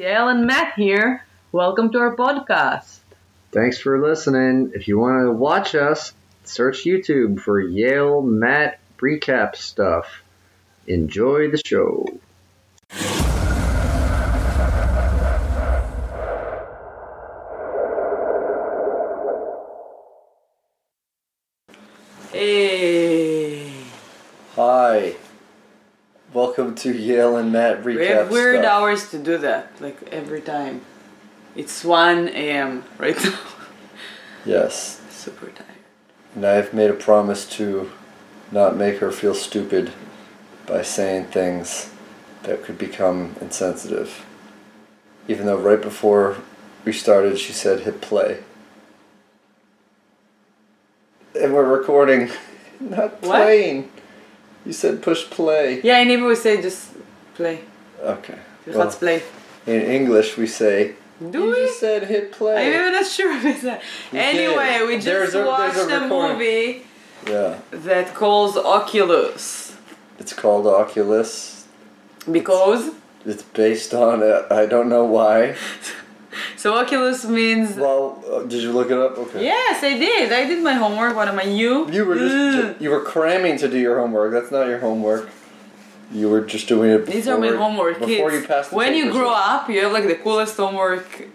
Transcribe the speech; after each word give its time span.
Yael 0.00 0.30
and 0.30 0.46
Matt 0.46 0.76
here. 0.76 1.26
Welcome 1.52 1.92
to 1.92 1.98
our 1.98 2.16
podcast. 2.16 3.00
Thanks 3.52 3.76
for 3.76 4.00
listening. 4.00 4.72
If 4.74 4.88
you 4.88 4.98
want 4.98 5.26
to 5.26 5.30
watch 5.30 5.74
us, 5.74 6.14
search 6.42 6.84
YouTube 6.84 7.38
for 7.38 7.62
Yael 7.62 8.24
Matt 8.24 8.80
recap 8.96 9.56
stuff. 9.56 10.22
Enjoy 10.86 11.50
the 11.50 11.60
show. 11.62 12.06
To 26.80 26.94
Yael 26.94 27.38
and 27.38 27.52
Matt 27.52 27.82
recap 27.82 27.96
We 27.96 28.06
have 28.06 28.30
weird 28.30 28.62
stuff. 28.62 28.72
hours 28.72 29.10
to 29.10 29.18
do 29.18 29.36
that, 29.38 29.70
like 29.80 30.02
every 30.10 30.40
time. 30.40 30.80
It's 31.54 31.84
1 31.84 32.28
a.m. 32.28 32.84
right 32.96 33.22
now. 33.22 33.38
Yes. 34.46 35.02
Super 35.10 35.46
tired. 35.48 35.66
And 36.34 36.46
I've 36.46 36.72
made 36.72 36.88
a 36.90 36.94
promise 36.94 37.44
to 37.56 37.90
not 38.50 38.76
make 38.78 38.96
her 39.00 39.12
feel 39.12 39.34
stupid 39.34 39.92
by 40.66 40.80
saying 40.80 41.26
things 41.26 41.90
that 42.44 42.64
could 42.64 42.78
become 42.78 43.36
insensitive. 43.42 44.24
Even 45.28 45.44
though 45.44 45.58
right 45.58 45.82
before 45.82 46.38
we 46.86 46.92
started 46.94 47.38
she 47.38 47.52
said 47.52 47.80
hit 47.80 48.00
play. 48.00 48.42
And 51.38 51.52
we're 51.52 51.68
recording, 51.68 52.30
not 52.80 53.20
What? 53.20 53.84
You 54.66 54.72
said 54.72 55.02
push 55.02 55.28
play. 55.30 55.80
Yeah, 55.82 55.98
in 56.00 56.08
Hebrew 56.08 56.28
we 56.28 56.36
say 56.36 56.60
just 56.60 56.90
play. 57.34 57.60
Okay. 58.02 58.38
Just 58.64 58.76
Well, 58.76 58.86
let's 58.86 58.96
play. 58.96 59.22
in 59.66 59.80
English 59.82 60.36
we 60.36 60.46
say 60.46 60.94
Do 61.30 61.38
you 61.44 61.50
we? 61.50 61.54
just 61.66 61.80
said 61.80 62.04
hit 62.04 62.32
play. 62.32 62.66
I'm 62.66 62.72
even 62.80 62.92
not 62.92 63.06
sure 63.06 63.32
if 63.36 63.44
it's 63.44 63.62
that. 63.62 63.82
Anyway, 64.12 64.78
did. 64.78 64.88
we 64.88 64.94
just 64.96 65.06
There's 65.06 65.34
watched 65.34 65.76
a 65.90 66.04
a, 66.04 66.08
movie 66.08 66.86
Yeah. 67.26 67.58
that 67.72 68.14
calls 68.14 68.56
Oculus. 68.56 69.76
It's 70.18 70.32
called 70.34 70.66
Oculus. 70.66 71.66
Because? 72.30 72.90
It's 73.24 73.42
based 73.42 73.92
on 73.94 74.22
it. 74.22 74.44
I 74.50 74.66
don't 74.66 74.88
know 74.88 75.04
why. 75.04 75.56
So 76.56 76.74
Oculus 76.74 77.24
means. 77.24 77.76
Well, 77.76 78.22
uh, 78.30 78.42
did 78.42 78.62
you 78.62 78.72
look 78.72 78.90
it 78.90 78.98
up? 78.98 79.18
Okay. 79.18 79.44
Yes, 79.44 79.82
I 79.82 79.98
did. 79.98 80.32
I 80.32 80.46
did 80.46 80.62
my 80.62 80.74
homework. 80.74 81.16
What 81.16 81.28
am 81.28 81.38
I? 81.38 81.44
You? 81.44 81.90
You 81.90 82.04
were 82.04 82.14
just 82.14 82.34
Ugh. 82.34 82.76
you 82.80 82.90
were 82.90 83.00
cramming 83.00 83.56
to 83.58 83.68
do 83.68 83.78
your 83.78 83.98
homework. 83.98 84.32
That's 84.32 84.50
not 84.50 84.66
your 84.68 84.78
homework. 84.78 85.28
You 86.12 86.28
were 86.28 86.40
just 86.40 86.68
doing 86.68 86.90
it. 86.90 87.06
These 87.06 87.28
are 87.28 87.38
my 87.38 87.54
homework 87.54 88.00
before 88.00 88.30
kids. 88.30 88.42
you 88.42 88.48
pass 88.48 88.68
the 88.68 88.76
when 88.76 88.94
you 88.94 89.12
grow 89.12 89.32
up, 89.32 89.68
you 89.68 89.82
have 89.82 89.92
like 89.92 90.06
the 90.06 90.16
coolest 90.16 90.56
homework 90.56 91.28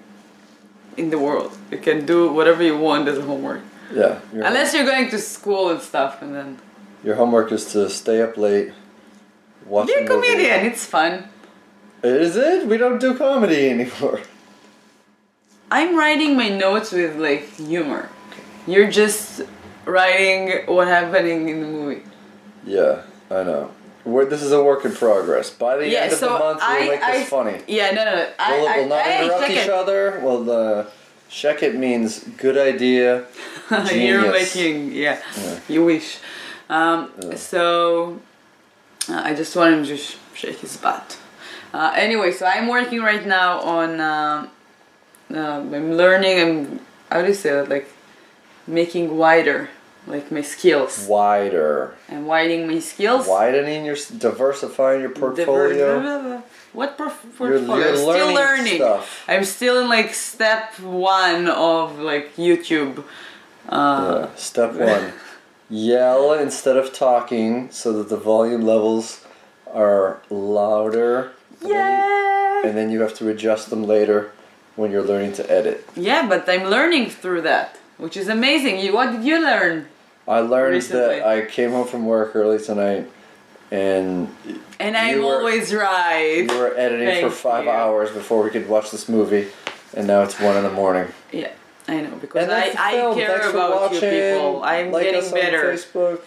in 0.98 1.10
the 1.10 1.18
world. 1.18 1.58
You 1.72 1.78
can 1.78 2.06
do 2.06 2.32
whatever 2.32 2.64
you 2.64 2.78
want 2.78 3.08
as 3.08 3.18
a 3.18 3.22
homework. 3.22 3.62
Yeah. 3.94 4.20
Your, 4.34 4.44
Unless 4.46 4.74
you're 4.74 4.86
going 4.86 5.10
to 5.10 5.20
school 5.20 5.70
and 5.70 5.82
stuff, 5.82 6.22
and 6.22 6.36
then 6.36 6.58
your 7.04 7.16
homework 7.16 7.52
is 7.52 7.72
to 7.74 7.90
stay 7.90 8.22
up 8.22 8.36
late. 8.38 8.74
Watch 9.66 9.88
be 9.88 9.94
a 9.94 10.08
comedian. 10.08 10.66
It's 10.66 10.86
fun. 10.86 11.30
Is 12.04 12.36
it? 12.36 12.68
We 12.68 12.78
don't 12.78 13.00
do 13.00 13.18
comedy 13.18 13.70
anymore. 13.70 14.22
I'm 15.72 15.98
writing 15.98 16.36
my 16.38 16.50
notes 16.50 16.92
with 16.92 17.18
like 17.18 17.50
humor. 17.56 18.10
You're 18.68 18.90
just 18.90 19.42
writing 19.86 20.66
what 20.68 20.88
happening 20.88 21.50
in 21.50 21.62
the 21.62 21.68
movie. 21.68 22.04
Yeah, 22.66 23.02
I 23.30 23.44
know. 23.44 23.72
We're, 24.04 24.26
this 24.26 24.44
is 24.44 24.52
a 24.52 24.64
work 24.64 24.86
in 24.86 24.92
progress. 24.94 25.50
By 25.50 25.78
the 25.78 25.88
Yeah, 25.90 26.02
end 26.02 26.14
of 26.14 26.20
so 26.20 26.34
the 26.34 26.40
month, 26.40 26.60
we'll 26.62 26.70
I- 26.70 26.80
make 26.88 27.00
this 27.02 27.10
I- 27.10 27.24
funny. 27.24 27.62
Yeah, 27.68 27.92
no, 27.92 28.06
no, 28.06 28.16
no. 28.16 28.30
I, 28.38 28.52
We'll, 28.52 28.76
we'll 28.78 28.88
not 28.90 29.08
interrupt 29.08 29.50
each 29.50 29.58
it. 29.58 29.70
other. 29.70 30.20
Well, 30.24 30.50
uh, 30.50 30.86
check 31.30 31.64
it 31.64 31.76
means 31.76 32.20
good 32.38 32.58
idea. 32.58 33.26
You're 33.94 34.32
making, 34.32 34.92
yeah, 34.92 35.20
Yeah. 35.38 35.60
you 35.68 35.84
wish. 35.86 36.20
Um, 36.70 37.12
Yeah. 37.22 37.36
So, 37.36 38.20
uh, 39.10 39.22
I 39.24 39.34
just 39.34 39.56
want 39.56 39.74
him 39.74 39.86
to 39.86 39.98
sh- 39.98 40.18
shake 40.36 40.60
his 40.60 40.78
butt. 40.78 41.18
Uh, 41.74 41.92
anyway, 41.96 42.32
so 42.32 42.46
I'm 42.46 42.68
working 42.68 43.02
right 43.02 43.26
now 43.26 43.60
on. 43.62 44.00
Um, 44.00 44.50
uh, 45.34 45.38
I'm 45.38 45.94
learning. 45.94 46.40
I'm. 46.40 46.80
How 47.12 47.22
do 47.22 47.28
you 47.28 47.34
say 47.34 47.52
that? 47.52 47.70
Like 47.70 47.88
making 48.68 49.16
wider, 49.18 49.70
like 50.08 50.32
my 50.32 50.42
skills. 50.42 51.06
Wider. 51.08 51.96
I'm 52.10 52.26
widening 52.26 52.68
my 52.68 52.80
skills. 52.80 53.28
Widening 53.28 53.86
your, 53.86 53.96
diversifying 54.18 55.02
your 55.02 55.12
portfolio. 55.12 56.02
Diver- 56.02 56.44
What 56.74 56.96
You're- 57.00 57.12
portfolio? 57.38 57.76
you're 57.78 57.90
I'm 57.90 57.96
still 57.96 58.08
learning 58.16 58.36
learning. 58.36 58.76
stuff. 58.76 59.24
I'm 59.28 59.46
still 59.46 59.80
in 59.82 59.88
like 59.90 60.14
step 60.14 60.78
one 60.80 61.48
of 61.48 62.00
like 62.00 62.36
YouTube. 62.36 63.04
Uh, 63.70 64.28
Yeah. 64.28 64.36
Step 64.36 64.74
one. 64.74 65.14
Yell 65.70 66.34
instead 66.34 66.78
of 66.78 66.94
talking 66.94 67.72
so 67.72 67.92
that 67.94 68.10
the 68.10 68.18
volume 68.18 68.62
levels 68.62 69.26
are 69.74 70.22
louder. 70.30 71.32
And 71.62 71.70
yeah. 71.70 72.66
and 72.68 72.78
then 72.78 72.92
you 72.92 73.02
have 73.02 73.14
to 73.16 73.30
adjust 73.30 73.70
them 73.72 73.84
later 73.84 74.32
when 74.76 74.92
you're 74.92 75.04
learning 75.04 75.34
to 75.34 75.52
edit. 75.52 75.88
Yeah, 75.96 76.28
but 76.28 76.48
I'm 76.50 76.66
learning 76.70 77.10
through 77.10 77.42
that, 77.42 77.78
which 77.98 78.18
is 78.18 78.28
amazing. 78.28 78.80
You, 78.80 78.94
what 78.94 79.12
did 79.12 79.24
you 79.24 79.42
learn? 79.42 79.88
I 80.28 80.40
learned 80.40 80.74
Recently. 80.74 81.20
that 81.20 81.28
I 81.28 81.46
came 81.46 81.72
home 81.72 81.88
from 81.88 82.06
work 82.06 82.36
early 82.36 82.58
tonight 82.64 83.10
and 83.72 84.28
And 84.80 84.98
I'm 84.98 85.20
were- 85.20 85.36
always 85.40 85.74
right. 85.74 86.46
we 86.50 86.58
were 86.58 86.76
editing 86.76 87.24
for 87.30 87.36
five 87.36 87.66
you. 87.66 87.70
hours 87.72 88.12
before 88.12 88.44
we 88.44 88.50
could 88.50 88.68
watch 88.70 88.92
this 88.92 89.08
movie, 89.10 89.48
and 89.96 90.08
now 90.08 90.22
it's 90.24 90.40
one 90.40 90.56
in 90.58 90.64
the 90.64 90.72
morning. 90.72 91.08
Yeah, 91.32 91.52
I 91.88 92.02
know 92.02 92.16
because 92.18 92.50
I, 92.50 92.70
I 92.78 92.92
care 93.16 93.30
Thanks 93.40 93.48
about 93.50 93.94
you 93.94 94.00
people. 94.00 94.64
I'm 94.64 94.92
like 94.92 95.04
getting 95.12 95.32
better. 95.32 95.74
Facebook. 95.74 96.22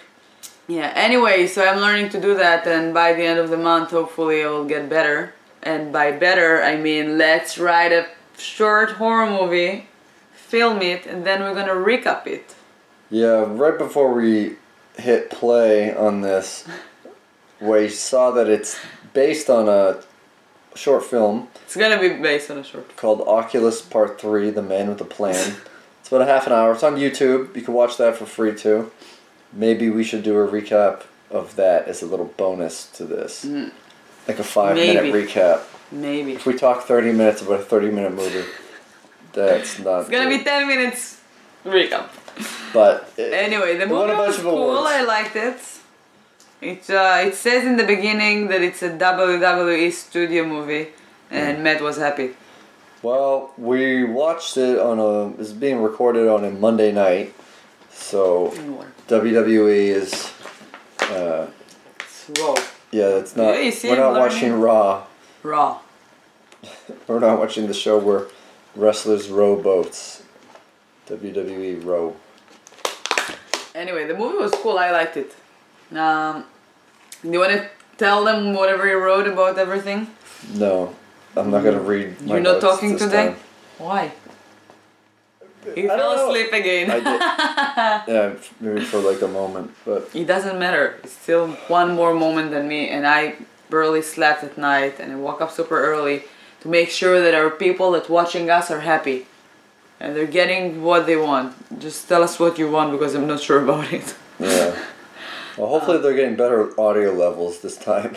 Yeah. 0.66 0.92
Anyway, 0.94 1.46
so 1.46 1.64
I'm 1.66 1.80
learning 1.80 2.10
to 2.10 2.20
do 2.20 2.34
that, 2.36 2.66
and 2.66 2.92
by 2.92 3.12
the 3.14 3.22
end 3.24 3.38
of 3.38 3.50
the 3.50 3.56
month, 3.56 3.90
hopefully, 3.90 4.42
I 4.42 4.48
will 4.48 4.64
get 4.66 4.88
better. 4.88 5.34
And 5.62 5.92
by 5.92 6.12
better, 6.12 6.62
I 6.62 6.76
mean 6.76 7.18
let's 7.18 7.58
write 7.58 7.92
a 7.92 8.06
short 8.38 8.92
horror 8.92 9.28
movie, 9.30 9.88
film 10.32 10.80
it, 10.82 11.06
and 11.06 11.24
then 11.24 11.42
we're 11.42 11.54
gonna 11.54 11.72
recap 11.72 12.26
it. 12.26 12.54
Yeah, 13.10 13.44
right 13.46 13.76
before 13.76 14.12
we 14.12 14.56
hit 14.96 15.30
play 15.30 15.94
on 15.94 16.20
this, 16.20 16.66
we 17.60 17.88
saw 17.88 18.30
that 18.32 18.48
it's 18.48 18.78
based 19.12 19.48
on 19.50 19.68
a 19.68 20.02
short 20.74 21.04
film 21.04 21.48
It's 21.64 21.76
gonna 21.76 21.98
be 21.98 22.10
based 22.10 22.50
on 22.50 22.58
a 22.58 22.64
short. 22.64 22.96
called 22.96 23.20
Oculus 23.22 23.80
Part 23.82 24.20
3 24.20 24.50
The 24.50 24.62
Man 24.62 24.88
with 24.88 25.00
a 25.00 25.04
Plan. 25.04 25.56
it's 26.00 26.08
about 26.08 26.22
a 26.22 26.26
half 26.26 26.46
an 26.46 26.52
hour. 26.52 26.72
It's 26.72 26.82
on 26.82 26.96
YouTube. 26.96 27.54
You 27.56 27.62
can 27.62 27.74
watch 27.74 27.96
that 27.96 28.16
for 28.16 28.26
free 28.26 28.54
too. 28.54 28.90
Maybe 29.52 29.88
we 29.90 30.04
should 30.04 30.22
do 30.22 30.36
a 30.38 30.46
recap 30.46 31.02
of 31.30 31.56
that 31.56 31.88
as 31.88 32.02
a 32.02 32.06
little 32.06 32.26
bonus 32.36 32.86
to 32.92 33.04
this. 33.04 33.44
Mm. 33.44 33.72
Like 34.26 34.38
a 34.38 34.44
five 34.44 34.76
Maybe. 34.76 35.10
minute 35.10 35.28
recap. 35.28 35.62
Maybe. 35.90 36.32
If 36.34 36.46
we 36.46 36.54
talk 36.54 36.84
30 36.84 37.12
minutes 37.12 37.42
about 37.42 37.60
a 37.60 37.62
30 37.64 37.90
minute 37.90 38.14
movie, 38.14 38.44
that's 39.32 39.78
not. 39.78 40.00
It's 40.00 40.10
gonna 40.10 40.28
be 40.28 40.42
ten 40.44 40.66
minutes 40.68 41.20
recap. 41.64 42.08
But 42.72 43.10
it- 43.16 43.32
Anyway, 43.32 43.76
the 43.78 43.86
movie 43.86 44.12
was 44.14 44.38
cool. 44.38 44.84
I 44.86 45.02
liked 45.02 45.36
it. 45.36 45.56
It 46.60 46.90
uh, 46.90 47.22
it 47.26 47.34
says 47.34 47.64
in 47.64 47.76
the 47.76 47.84
beginning 47.84 48.48
that 48.48 48.62
it's 48.62 48.82
a 48.82 48.90
WWE 48.90 49.92
studio 49.92 50.44
movie, 50.44 50.88
and 51.30 51.62
Matt 51.62 51.80
was 51.80 51.96
happy. 51.98 52.30
Well, 53.02 53.52
we 53.56 54.02
watched 54.04 54.56
it 54.56 54.78
on 54.78 54.98
a. 54.98 55.40
It's 55.40 55.52
being 55.52 55.80
recorded 55.82 56.26
on 56.28 56.44
a 56.44 56.50
Monday 56.50 56.90
night, 56.92 57.32
so 57.92 58.52
WWE 59.08 59.88
is. 60.02 60.32
Uh, 61.00 61.46
It's 62.00 62.30
yeah, 62.90 63.18
it's 63.20 63.36
not. 63.36 63.54
Yeah, 63.54 63.90
we're 63.90 63.96
not 63.96 64.18
watching 64.18 64.52
Raw. 64.60 65.04
Raw. 65.42 65.80
We're 67.06 67.20
not 67.20 67.38
watching 67.38 67.66
the 67.66 67.74
show 67.74 67.98
where 67.98 68.26
wrestlers 68.74 69.28
row 69.28 69.60
boats. 69.60 70.22
WWE 71.06 71.84
row. 71.84 72.16
Anyway, 73.74 74.06
the 74.06 74.14
movie 74.14 74.38
was 74.38 74.52
cool. 74.52 74.78
I 74.78 74.90
liked 74.90 75.16
it. 75.16 75.34
Um, 75.96 76.44
do 77.22 77.30
you 77.30 77.38
want 77.38 77.52
to 77.52 77.68
tell 77.96 78.24
them 78.24 78.54
whatever 78.54 78.86
you 78.86 78.98
wrote 78.98 79.26
about 79.26 79.58
everything? 79.58 80.08
No, 80.54 80.94
I'm 81.36 81.50
not 81.50 81.64
gonna 81.64 81.80
read. 81.80 82.16
You're 82.24 82.40
not 82.40 82.60
talking 82.60 82.96
today? 82.98 83.28
time. 83.28 83.36
Why? 83.78 84.12
He 85.74 85.84
I 85.84 85.96
fell 85.96 86.12
asleep 86.12 86.52
again. 86.52 86.90
I 86.90 87.00
did. 87.00 87.20
yeah, 88.14 88.34
maybe 88.60 88.84
for 88.84 88.98
like 88.98 89.20
a 89.22 89.28
moment, 89.28 89.72
but 89.84 90.10
It 90.14 90.26
doesn't 90.26 90.58
matter. 90.58 90.98
It's 91.02 91.12
still 91.12 91.48
one 91.68 91.94
more 91.94 92.14
moment 92.14 92.50
than 92.50 92.68
me, 92.68 92.88
and 92.88 93.06
I 93.06 93.36
barely 93.70 94.02
slept 94.02 94.44
at 94.44 94.56
night, 94.58 94.98
and 95.00 95.12
I 95.12 95.16
woke 95.16 95.40
up 95.40 95.50
super 95.50 95.80
early 95.80 96.24
to 96.60 96.68
make 96.68 96.90
sure 96.90 97.20
that 97.20 97.34
our 97.34 97.50
people 97.50 97.92
that 97.92 98.08
watching 98.08 98.50
us 98.50 98.70
are 98.70 98.80
happy, 98.80 99.26
and 100.00 100.14
they're 100.14 100.26
getting 100.26 100.82
what 100.82 101.06
they 101.06 101.16
want. 101.16 101.54
Just 101.78 102.08
tell 102.08 102.22
us 102.22 102.38
what 102.38 102.58
you 102.58 102.70
want 102.70 102.92
because 102.92 103.14
I'm 103.14 103.26
not 103.26 103.40
sure 103.40 103.62
about 103.64 103.92
it. 103.92 104.14
yeah. 104.38 104.76
Well, 105.56 105.68
hopefully 105.68 105.98
they're 105.98 106.14
getting 106.14 106.36
better 106.36 106.78
audio 106.80 107.12
levels 107.12 107.60
this 107.60 107.76
time. 107.76 108.16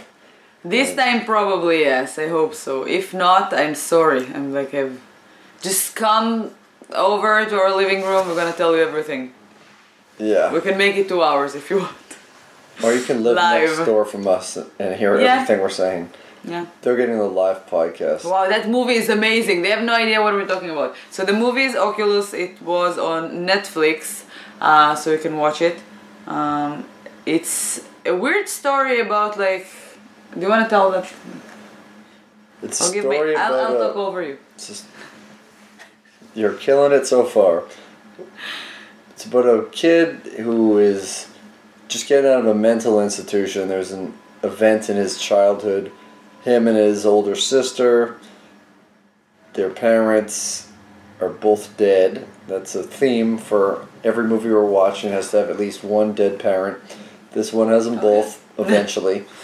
This 0.64 0.96
time 0.96 1.26
probably 1.26 1.80
yes. 1.82 2.20
I 2.20 2.28
hope 2.28 2.54
so. 2.54 2.84
If 2.84 3.16
not, 3.16 3.52
I'm 3.52 3.74
sorry. 3.74 4.28
I'm 4.28 4.54
like 4.54 4.76
I've 4.76 5.02
just 5.60 5.96
come 5.96 6.52
over 6.94 7.44
to 7.46 7.56
our 7.56 7.76
living 7.76 8.04
room. 8.04 8.28
We're 8.28 8.36
gonna 8.36 8.54
tell 8.54 8.76
you 8.76 8.84
everything. 8.84 9.34
Yeah. 10.20 10.54
We 10.54 10.62
can 10.62 10.78
make 10.78 10.96
it 10.98 11.08
two 11.08 11.24
hours 11.24 11.56
if 11.56 11.70
you 11.72 11.80
want. 11.80 11.96
Or 12.84 12.94
you 12.94 13.02
can 13.04 13.24
live 13.24 13.36
Live. 13.36 13.70
next 13.70 13.86
door 13.86 14.06
from 14.06 14.28
us 14.28 14.58
and 14.80 14.96
hear 14.96 15.20
Yeah. 15.20 15.34
everything 15.36 15.60
we're 15.62 15.70
saying. 15.70 16.10
Yeah. 16.44 16.66
They're 16.82 16.96
getting 16.96 17.20
the 17.20 17.26
live 17.42 17.68
podcast. 17.70 18.26
Wow, 18.26 18.48
that 18.50 18.68
movie 18.68 18.96
is 18.96 19.10
amazing. 19.10 19.62
They 19.62 19.70
have 19.70 19.84
no 19.84 19.94
idea 19.94 20.22
what 20.22 20.34
we're 20.34 20.48
talking 20.48 20.72
about. 20.72 20.96
So 21.12 21.24
the 21.24 21.34
movie 21.34 21.66
is 21.66 21.76
Oculus. 21.76 22.34
It 22.34 22.60
was 22.64 22.98
on 22.98 23.46
Netflix, 23.46 24.24
uh, 24.60 24.96
so 24.96 25.12
you 25.12 25.20
can 25.20 25.38
watch 25.38 25.62
it. 25.62 25.78
Um, 26.26 26.86
it's 27.28 27.82
a 28.06 28.16
weird 28.16 28.48
story 28.50 29.00
about 29.00 29.38
like. 29.38 29.68
Do 30.34 30.40
you 30.42 30.50
want 30.50 30.64
to 30.64 30.70
tell 30.70 30.90
that? 30.92 31.12
It's 32.64 32.80
a 32.82 32.86
I'll 32.86 32.92
give 32.92 33.06
my. 33.06 33.36
I'll, 33.38 33.54
I'll 33.60 33.78
talk 33.78 33.96
over 33.96 34.22
you. 34.24 34.38
Just, 34.58 34.86
you're 36.34 36.54
killing 36.54 36.92
it 36.92 37.06
so 37.06 37.24
far. 37.24 37.64
It's 39.12 39.26
about 39.26 39.46
a 39.46 39.66
kid 39.72 40.22
who 40.40 40.80
is 40.80 41.28
just 41.92 42.08
getting 42.08 42.32
out 42.32 42.40
of 42.40 42.48
a 42.48 42.56
mental 42.56 43.02
institution. 43.02 43.68
There's 43.68 43.92
an 43.92 44.14
event 44.44 44.90
in 44.90 44.96
his 44.96 45.20
childhood. 45.20 45.92
Him 46.44 46.68
and 46.68 46.78
his 46.78 47.06
older 47.06 47.36
sister, 47.36 48.18
their 49.54 49.70
parents 49.70 50.72
are 51.20 51.30
both 51.30 51.76
dead. 51.78 52.26
That's 52.48 52.74
a 52.76 52.82
theme 52.82 53.38
for 53.38 53.88
every 54.04 54.24
movie 54.24 54.50
we're 54.50 54.64
watching. 54.66 55.12
Has 55.12 55.32
to 55.32 55.38
have 55.38 55.50
at 55.50 55.60
least 55.60 55.84
one 55.84 56.14
dead 56.14 56.40
parent. 56.40 56.80
This 57.34 57.54
one 57.54 57.68
has 57.68 57.86
them 57.86 58.00
Oh, 58.00 58.02
both 58.02 58.44
eventually. 58.58 59.26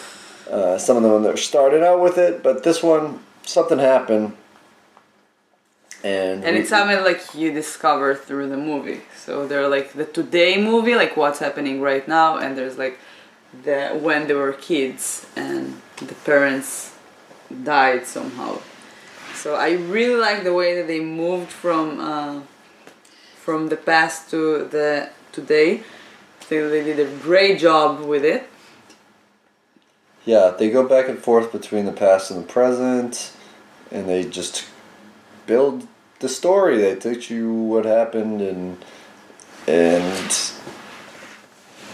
Uh, 0.48 0.78
some 0.78 0.96
of 0.96 1.04
them 1.04 1.24
that 1.24 1.38
started 1.38 1.84
out 1.84 2.02
with 2.02 2.18
it, 2.18 2.42
but 2.42 2.64
this 2.64 2.82
one 2.82 3.20
something 3.44 3.80
happened, 3.80 4.32
and 6.08 6.44
And 6.46 6.52
we- 6.56 6.62
it's 6.62 6.70
something 6.70 7.02
like 7.10 7.22
you 7.42 7.48
discover 7.62 8.10
through 8.28 8.48
the 8.56 8.62
movie. 8.72 9.02
So 9.26 9.32
they're 9.50 9.68
like 9.78 9.88
the 10.02 10.06
today 10.20 10.54
movie, 10.72 10.96
like 11.04 11.14
what's 11.22 11.40
happening 11.40 11.76
right 11.92 12.06
now, 12.20 12.30
and 12.42 12.50
there's 12.58 12.78
like 12.86 12.96
the 13.68 13.80
when 14.06 14.22
they 14.28 14.34
were 14.44 14.54
kids 14.72 15.26
and 15.36 15.62
the 16.10 16.16
parents 16.30 16.70
died 17.74 18.06
somehow. 18.16 18.52
So 19.42 19.50
I 19.68 19.70
really 19.96 20.20
like 20.28 20.40
the 20.50 20.54
way 20.62 20.70
that 20.78 20.88
they 20.92 21.00
moved 21.24 21.52
from 21.64 21.86
uh, 22.12 22.36
from 23.46 23.60
the 23.74 23.78
past 23.92 24.30
to 24.32 24.40
the 24.76 25.10
today. 25.38 25.72
I 26.42 26.44
think 26.50 26.60
they 26.76 26.84
did 26.92 27.00
a 27.08 27.10
great 27.28 27.56
job 27.68 27.90
with 28.14 28.24
it. 28.36 28.42
yeah, 30.26 30.54
they 30.58 30.70
go 30.70 30.84
back 30.88 31.06
and 31.10 31.20
forth 31.28 31.52
between 31.52 31.86
the 31.86 31.92
past 32.06 32.32
and 32.32 32.38
the 32.44 32.48
present, 32.58 33.32
and 33.92 34.04
they 34.12 34.22
just 34.40 34.66
build 35.46 35.88
the 36.20 36.30
story. 36.30 36.78
They 36.78 36.96
teach 36.96 37.30
you 37.30 37.52
what 37.54 37.86
happened 37.86 38.42
and 38.42 38.84
and 39.68 40.32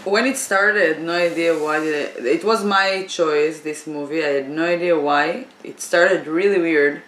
when 0.04 0.26
it 0.26 0.36
started, 0.36 1.00
no 1.00 1.12
idea 1.12 1.58
why 1.58 1.78
it, 1.78 2.24
it 2.24 2.44
was 2.44 2.62
my 2.62 3.06
choice. 3.08 3.60
This 3.60 3.86
movie, 3.86 4.22
I 4.22 4.28
had 4.28 4.50
no 4.50 4.66
idea 4.66 4.98
why. 4.98 5.46
It 5.62 5.80
started 5.80 6.26
really 6.26 6.60
weird, 6.60 7.02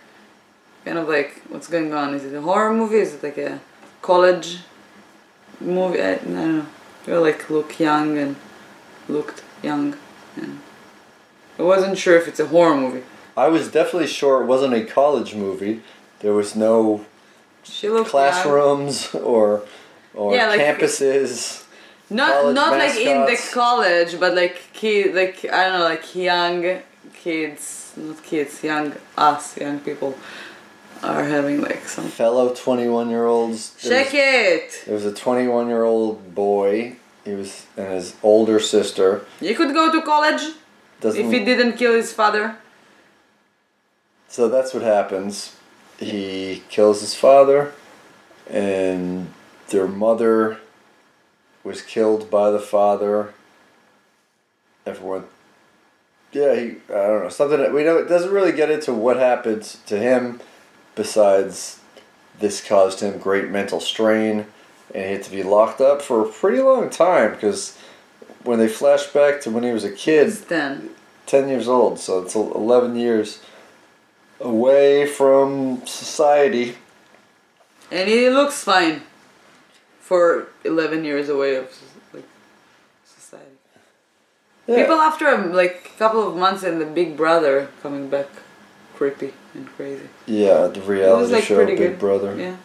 kind 0.84 0.98
of 0.98 1.06
like 1.08 1.42
what's 1.48 1.68
going 1.68 1.92
on. 1.92 2.14
Is 2.14 2.24
it 2.24 2.34
a 2.34 2.40
horror 2.40 2.72
movie? 2.72 2.96
Is 2.96 3.14
it 3.14 3.22
like 3.22 3.38
a 3.38 3.60
college 4.00 4.60
movie? 5.60 6.00
I, 6.00 6.12
I 6.12 6.16
don't 6.16 6.56
know. 6.58 6.66
Were 7.06 7.20
like 7.20 7.48
look 7.50 7.78
young 7.78 8.18
and 8.18 8.34
looked 9.08 9.44
young, 9.62 9.96
and 10.36 10.60
I 11.58 11.62
wasn't 11.62 11.98
sure 11.98 12.16
if 12.16 12.26
it's 12.26 12.40
a 12.40 12.46
horror 12.46 12.76
movie. 12.76 13.04
I 13.36 13.48
was 13.48 13.70
definitely 13.70 14.08
sure 14.08 14.42
it 14.42 14.46
wasn't 14.46 14.74
a 14.74 14.84
college 14.84 15.34
movie. 15.34 15.82
There 16.26 16.34
was 16.34 16.56
no 16.56 17.04
She 17.62 17.88
looked 17.88 18.08
young. 18.08 18.10
classrooms 18.10 19.14
or 19.32 19.62
or 20.12 20.34
Yeah, 20.34 20.48
like- 20.48 20.60
campuses. 20.60 21.62
Not 22.10 22.52
not 22.52 22.72
like 22.78 22.96
in 22.96 23.18
the 23.30 23.38
college, 23.52 24.18
but 24.18 24.34
like 24.34 24.56
kid, 24.72 25.14
like 25.14 25.36
I 25.56 25.58
don't 25.64 25.78
know, 25.78 25.84
like 25.94 26.06
young 26.16 26.80
kids, 27.22 27.92
not 27.96 28.18
kids, 28.24 28.62
young 28.64 28.92
us, 29.16 29.56
young 29.56 29.78
people 29.80 30.10
are 31.02 31.22
having 31.24 31.60
like 31.68 31.84
some. 31.94 32.08
Fellow 32.08 32.46
twenty-one 32.54 33.08
year 33.14 33.26
olds. 33.26 33.60
Check 33.78 34.10
it. 34.14 34.82
There 34.86 34.94
was 34.94 35.04
a 35.04 35.12
21 35.12 35.68
year 35.68 35.84
old 35.84 36.34
boy. 36.34 36.96
He 37.24 37.34
was 37.34 37.66
and 37.76 37.88
his 37.98 38.14
older 38.22 38.58
sister. 38.60 39.24
You 39.40 39.54
could 39.58 39.72
go 39.74 39.90
to 39.92 40.00
college 40.02 40.42
Doesn't 41.00 41.24
if 41.24 41.30
he 41.32 41.44
didn't 41.44 41.74
kill 41.76 41.94
his 42.02 42.12
father. 42.12 42.56
so 44.28 44.48
that's 44.48 44.72
what 44.74 44.82
happens. 44.84 45.55
He 45.98 46.62
kills 46.68 47.00
his 47.00 47.14
father, 47.14 47.72
and 48.50 49.32
their 49.68 49.88
mother 49.88 50.58
was 51.64 51.82
killed 51.82 52.30
by 52.30 52.50
the 52.50 52.60
father. 52.60 53.32
Everyone, 54.84 55.24
yeah, 56.32 56.54
he 56.54 56.76
I 56.90 57.06
don't 57.06 57.24
know 57.24 57.28
something 57.28 57.58
that 57.58 57.72
we 57.72 57.82
know. 57.82 57.98
It 57.98 58.08
doesn't 58.08 58.30
really 58.32 58.52
get 58.52 58.70
into 58.70 58.92
what 58.92 59.16
happened 59.16 59.62
to 59.86 59.98
him, 59.98 60.40
besides 60.94 61.80
this 62.38 62.62
caused 62.62 63.00
him 63.00 63.18
great 63.18 63.48
mental 63.48 63.80
strain, 63.80 64.46
and 64.94 65.04
he 65.04 65.12
had 65.12 65.22
to 65.24 65.30
be 65.30 65.42
locked 65.42 65.80
up 65.80 66.02
for 66.02 66.22
a 66.22 66.28
pretty 66.28 66.60
long 66.60 66.90
time 66.90 67.32
because 67.32 67.76
when 68.44 68.58
they 68.58 68.68
flash 68.68 69.06
back 69.06 69.40
to 69.40 69.50
when 69.50 69.64
he 69.64 69.72
was 69.72 69.84
a 69.84 69.90
kid, 69.90 70.28
It's 70.28 70.40
ten. 70.42 70.90
10 71.26 71.48
years 71.48 71.66
old, 71.66 71.98
so 71.98 72.22
it's 72.22 72.36
11 72.36 72.94
years 72.94 73.40
away 74.40 75.06
from 75.06 75.86
society. 75.86 76.76
And 77.90 78.08
he 78.08 78.28
looks 78.28 78.62
fine 78.64 79.02
for 80.00 80.48
11 80.64 81.04
years 81.04 81.28
away 81.28 81.56
of 81.56 81.70
like 82.12 82.24
society. 83.04 83.50
Yeah. 84.66 84.76
People 84.82 84.96
after 84.96 85.28
um, 85.28 85.52
like 85.52 85.92
a 85.94 85.98
couple 85.98 86.26
of 86.26 86.36
months 86.36 86.62
and 86.62 86.80
the 86.80 86.86
big 86.86 87.16
brother 87.16 87.68
coming 87.82 88.08
back 88.08 88.28
creepy 88.94 89.34
and 89.54 89.66
crazy. 89.66 90.08
yeah, 90.26 90.66
the 90.68 90.80
reality 90.80 91.34
like, 91.34 91.44
show 91.44 91.64
Big 91.64 91.76
good. 91.76 91.98
Brother. 91.98 92.34
Yeah. 92.34 92.56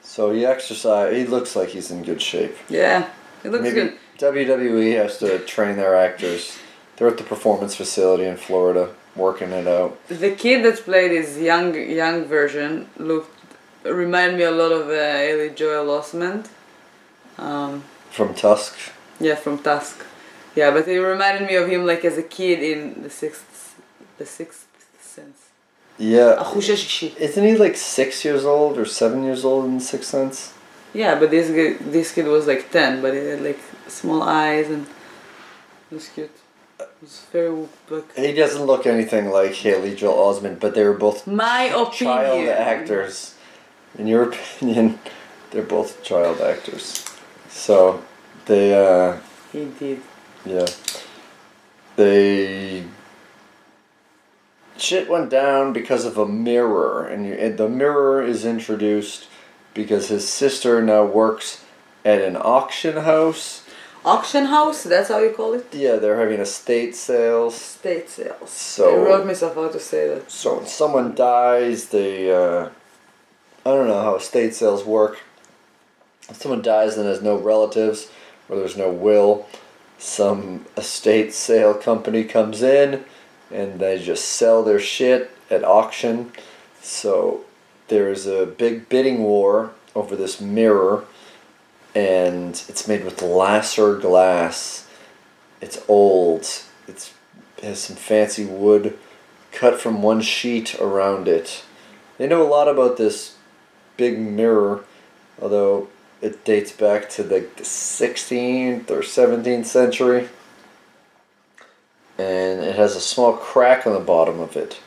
So 0.00 0.32
he 0.32 0.46
exercise. 0.46 1.14
He 1.14 1.24
looks 1.24 1.54
like 1.54 1.68
he's 1.70 1.90
in 1.90 2.02
good 2.02 2.22
shape. 2.22 2.56
Yeah. 2.68 3.10
It 3.44 3.50
looks 3.50 3.64
Maybe 3.64 3.74
good. 3.74 3.98
WWE 4.18 4.96
has 4.96 5.18
to 5.18 5.38
train 5.40 5.76
their 5.76 5.96
actors. 5.96 6.58
They're 6.96 7.08
at 7.08 7.18
the 7.18 7.24
performance 7.24 7.76
facility 7.76 8.24
in 8.24 8.36
Florida 8.36 8.94
working 9.18 9.50
it 9.52 9.66
out. 9.66 9.98
The 10.08 10.30
kid 10.30 10.64
that's 10.64 10.80
played 10.80 11.10
his 11.10 11.38
young 11.38 11.74
young 11.74 12.24
version 12.24 12.88
looked 12.96 13.34
remind 13.84 14.36
me 14.36 14.44
a 14.44 14.50
lot 14.50 14.72
of 14.72 14.88
uh, 14.88 15.54
Joel 15.54 16.00
Osment. 16.00 16.48
Um, 17.38 17.84
from 18.10 18.34
Tusk. 18.34 18.74
Yeah, 19.20 19.34
from 19.34 19.58
Tusk. 19.58 20.04
Yeah, 20.54 20.70
but 20.70 20.88
it 20.88 21.00
reminded 21.00 21.46
me 21.46 21.54
of 21.56 21.68
him 21.68 21.86
like 21.86 22.04
as 22.04 22.18
a 22.18 22.22
kid 22.22 22.62
in 22.62 23.02
the 23.02 23.10
sixth, 23.10 23.80
the 24.18 24.26
sixth 24.26 24.66
sense. 25.00 25.48
Yeah. 25.98 26.42
Isn't 26.56 27.44
he 27.44 27.56
like 27.56 27.76
six 27.76 28.24
years 28.24 28.44
old 28.44 28.78
or 28.78 28.84
seven 28.84 29.24
years 29.24 29.44
old 29.44 29.64
in 29.64 29.78
the 29.78 29.84
Sixth 29.84 30.10
Sense? 30.10 30.54
Yeah, 30.94 31.18
but 31.18 31.30
this 31.30 31.48
this 31.80 32.12
kid 32.12 32.26
was 32.26 32.46
like 32.46 32.70
ten, 32.70 33.02
but 33.02 33.14
he 33.14 33.20
had 33.20 33.42
like 33.42 33.60
small 33.88 34.22
eyes 34.22 34.68
and 34.70 34.86
it 35.90 35.94
was 35.94 36.08
cute. 36.08 36.30
It 36.80 36.88
was 37.02 37.22
very 37.32 37.66
like 37.90 38.16
He 38.16 38.32
doesn't 38.32 38.64
look 38.64 38.86
anything 38.86 39.30
like 39.30 39.52
Haley 39.52 39.94
Joel 39.94 40.34
Osment, 40.34 40.60
but 40.60 40.74
they 40.74 40.84
were 40.84 40.92
both 40.94 41.26
my 41.26 41.68
child 41.68 42.38
opinion. 42.38 42.48
actors. 42.48 43.34
In 43.98 44.06
your 44.06 44.22
opinion, 44.32 44.98
they're 45.50 45.62
both 45.62 46.02
child 46.02 46.40
actors. 46.40 47.04
So 47.48 48.02
they, 48.46 48.74
uh, 48.74 49.18
He 49.52 49.64
did. 49.78 50.00
yeah, 50.44 50.66
they 51.96 52.84
shit 54.76 55.08
went 55.10 55.30
down 55.30 55.72
because 55.72 56.04
of 56.04 56.16
a 56.16 56.26
mirror, 56.26 57.06
and, 57.06 57.26
you, 57.26 57.32
and 57.34 57.58
the 57.58 57.68
mirror 57.68 58.22
is 58.22 58.44
introduced 58.44 59.26
because 59.74 60.08
his 60.08 60.28
sister 60.28 60.80
now 60.82 61.04
works 61.04 61.64
at 62.04 62.20
an 62.20 62.36
auction 62.36 62.98
house. 62.98 63.64
Auction 64.08 64.46
house. 64.46 64.84
That's 64.84 65.10
how 65.10 65.18
you 65.18 65.32
call 65.32 65.52
it. 65.52 65.66
Yeah, 65.70 65.96
they're 65.96 66.18
having 66.18 66.40
estate 66.40 66.96
sales. 66.96 67.54
State 67.54 68.08
sales. 68.08 68.48
So- 68.48 68.88
I 68.90 69.04
wrote 69.04 69.26
myself 69.26 69.54
how 69.54 69.68
to 69.68 69.78
say 69.78 70.08
that. 70.08 70.30
So 70.30 70.56
when 70.56 70.66
someone 70.66 71.14
dies, 71.14 71.90
they 71.90 72.32
uh, 72.32 72.70
I 73.66 73.70
don't 73.70 73.86
know 73.86 74.00
how 74.00 74.16
estate 74.16 74.54
sales 74.54 74.82
work. 74.84 75.18
If 76.30 76.36
someone 76.36 76.62
dies 76.62 76.96
and 76.96 77.06
has 77.06 77.20
no 77.20 77.36
relatives 77.36 78.08
or 78.48 78.56
there's 78.56 78.78
no 78.78 78.90
will, 78.90 79.46
some 79.98 80.64
estate 80.76 81.34
sale 81.34 81.74
company 81.74 82.24
comes 82.24 82.62
in 82.62 83.04
and 83.50 83.78
they 83.78 83.98
just 83.98 84.24
sell 84.24 84.62
their 84.62 84.80
shit 84.80 85.30
at 85.50 85.64
auction. 85.64 86.32
So 86.80 87.44
there's 87.88 88.26
a 88.26 88.46
big 88.46 88.88
bidding 88.88 89.22
war 89.22 89.72
over 89.94 90.16
this 90.16 90.40
mirror 90.40 91.04
and 91.98 92.62
it's 92.68 92.86
made 92.86 93.04
with 93.04 93.20
lasser 93.22 93.96
glass. 93.96 94.86
It's 95.60 95.82
old. 95.88 96.42
It's 96.86 97.12
has 97.60 97.80
some 97.80 97.96
fancy 97.96 98.44
wood 98.44 98.96
cut 99.50 99.80
from 99.80 100.00
one 100.00 100.20
sheet 100.20 100.78
around 100.78 101.26
it. 101.26 101.64
They 102.16 102.28
know 102.28 102.40
a 102.40 102.46
lot 102.46 102.68
about 102.68 102.98
this 102.98 103.34
big 103.96 104.16
mirror, 104.16 104.84
although 105.42 105.88
it 106.22 106.44
dates 106.44 106.70
back 106.70 107.08
to 107.10 107.24
the 107.24 107.40
16th 107.56 108.88
or 108.92 109.00
17th 109.00 109.66
century. 109.66 110.28
And 112.16 112.60
it 112.60 112.76
has 112.76 112.94
a 112.94 113.00
small 113.00 113.32
crack 113.32 113.88
on 113.88 113.92
the 113.92 113.98
bottom 113.98 114.38
of 114.38 114.56
it, 114.56 114.78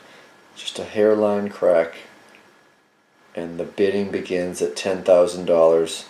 just 0.56 0.78
a 0.78 0.84
hairline 0.84 1.50
crack. 1.50 1.96
And 3.34 3.60
the 3.60 3.64
bidding 3.64 4.10
begins 4.10 4.62
at 4.62 4.76
$10,000, 4.76 6.04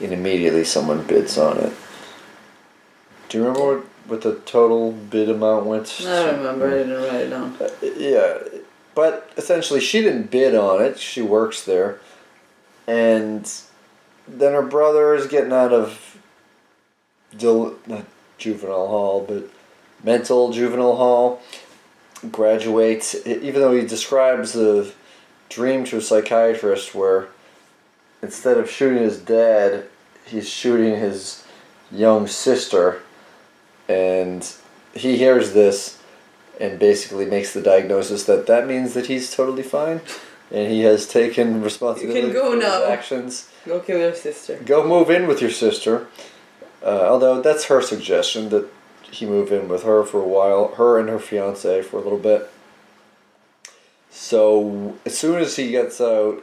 and 0.00 0.12
immediately 0.12 0.64
someone 0.64 1.06
bids 1.06 1.38
on 1.38 1.58
it. 1.58 1.72
Do 3.28 3.38
you 3.38 3.44
remember 3.44 3.76
what, 3.76 3.84
what 4.06 4.22
the 4.22 4.36
total 4.40 4.92
bid 4.92 5.28
amount 5.28 5.66
went? 5.66 6.00
I 6.00 6.04
don't 6.04 6.38
remember. 6.38 6.68
I 6.68 6.78
didn't 6.78 7.02
write 7.02 7.14
it 7.14 7.30
down. 7.30 7.56
Uh, 7.60 7.68
yeah, 7.96 8.38
but 8.94 9.30
essentially, 9.36 9.80
she 9.80 10.00
didn't 10.00 10.30
bid 10.30 10.54
on 10.54 10.82
it. 10.82 10.98
She 10.98 11.22
works 11.22 11.64
there, 11.64 11.98
and 12.86 13.50
then 14.28 14.52
her 14.52 14.62
brother 14.62 15.14
is 15.14 15.26
getting 15.26 15.52
out 15.52 15.72
of 15.72 16.18
del- 17.36 17.74
not 17.86 18.04
juvenile 18.38 18.88
hall, 18.88 19.24
but 19.26 19.50
mental 20.04 20.52
juvenile 20.52 20.96
hall. 20.96 21.42
Graduates, 22.30 23.14
even 23.26 23.60
though 23.60 23.72
he 23.72 23.86
describes 23.86 24.52
the 24.52 24.92
dream 25.48 25.84
to 25.84 25.98
a 25.98 26.00
psychiatrist 26.00 26.94
where 26.94 27.28
instead 28.26 28.58
of 28.58 28.68
shooting 28.68 28.98
his 28.98 29.18
dad, 29.18 29.84
he's 30.24 30.48
shooting 30.48 30.96
his 30.96 31.44
young 31.92 32.26
sister, 32.26 33.02
and 33.88 34.52
he 34.92 35.16
hears 35.16 35.52
this 35.52 36.02
and 36.60 36.78
basically 36.80 37.24
makes 37.24 37.52
the 37.52 37.62
diagnosis 37.62 38.24
that 38.24 38.48
that 38.48 38.66
means 38.66 38.94
that 38.94 39.06
he's 39.06 39.32
totally 39.32 39.62
fine 39.62 40.00
and 40.50 40.72
he 40.72 40.80
has 40.80 41.06
taken 41.06 41.62
responsibility 41.62 42.32
for 42.32 42.54
his 42.56 42.62
now. 42.62 42.84
actions. 42.84 43.48
Go 43.64 43.78
kill 43.80 43.98
your 43.98 44.14
sister. 44.14 44.56
Go 44.64 44.86
move 44.86 45.10
in 45.10 45.26
with 45.26 45.40
your 45.40 45.50
sister. 45.50 46.08
Uh, 46.82 47.06
although 47.08 47.40
that's 47.40 47.66
her 47.66 47.80
suggestion 47.80 48.48
that 48.48 48.68
he 49.02 49.26
move 49.26 49.52
in 49.52 49.68
with 49.68 49.84
her 49.84 50.02
for 50.04 50.20
a 50.20 50.26
while, 50.26 50.74
her 50.74 50.98
and 50.98 51.08
her 51.08 51.18
fiance 51.18 51.82
for 51.82 51.98
a 51.98 52.00
little 52.00 52.18
bit. 52.18 52.50
So 54.10 54.96
as 55.04 55.16
soon 55.16 55.40
as 55.40 55.56
he 55.56 55.70
gets 55.70 56.00
out, 56.00 56.42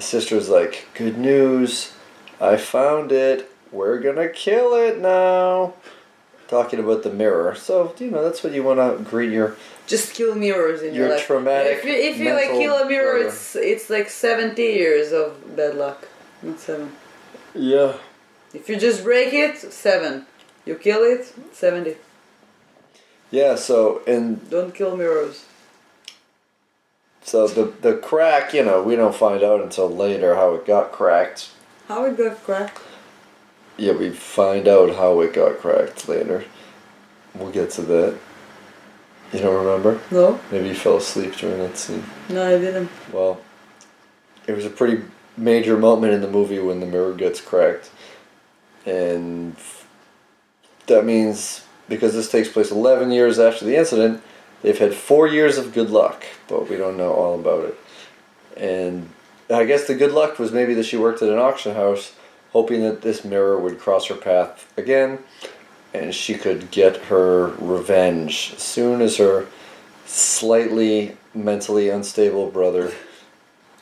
the 0.00 0.06
sister's 0.06 0.48
like, 0.48 0.86
"Good 0.94 1.18
news, 1.18 1.92
I 2.40 2.56
found 2.56 3.12
it. 3.12 3.50
We're 3.70 3.98
gonna 3.98 4.28
kill 4.28 4.74
it 4.74 4.98
now." 4.98 5.74
Talking 6.48 6.80
about 6.80 7.04
the 7.04 7.10
mirror, 7.12 7.54
so 7.54 7.94
you 7.98 8.10
know 8.10 8.24
that's 8.24 8.42
what 8.42 8.52
you 8.52 8.62
want 8.64 8.80
to 8.80 9.04
greet 9.08 9.30
your 9.30 9.54
Just 9.86 10.14
kill 10.14 10.34
mirrors 10.34 10.82
in 10.82 10.94
your, 10.94 11.06
Your 11.06 11.14
life. 11.16 11.26
traumatic 11.26 11.78
If 11.78 11.84
you, 11.84 11.92
if 11.92 12.16
you 12.18 12.32
like 12.34 12.48
kill 12.50 12.74
a 12.76 12.86
mirror, 12.88 13.12
brother. 13.20 13.28
it's 13.28 13.54
it's 13.54 13.88
like 13.90 14.08
seventy 14.08 14.68
years 14.82 15.12
of 15.12 15.54
bad 15.54 15.76
luck, 15.76 16.08
not 16.42 16.58
seven. 16.58 16.86
Um, 16.86 16.92
yeah. 17.54 17.92
If 18.52 18.68
you 18.68 18.76
just 18.76 19.04
break 19.04 19.32
it, 19.32 19.58
seven. 19.58 20.26
You 20.66 20.74
kill 20.74 21.02
it, 21.04 21.32
seventy. 21.52 21.94
Yeah, 23.30 23.54
so 23.54 24.02
and 24.08 24.50
Don't 24.50 24.74
kill 24.74 24.96
mirrors. 24.96 25.44
So 27.30 27.46
the 27.46 27.72
the 27.80 27.96
crack, 27.96 28.52
you 28.52 28.64
know, 28.64 28.82
we 28.82 28.96
don't 28.96 29.14
find 29.14 29.44
out 29.44 29.60
until 29.60 29.88
later 29.88 30.34
how 30.34 30.54
it 30.54 30.66
got 30.66 30.90
cracked. 30.90 31.50
How 31.86 32.04
it 32.04 32.16
got 32.16 32.42
cracked? 32.42 32.80
Yeah, 33.76 33.92
we 33.92 34.10
find 34.10 34.66
out 34.66 34.96
how 34.96 35.20
it 35.20 35.32
got 35.32 35.58
cracked 35.58 36.08
later. 36.08 36.44
We'll 37.36 37.52
get 37.52 37.70
to 37.72 37.82
that. 37.82 38.18
You 39.32 39.38
don't 39.38 39.64
remember? 39.64 40.00
No, 40.10 40.40
Maybe 40.50 40.68
you 40.70 40.74
fell 40.74 40.96
asleep 40.96 41.36
during 41.36 41.58
that 41.58 41.78
scene. 41.78 42.02
no, 42.28 42.44
I 42.44 42.58
didn't. 42.58 42.90
Well, 43.12 43.40
it 44.48 44.56
was 44.56 44.66
a 44.66 44.70
pretty 44.70 45.04
major 45.36 45.78
moment 45.78 46.12
in 46.12 46.22
the 46.22 46.28
movie 46.28 46.58
when 46.58 46.80
the 46.80 46.86
mirror 46.86 47.14
gets 47.14 47.40
cracked. 47.40 47.90
And 48.84 49.54
that 50.88 51.04
means, 51.04 51.64
because 51.88 52.12
this 52.12 52.28
takes 52.28 52.48
place 52.48 52.72
11 52.72 53.12
years 53.12 53.38
after 53.38 53.64
the 53.64 53.76
incident, 53.76 54.20
they've 54.62 54.78
had 54.78 54.94
four 54.94 55.26
years 55.26 55.58
of 55.58 55.72
good 55.72 55.90
luck, 55.90 56.24
but 56.48 56.68
we 56.68 56.76
don't 56.76 56.96
know 56.96 57.12
all 57.12 57.38
about 57.38 57.64
it. 57.64 57.78
And 58.56 59.08
I 59.50 59.64
guess 59.64 59.86
the 59.86 59.94
good 59.94 60.12
luck 60.12 60.38
was 60.38 60.52
maybe 60.52 60.74
that 60.74 60.84
she 60.84 60.96
worked 60.96 61.22
at 61.22 61.28
an 61.28 61.38
auction 61.38 61.74
house, 61.74 62.14
hoping 62.52 62.82
that 62.82 63.02
this 63.02 63.24
mirror 63.24 63.58
would 63.58 63.78
cross 63.78 64.06
her 64.06 64.14
path 64.14 64.72
again, 64.76 65.18
and 65.92 66.14
she 66.14 66.34
could 66.34 66.70
get 66.70 66.96
her 67.04 67.48
revenge 67.58 68.52
as 68.56 68.62
soon 68.62 69.00
as 69.00 69.16
her 69.16 69.46
slightly 70.06 71.16
mentally 71.34 71.88
unstable 71.88 72.50
brother 72.50 72.92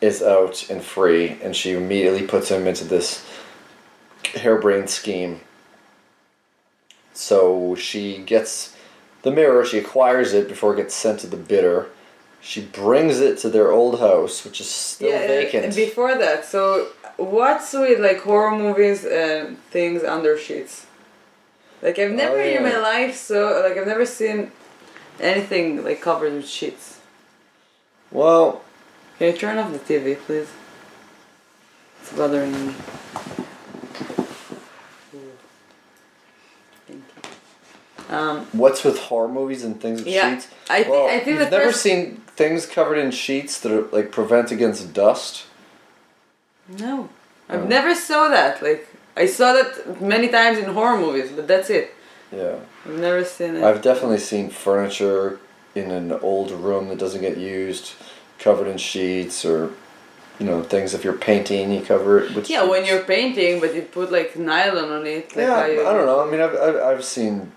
is 0.01 0.23
out 0.23 0.69
and 0.71 0.83
free, 0.83 1.39
and 1.43 1.57
she 1.57 1.73
immediately 1.73 2.27
puts 2.27 2.51
him 2.51 2.67
into 2.67 2.85
this 2.85 3.27
harebrained 4.35 4.91
scheme. 4.91 5.41
So 7.15 7.75
she 7.75 8.19
gets 8.19 8.77
the 9.23 9.31
mirror, 9.31 9.65
she 9.65 9.79
acquires 9.79 10.33
it 10.33 10.49
before 10.49 10.75
it 10.75 10.77
gets 10.77 10.95
sent 10.95 11.21
to 11.21 11.27
the 11.27 11.37
bidder. 11.37 11.89
She 12.41 12.61
brings 12.63 13.19
it 13.21 13.39
to 13.39 13.49
their 13.49 13.73
old 13.73 13.99
house, 13.99 14.45
which 14.45 14.61
is 14.61 14.71
still 14.71 15.11
yeah, 15.11 15.27
vacant. 15.27 15.65
and 15.67 15.75
before 15.75 16.17
that, 16.17 16.45
so 16.45 16.89
what's 17.17 17.73
with 17.73 17.99
like 17.99 18.21
horror 18.21 18.57
movies 18.57 19.05
and 19.05 19.59
things 19.71 20.05
under 20.05 20.39
sheets? 20.39 20.87
Like 21.83 21.99
I've 21.99 22.13
oh, 22.13 22.15
never 22.15 22.39
Oh, 22.41 22.45
in 22.45 22.63
my 22.63 22.79
life 22.79 23.17
so 23.17 23.63
like 23.69 23.77
I've 23.77 23.87
never 23.89 24.07
seen 24.07 24.53
anything 25.21 25.83
like 25.85 26.01
covered 26.01 26.33
with 26.33 26.49
sheets. 26.49 27.01
well, 28.13 28.63
Can 29.19 29.33
you 29.33 29.39
turn 29.39 29.59
off 29.59 29.73
the 29.73 29.79
TV, 29.81 30.17
please? 30.17 30.49
It's 32.03 32.13
bothering 32.13 32.53
me. 32.69 32.75
Thank 36.87 37.03
you. 37.17 37.98
Um, 38.09 38.47
what's 38.53 38.85
with 38.85 38.99
horror 38.99 39.29
movies 39.29 39.65
and 39.65 39.81
things 39.81 40.01
with 40.03 40.09
Yeah, 40.15 40.35
sheets? 40.35 40.49
I 40.71 40.83
thi- 40.85 40.91
well, 40.91 41.07
I 41.09 41.21
think 41.21 41.39
you've 41.41 41.51
never 41.51 41.67
first- 41.67 41.83
seen 41.83 42.23
things 42.37 42.65
covered 42.67 42.97
in 42.99 43.11
sheets 43.11 43.61
that 43.61 43.73
are 43.73 43.83
like 43.93 44.11
prevent 44.11 44.51
against 44.51 44.93
dust. 44.95 45.45
no, 46.79 47.09
I've 47.49 47.69
never 47.69 47.95
saw 47.95 48.29
that. 48.29 48.63
Like 48.63 48.87
I 49.17 49.27
saw 49.27 49.53
that 49.55 50.01
many 50.01 50.29
times 50.29 50.59
in 50.59 50.65
horror 50.67 50.99
movies, 50.99 51.31
but 51.35 51.47
that's 51.49 51.71
it. 51.71 51.95
Yeah. 52.31 52.57
I've 52.87 52.99
never 52.99 53.25
seen 53.25 53.57
it. 53.57 53.65
I've 53.65 53.83
definitely 53.83 54.19
seen 54.19 54.51
furniture 54.51 55.39
in 55.75 55.91
an 55.91 56.13
old 56.13 56.51
room 56.51 56.89
that 56.89 56.99
doesn't 56.99 57.21
get 57.23 57.37
used, 57.39 57.93
covered 58.39 58.67
in 58.69 58.77
sheets 58.79 59.45
or, 59.45 59.71
you 60.39 60.47
know, 60.47 60.63
things. 60.63 60.93
If 60.95 61.05
you're 61.05 61.15
painting, 61.15 61.73
you 61.73 61.81
cover 61.81 62.21
it 62.25 62.35
with. 62.35 62.49
yeah, 62.51 62.65
when 62.65 62.85
you're 62.85 63.03
painting, 63.03 63.61
but 63.61 63.75
you 63.75 63.83
put 63.83 64.13
like 64.13 64.37
nylon 64.37 64.91
on 64.91 65.07
it. 65.07 65.35
Like 65.35 65.47
yeah, 65.47 65.55
how 65.57 65.63
I 65.63 65.93
don't 65.95 66.07
know. 66.07 66.21
I 66.27 66.31
mean, 66.31 66.41
I've 66.41 66.55
I've, 66.57 66.77
I've 66.77 67.05
seen. 67.05 67.53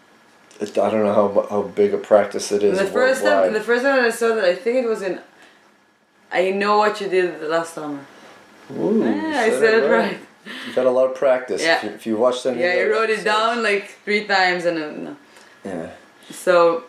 It- 0.62 0.78
I 0.78 0.90
don't 0.92 1.04
know 1.04 1.14
how 1.14 1.48
how 1.50 1.62
big 1.64 1.94
a 1.94 1.98
practice 1.98 2.52
it 2.52 2.64
is 2.64 2.78
the 2.78 2.86
first 2.86 3.24
time, 3.24 3.54
the 3.54 3.62
first 3.62 3.84
time 3.84 4.04
I 4.06 4.10
saw 4.10 4.36
that, 4.36 4.46
I 4.46 4.56
think 4.56 4.86
it 4.86 4.88
was 4.88 5.02
in. 5.02 5.20
I 6.32 6.52
know 6.52 6.78
what 6.78 7.02
you 7.02 7.10
did 7.10 7.40
the 7.42 7.48
last 7.50 7.74
summer. 7.74 8.00
Ooh, 8.72 9.04
you 9.04 9.06
yeah, 9.06 9.48
I 9.48 9.50
said 9.50 9.74
it 9.84 9.88
right. 9.90 10.18
You've 10.66 10.76
had 10.76 10.86
a 10.86 10.92
lot 10.92 11.08
of 11.12 11.16
practice. 11.16 11.62
Yeah. 11.62 11.78
If, 11.78 11.84
you, 11.84 11.90
if 11.90 12.06
you 12.08 12.18
watched 12.18 12.46
any. 12.46 12.62
Yeah, 12.62 12.84
I 12.84 12.84
wrote 12.90 13.10
it 13.10 13.24
down 13.24 13.62
like 13.64 13.86
three 14.06 14.24
times 14.26 14.66
and 14.66 14.78
uh, 14.78 14.92
no. 14.92 15.16
Yeah. 15.66 15.90
So 16.30 16.84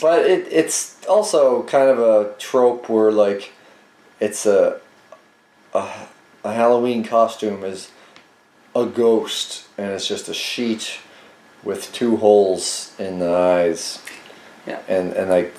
But 0.00 0.26
it 0.26 0.48
it's 0.50 0.96
also 1.06 1.62
kind 1.62 1.88
of 1.88 1.98
a 1.98 2.34
trope 2.38 2.88
where 2.88 3.12
like 3.12 3.52
it's 4.20 4.44
a 4.46 4.80
a, 5.72 5.82
a 6.44 6.52
Halloween 6.52 7.04
costume 7.04 7.64
is 7.64 7.90
a 8.74 8.84
ghost 8.84 9.66
and 9.78 9.92
it's 9.92 10.06
just 10.08 10.28
a 10.28 10.34
sheet 10.34 10.98
with 11.66 11.92
two 11.92 12.16
holes 12.16 12.94
in 12.98 13.18
the 13.18 13.30
eyes. 13.34 14.00
Yeah. 14.66 14.80
And 14.88 15.12
and 15.12 15.28
like 15.28 15.54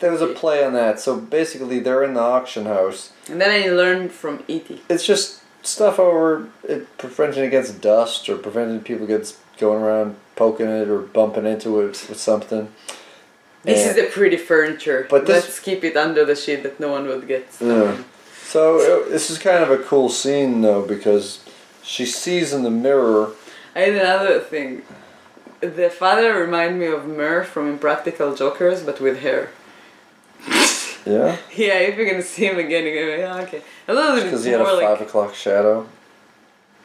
there 0.00 0.10
was 0.10 0.22
a 0.22 0.26
play 0.28 0.64
on 0.64 0.72
that. 0.72 0.98
So 0.98 1.16
basically 1.20 1.78
they're 1.78 2.02
in 2.02 2.14
the 2.14 2.20
auction 2.20 2.64
house. 2.66 3.12
and 3.28 3.40
then 3.40 3.50
I 3.50 3.68
learned 3.68 4.10
from 4.12 4.42
E.T. 4.48 4.80
It's 4.88 5.06
just 5.06 5.40
stuff 5.64 5.98
over 6.00 6.48
it 6.68 6.88
preventing 6.98 7.44
against 7.44 7.80
dust 7.80 8.28
or 8.28 8.36
preventing 8.36 8.80
people 8.80 9.04
against 9.04 9.36
going 9.58 9.82
around 9.82 10.16
poking 10.34 10.66
it 10.66 10.88
or 10.88 10.98
bumping 11.00 11.46
into 11.46 11.80
it 11.80 12.06
with 12.08 12.18
something. 12.18 12.72
This 13.62 13.80
And- 13.86 13.90
is 13.90 13.96
the 14.04 14.10
pretty 14.10 14.36
furniture. 14.38 15.06
But 15.08 15.26
this- 15.26 15.44
let's 15.44 15.60
keep 15.60 15.84
it 15.84 15.96
under 15.96 16.24
the 16.24 16.34
sheet 16.34 16.62
that 16.64 16.80
no 16.80 16.88
one 16.88 17.06
would 17.06 17.28
get. 17.28 17.46
Yeah. 17.60 17.96
So 18.44 18.78
uh, 18.80 19.08
this 19.08 19.30
is 19.30 19.38
kind 19.38 19.62
of 19.62 19.70
a 19.70 19.78
cool 19.78 20.08
scene 20.08 20.62
though 20.62 20.82
because 20.82 21.38
she 21.82 22.04
sees 22.06 22.52
in 22.52 22.62
the 22.64 22.70
mirror. 22.70 23.30
I 23.74 23.80
had 23.80 23.94
another 23.94 24.40
thing. 24.40 24.82
The 25.62 25.88
father 25.90 26.34
reminded 26.34 26.78
me 26.80 26.86
of 26.86 27.06
Murph 27.06 27.48
from 27.48 27.68
Impractical 27.68 28.34
Jokers, 28.34 28.82
but 28.82 29.00
with 29.00 29.20
hair. 29.20 29.50
Yeah, 31.06 31.36
Yeah, 31.56 31.78
if 31.78 31.96
you're 31.96 32.06
gonna 32.10 32.22
see 32.22 32.46
him 32.46 32.58
again, 32.58 32.84
you're 32.84 32.94
gonna 33.00 33.16
be, 33.16 33.22
yeah, 33.22 33.42
okay. 33.46 33.62
A 33.88 33.94
little 33.94 34.16
bit 34.16 34.24
because 34.24 34.44
he 34.44 34.50
had 34.50 34.60
a 34.60 34.64
like 34.64 34.84
five 34.86 35.00
o'clock 35.06 35.34
shadow. 35.34 35.86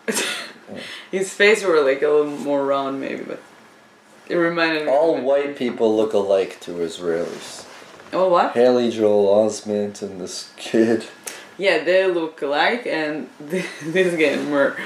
his 1.11 1.33
face 1.33 1.63
were 1.63 1.81
like 1.81 2.01
a 2.01 2.07
little 2.07 2.25
more 2.37 2.65
round, 2.65 3.01
maybe, 3.01 3.23
but 3.23 3.41
It 4.29 4.35
reminded 4.35 4.85
me. 4.85 4.91
All 4.91 5.17
it. 5.17 5.23
white 5.23 5.55
people 5.57 5.95
look 5.95 6.13
alike 6.13 6.59
to 6.61 6.71
Israelis. 6.71 7.65
Oh 8.13 8.29
what? 8.29 8.53
Haley 8.53 8.91
Joel 8.91 9.45
Osment 9.45 10.01
and 10.01 10.21
this 10.21 10.53
kid. 10.55 11.05
Yeah, 11.57 11.83
they 11.83 12.05
look 12.05 12.41
alike, 12.43 12.85
and 12.85 13.29
this 13.39 14.15
game 14.15 14.51
were. 14.51 14.77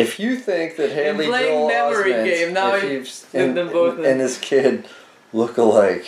If 0.00 0.18
you 0.18 0.36
think 0.36 0.76
that 0.76 0.90
Haley 0.90 1.26
Joel 1.26 1.68
memory 1.68 2.12
Osment 2.12 2.24
game, 2.24 2.52
now 2.54 2.74
if 2.74 2.84
you've- 2.84 3.38
and, 3.38 3.56
them 3.56 3.70
both 3.70 3.98
in. 3.98 4.04
and 4.04 4.20
this 4.20 4.38
kid 4.38 4.86
look 5.32 5.58
alike, 5.58 6.06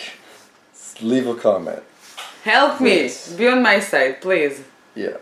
leave 1.01 1.27
a 1.27 1.35
comment. 1.35 1.83
Help 2.43 2.81
me! 2.81 3.09
Be 3.37 3.47
on 3.47 3.61
my 3.61 3.79
side, 3.79 4.19
please. 4.21 4.63
Yeah. 4.95 5.17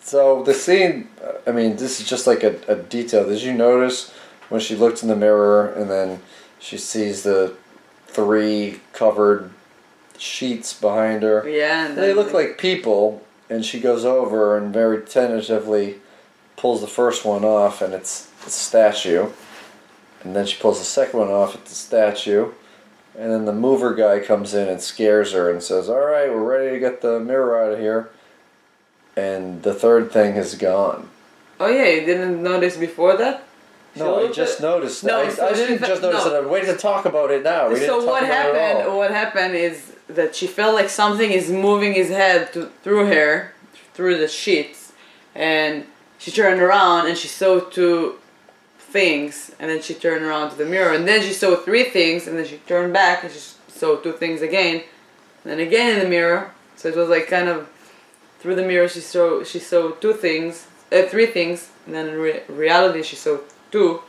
So 0.00 0.42
the 0.42 0.54
scene, 0.54 1.08
uh, 1.22 1.32
I 1.46 1.52
mean, 1.52 1.76
this 1.76 2.00
is 2.00 2.08
just 2.08 2.26
like 2.26 2.42
a, 2.42 2.56
a 2.66 2.76
detail. 2.76 3.28
Did 3.28 3.42
you 3.42 3.52
notice 3.52 4.10
when 4.48 4.60
she 4.60 4.74
looked 4.74 5.02
in 5.02 5.08
the 5.08 5.16
mirror 5.16 5.68
and 5.68 5.90
then 5.90 6.20
she 6.58 6.78
sees 6.78 7.22
the 7.22 7.54
three 8.08 8.80
covered 8.92 9.50
sheets 10.18 10.72
behind 10.72 11.22
her? 11.22 11.48
Yeah, 11.48 11.86
and 11.86 11.96
They 11.96 12.12
look 12.12 12.32
like 12.32 12.58
people, 12.58 13.22
and 13.48 13.64
she 13.64 13.78
goes 13.78 14.04
over 14.04 14.56
and 14.56 14.72
very 14.72 15.02
tentatively 15.02 16.00
pulls 16.60 16.82
the 16.82 16.86
first 16.86 17.24
one 17.24 17.44
off, 17.44 17.80
and 17.80 17.94
it's 17.94 18.30
a 18.46 18.50
statue. 18.50 19.30
And 20.22 20.36
then 20.36 20.46
she 20.46 20.60
pulls 20.60 20.78
the 20.78 20.84
second 20.84 21.18
one 21.18 21.30
off 21.30 21.54
it's 21.54 21.72
a 21.72 21.74
statue. 21.74 22.52
And 23.18 23.32
then 23.32 23.46
the 23.46 23.52
mover 23.52 23.94
guy 23.94 24.20
comes 24.20 24.54
in 24.54 24.68
and 24.68 24.80
scares 24.80 25.32
her 25.32 25.50
and 25.50 25.62
says, 25.62 25.88
All 25.88 26.04
right, 26.04 26.28
we're 26.28 26.44
ready 26.44 26.70
to 26.74 26.78
get 26.78 27.00
the 27.00 27.18
mirror 27.18 27.62
out 27.62 27.72
of 27.72 27.78
here. 27.78 28.10
And 29.16 29.62
the 29.62 29.74
third 29.74 30.12
thing 30.12 30.36
is 30.36 30.54
gone. 30.54 31.08
Oh 31.58 31.66
yeah, 31.66 31.88
you 31.88 32.06
didn't 32.06 32.42
notice 32.42 32.76
before 32.76 33.16
that? 33.16 33.44
No, 33.96 34.28
I 34.28 34.30
just 34.30 34.60
at- 34.60 34.62
noticed. 34.62 35.02
No, 35.02 35.20
I, 35.20 35.28
so 35.30 35.48
I 35.48 35.52
didn't 35.52 35.80
just 35.80 36.02
notice 36.02 36.24
no. 36.24 36.34
it. 36.34 36.44
I'm 36.44 36.50
waiting 36.50 36.72
to 36.72 36.76
talk 36.76 37.06
about 37.06 37.30
it 37.30 37.42
now. 37.42 37.68
We 37.68 37.74
didn't 37.74 37.88
so 37.88 38.06
what 38.06 38.22
happened? 38.22 38.96
What 38.96 39.10
happened 39.10 39.56
is 39.56 39.92
that 40.08 40.36
she 40.36 40.46
felt 40.46 40.74
like 40.74 40.88
something 40.88 41.30
is 41.30 41.50
moving 41.50 41.94
his 41.94 42.08
head 42.08 42.52
to, 42.52 42.66
through 42.82 43.06
her, 43.06 43.52
through 43.94 44.18
the 44.18 44.28
sheets, 44.28 44.92
and 45.34 45.84
she 46.20 46.30
turned 46.30 46.60
around 46.60 47.08
and 47.08 47.16
she 47.16 47.28
saw 47.28 47.60
two 47.60 48.16
things, 48.78 49.52
and 49.58 49.70
then 49.70 49.80
she 49.80 49.94
turned 49.94 50.22
around 50.22 50.50
to 50.50 50.56
the 50.56 50.66
mirror, 50.66 50.92
and 50.92 51.08
then 51.08 51.22
she 51.22 51.32
saw 51.32 51.56
three 51.56 51.84
things, 51.84 52.26
and 52.26 52.36
then 52.38 52.44
she 52.44 52.58
turned 52.58 52.92
back 52.92 53.24
and 53.24 53.32
she 53.32 53.40
saw 53.68 53.96
two 53.96 54.12
things 54.12 54.42
again, 54.42 54.82
and 55.42 55.50
then 55.50 55.60
again 55.60 55.94
in 55.94 56.04
the 56.04 56.08
mirror. 56.08 56.52
So 56.76 56.88
it 56.88 56.96
was 56.96 57.08
like 57.08 57.26
kind 57.26 57.48
of 57.48 57.68
through 58.38 58.54
the 58.54 58.62
mirror 58.62 58.88
she 58.88 59.00
saw 59.00 59.42
she 59.44 59.58
saw 59.58 59.92
two 59.92 60.12
things, 60.12 60.66
uh, 60.92 61.02
three 61.02 61.26
things, 61.26 61.70
and 61.86 61.94
then 61.94 62.08
in 62.08 62.18
re- 62.18 62.42
reality 62.48 63.02
she 63.02 63.16
saw 63.16 63.38
two. 63.70 64.02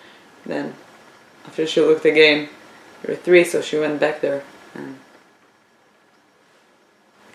Then 0.45 0.73
after 1.45 1.65
she 1.65 1.79
looked 1.79 2.05
again, 2.05 2.49
there 3.01 3.15
were 3.15 3.21
three, 3.21 3.45
so 3.45 3.61
she 3.61 3.77
went 3.77 4.01
back 4.01 4.19
there. 4.19 4.43
And 4.75 4.99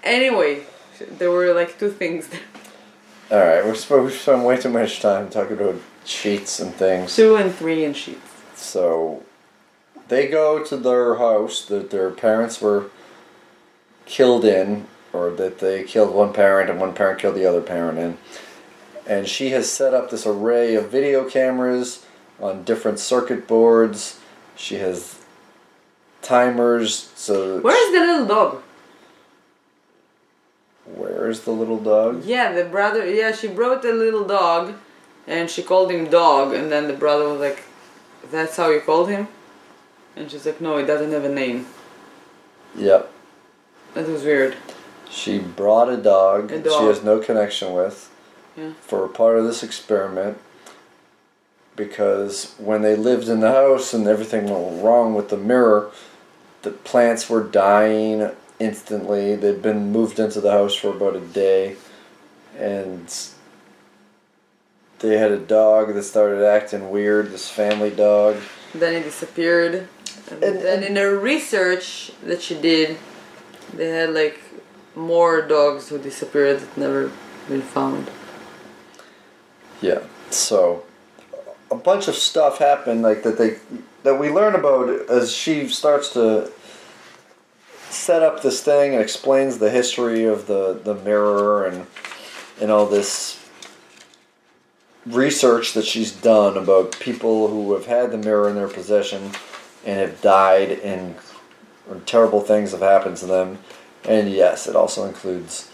anyway, 0.02 0.64
there 1.18 1.30
were 1.30 1.54
like 1.54 1.78
two 1.78 1.90
things 1.90 2.28
there. 2.28 2.40
All 3.28 3.38
right, 3.38 3.64
we're 3.64 3.74
supposed 3.74 4.12
we 4.12 4.16
spent 4.16 4.44
way 4.44 4.56
too 4.56 4.68
much 4.68 5.00
time 5.00 5.28
talking 5.28 5.58
about 5.58 5.80
sheets 6.04 6.60
and 6.60 6.72
things. 6.72 7.16
Two 7.16 7.34
and 7.34 7.52
three 7.52 7.84
and 7.84 7.96
sheets. 7.96 8.22
So 8.54 9.24
they 10.06 10.28
go 10.28 10.62
to 10.62 10.76
their 10.76 11.16
house 11.16 11.64
that 11.64 11.90
their 11.90 12.12
parents 12.12 12.60
were 12.60 12.88
killed 14.04 14.44
in, 14.44 14.86
or 15.12 15.30
that 15.30 15.58
they 15.58 15.82
killed 15.82 16.14
one 16.14 16.32
parent 16.32 16.70
and 16.70 16.80
one 16.80 16.94
parent 16.94 17.18
killed 17.18 17.34
the 17.34 17.46
other 17.46 17.60
parent 17.60 17.98
in. 17.98 18.16
And 19.08 19.26
she 19.26 19.50
has 19.50 19.68
set 19.68 19.92
up 19.92 20.08
this 20.08 20.24
array 20.24 20.76
of 20.76 20.88
video 20.88 21.28
cameras 21.28 22.06
on 22.38 22.62
different 22.62 23.00
circuit 23.00 23.48
boards. 23.48 24.20
She 24.54 24.76
has 24.76 25.20
timers. 26.22 27.10
So 27.16 27.58
Where 27.58 27.88
is 27.88 27.92
the 27.92 28.06
little 28.06 28.26
dog? 28.26 28.62
Where's 30.94 31.40
the 31.40 31.50
little 31.50 31.78
dog? 31.78 32.24
Yeah, 32.24 32.52
the 32.52 32.64
brother. 32.64 33.04
Yeah, 33.08 33.32
she 33.32 33.48
brought 33.48 33.82
the 33.82 33.92
little 33.92 34.24
dog, 34.24 34.74
and 35.26 35.50
she 35.50 35.62
called 35.62 35.90
him 35.90 36.08
dog, 36.08 36.54
and 36.54 36.70
then 36.70 36.86
the 36.86 36.94
brother 36.94 37.28
was 37.28 37.40
like, 37.40 37.64
"That's 38.30 38.56
how 38.56 38.70
you 38.70 38.80
called 38.80 39.08
him," 39.08 39.28
and 40.14 40.30
she's 40.30 40.46
like, 40.46 40.60
"No, 40.60 40.76
it 40.76 40.86
doesn't 40.86 41.12
have 41.12 41.24
a 41.24 41.28
name." 41.28 41.66
Yep. 42.76 43.10
That 43.94 44.08
was 44.08 44.22
weird. 44.24 44.56
She 45.08 45.38
brought 45.38 45.88
a 45.88 45.96
dog, 45.96 46.52
A 46.52 46.58
that 46.58 46.72
she 46.72 46.84
has 46.84 47.02
no 47.02 47.18
connection 47.18 47.72
with 47.72 48.10
Yeah. 48.56 48.70
for 48.80 49.06
part 49.08 49.38
of 49.38 49.44
this 49.44 49.62
experiment 49.62 50.38
because 51.76 52.54
when 52.58 52.82
they 52.82 52.96
lived 52.96 53.28
in 53.28 53.40
the 53.40 53.52
house 53.52 53.94
and 53.94 54.08
everything 54.08 54.48
went 54.48 54.82
wrong 54.82 55.14
with 55.14 55.28
the 55.28 55.36
mirror, 55.36 55.90
the 56.62 56.70
plants 56.70 57.30
were 57.30 57.42
dying 57.42 58.30
instantly. 58.58 59.36
They'd 59.36 59.62
been 59.62 59.92
moved 59.92 60.18
into 60.18 60.40
the 60.40 60.50
house 60.50 60.74
for 60.74 60.88
about 60.90 61.16
a 61.16 61.20
day 61.20 61.76
and 62.58 63.12
they 65.00 65.18
had 65.18 65.30
a 65.30 65.38
dog 65.38 65.94
that 65.94 66.02
started 66.04 66.44
acting 66.44 66.90
weird, 66.90 67.30
this 67.30 67.50
family 67.50 67.90
dog. 67.90 68.36
Then 68.74 68.94
it 68.94 69.04
disappeared. 69.04 69.88
And, 70.30 70.42
And- 70.42 70.60
then 70.60 70.82
in 70.82 70.94
the 70.94 71.10
research 71.16 72.12
that 72.24 72.42
she 72.42 72.54
did, 72.60 72.96
they 73.74 73.88
had 73.88 74.14
like 74.14 74.40
more 74.94 75.42
dogs 75.42 75.88
who 75.90 75.98
disappeared 75.98 76.60
that 76.60 76.76
never 76.76 77.10
been 77.48 77.62
found. 77.62 78.10
Yeah. 79.82 80.00
So 80.30 80.84
a 81.70 81.74
bunch 81.74 82.08
of 82.08 82.14
stuff 82.14 82.58
happened 82.58 83.02
like 83.02 83.22
that 83.22 83.38
they 83.38 83.58
that 84.02 84.18
we 84.18 84.30
learn 84.30 84.54
about 84.54 84.88
as 85.10 85.32
she 85.32 85.68
starts 85.68 86.12
to 86.12 86.50
set 87.96 88.22
up 88.22 88.42
this 88.42 88.62
thing 88.62 88.92
and 88.92 89.02
explains 89.02 89.58
the 89.58 89.70
history 89.70 90.24
of 90.24 90.46
the 90.46 90.80
the 90.84 90.94
mirror 90.94 91.66
and 91.66 91.86
and 92.60 92.70
all 92.70 92.86
this 92.86 93.38
research 95.06 95.72
that 95.74 95.84
she's 95.84 96.12
done 96.12 96.56
about 96.56 96.98
people 96.98 97.48
who 97.48 97.72
have 97.74 97.86
had 97.86 98.10
the 98.10 98.18
mirror 98.18 98.48
in 98.48 98.56
their 98.56 98.68
possession 98.68 99.30
and 99.84 100.00
have 100.00 100.20
died 100.20 100.70
and 100.80 101.14
terrible 102.06 102.40
things 102.40 102.72
have 102.72 102.80
happened 102.80 103.16
to 103.16 103.26
them 103.26 103.58
and 104.04 104.30
yes 104.30 104.66
it 104.66 104.74
also 104.74 105.04
includes 105.04 105.70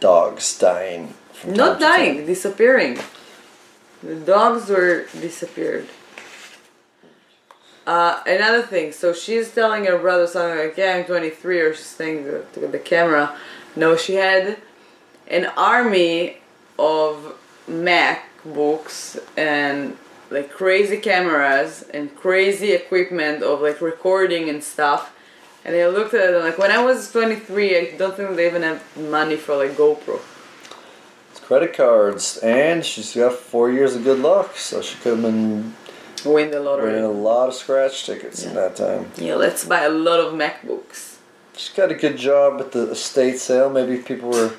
dogs 0.00 0.58
dying 0.58 1.14
Not 1.46 1.78
dying, 1.80 2.26
disappearing. 2.26 2.98
The 4.02 4.16
dogs 4.16 4.68
were 4.68 5.06
disappeared. 5.20 5.86
Uh, 7.86 8.20
another 8.26 8.62
thing, 8.62 8.90
so 8.90 9.12
she's 9.12 9.54
telling 9.54 9.84
her 9.84 9.96
brother 9.96 10.26
something 10.26 10.58
like, 10.58 10.76
"Yeah, 10.76 10.96
I'm 10.96 11.04
23," 11.04 11.60
or 11.60 11.72
she's 11.72 11.86
saying 11.86 12.24
to, 12.24 12.44
to 12.54 12.66
the 12.66 12.80
camera. 12.80 13.36
No, 13.76 13.96
she 13.96 14.14
had 14.14 14.58
an 15.28 15.46
army 15.56 16.38
of 16.78 17.36
MacBooks 17.68 19.22
and 19.36 19.96
like 20.30 20.50
crazy 20.50 20.96
cameras 20.96 21.84
and 21.94 22.14
crazy 22.16 22.72
equipment 22.72 23.42
of 23.42 23.60
like 23.60 23.80
recording 23.80 24.48
and 24.48 24.64
stuff. 24.64 25.12
And 25.64 25.74
I 25.74 25.86
looked 25.86 26.14
at 26.14 26.34
it 26.34 26.38
like 26.38 26.58
when 26.58 26.70
I 26.70 26.82
was 26.82 27.10
23, 27.12 27.76
I 27.76 27.96
don't 27.96 28.16
think 28.16 28.36
they 28.36 28.46
even 28.46 28.62
have 28.62 28.82
money 28.96 29.36
for 29.36 29.56
like 29.56 29.72
GoPro. 29.72 30.20
It's 31.30 31.40
credit 31.40 31.74
cards, 31.74 32.38
and 32.38 32.84
she's 32.84 33.14
got 33.14 33.34
four 33.34 33.70
years 33.70 33.94
of 33.94 34.04
good 34.04 34.20
luck, 34.20 34.56
so 34.56 34.80
she 34.80 34.96
could 34.98 35.14
have 35.14 35.22
been 35.22 35.74
Win 36.24 36.50
the 36.50 36.60
lottery. 36.60 36.92
winning 36.92 37.04
a 37.04 37.08
lot 37.08 37.48
of 37.48 37.54
scratch 37.54 38.04
tickets 38.06 38.44
in 38.44 38.54
that 38.54 38.76
time. 38.76 39.10
Yeah, 39.16 39.34
let's 39.34 39.64
buy 39.64 39.82
a 39.82 39.90
lot 39.90 40.20
of 40.20 40.32
MacBooks. 40.34 41.16
She's 41.56 41.74
got 41.74 41.90
a 41.90 41.94
good 41.94 42.16
job 42.16 42.60
at 42.60 42.72
the 42.72 42.90
estate 42.90 43.38
sale. 43.38 43.70
Maybe 43.70 43.98
people 43.98 44.30
were 44.30 44.54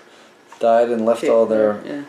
died 0.60 0.90
and 0.90 1.06
left 1.06 1.24
all 1.26 1.46
their 1.46 1.82
yeah, 1.86 2.04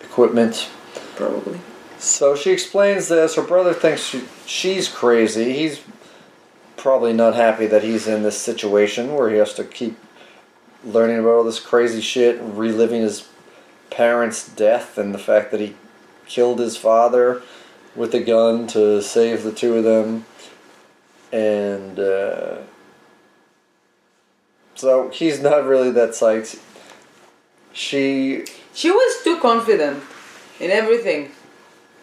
equipment. 0.00 0.68
probably. 1.16 1.60
So 1.98 2.34
she 2.34 2.50
explains 2.50 3.08
this. 3.08 3.36
Her 3.36 3.42
brother 3.42 3.72
thinks 3.72 4.04
she, 4.04 4.24
she's 4.44 4.88
crazy. 4.88 5.52
He's 5.52 5.80
probably 6.76 7.12
not 7.12 7.34
happy 7.34 7.66
that 7.66 7.84
he's 7.84 8.08
in 8.08 8.22
this 8.22 8.36
situation 8.36 9.14
where 9.14 9.30
he 9.30 9.36
has 9.36 9.54
to 9.54 9.64
keep 9.64 9.96
learning 10.84 11.20
about 11.20 11.30
all 11.30 11.44
this 11.44 11.60
crazy 11.60 12.00
shit, 12.00 12.40
reliving 12.42 13.02
his 13.02 13.28
parents' 13.90 14.48
death 14.48 14.98
and 14.98 15.14
the 15.14 15.18
fact 15.18 15.50
that 15.52 15.60
he 15.60 15.76
killed 16.26 16.58
his 16.58 16.76
father 16.76 17.42
with 17.94 18.14
a 18.14 18.20
gun 18.20 18.66
to 18.68 19.02
save 19.02 19.42
the 19.44 19.52
two 19.52 19.76
of 19.76 19.84
them. 19.84 20.24
And 21.32 21.98
uh, 21.98 22.58
so 24.74 25.08
he's 25.10 25.40
not 25.40 25.64
really 25.64 25.90
that 25.92 26.10
psyched. 26.10 26.60
She 27.72 28.44
She 28.74 28.90
was 28.90 29.24
too 29.24 29.38
confident 29.38 30.02
in 30.60 30.70
everything. 30.70 31.30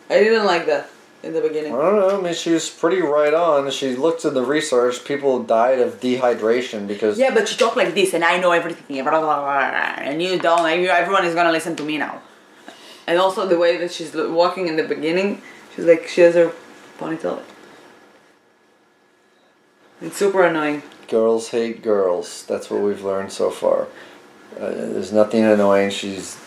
I 0.10 0.16
didn't 0.20 0.46
like 0.46 0.66
that 0.66 0.90
in 1.22 1.34
the 1.34 1.42
beginning. 1.42 1.74
I 1.76 1.82
don't 1.82 2.00
know. 2.00 2.18
I 2.18 2.22
mean, 2.22 2.34
she 2.34 2.52
was 2.52 2.70
pretty 2.70 3.02
right 3.02 3.34
on. 3.34 3.70
She 3.70 3.96
looked 3.96 4.26
at 4.26 4.34
the 4.34 4.42
research. 4.44 5.04
People 5.06 5.44
died 5.44 5.80
of 5.80 6.00
dehydration 6.00 6.88
because 6.88 7.20
Yeah, 7.20 7.34
but 7.34 7.48
she 7.48 7.56
talked 7.58 7.78
like 7.78 7.94
this, 7.94 8.14
and 8.16 8.24
I 8.24 8.40
know 8.40 8.52
everything, 8.52 9.04
blah, 9.04 9.12
blah, 9.12 9.22
blah, 9.22 9.42
blah, 9.46 10.04
and 10.08 10.22
you 10.24 10.40
don't. 10.40 10.64
Like, 10.64 10.80
you- 10.80 10.90
everyone 10.90 11.26
is 11.26 11.36
gonna 11.36 11.52
listen 11.52 11.76
to 11.76 11.84
me 11.84 11.98
now. 12.00 12.22
And 13.06 13.20
also 13.20 13.46
the 13.48 13.58
way 13.58 13.78
that 13.78 13.92
she's 13.92 14.14
walking 14.16 14.68
in 14.68 14.76
the 14.76 14.84
beginning, 14.84 15.42
she's 15.80 15.88
like 15.88 16.08
she 16.08 16.22
has 16.22 16.36
her 16.36 16.52
ponytail. 16.98 17.42
It's 20.02 20.18
super 20.18 20.44
annoying. 20.44 20.84
Girls 21.08 21.50
hate 21.50 21.82
girls. 21.82 22.46
That's 22.46 22.70
what 22.70 22.82
we've 22.82 23.04
learned 23.04 23.32
so 23.32 23.50
far. 23.50 23.88
Uh, 24.60 24.70
there's 24.70 25.12
nothing 25.12 25.44
annoying. 25.44 25.90
She's 25.90 26.38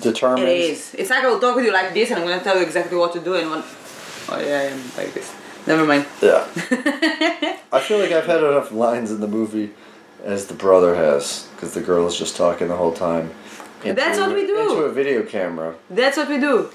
determined. 0.00 0.48
It 0.48 0.70
is. 0.70 0.94
It's 0.94 1.10
like 1.10 1.24
I'll 1.24 1.40
talk 1.40 1.56
with 1.56 1.64
you 1.64 1.72
like 1.72 1.94
this 1.94 2.10
and 2.10 2.20
I'm 2.20 2.26
gonna 2.28 2.42
tell 2.42 2.56
you 2.56 2.62
exactly 2.62 2.96
what 2.96 3.12
to 3.14 3.20
do 3.20 3.34
and 3.34 3.50
when. 3.50 3.62
Oh 4.28 4.40
yeah, 4.40 4.70
I'm 4.72 4.82
like 4.96 5.12
this. 5.14 5.34
Never 5.66 5.84
mind. 5.84 6.06
Yeah. 6.20 6.46
I 7.72 7.80
feel 7.80 7.98
like 7.98 8.10
I've 8.12 8.26
had 8.26 8.42
enough 8.42 8.72
lines 8.72 9.10
in 9.10 9.20
the 9.20 9.28
movie 9.28 9.70
as 10.24 10.46
the 10.46 10.54
brother 10.54 10.94
has, 10.94 11.48
because 11.54 11.74
the 11.74 11.80
girl 11.80 12.06
is 12.06 12.16
just 12.16 12.36
talking 12.36 12.68
the 12.68 12.76
whole 12.76 12.92
time. 12.92 13.30
into- 13.84 13.94
That's 13.94 14.18
what 14.18 14.34
we 14.34 14.46
do. 14.46 14.58
Into 14.60 14.82
a 14.82 14.92
video 14.92 15.22
camera. 15.22 15.74
That's 15.90 16.16
what 16.16 16.28
we 16.28 16.38
do. 16.38 16.70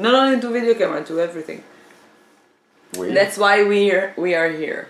Not 0.00 0.14
only 0.14 0.40
to 0.40 0.48
video 0.48 0.72
camera, 0.72 1.04
to 1.04 1.20
everything. 1.20 1.62
We. 2.96 3.12
That's 3.12 3.36
why 3.36 3.62
we're 3.62 4.14
we 4.16 4.34
are 4.34 4.50
here. 4.50 4.88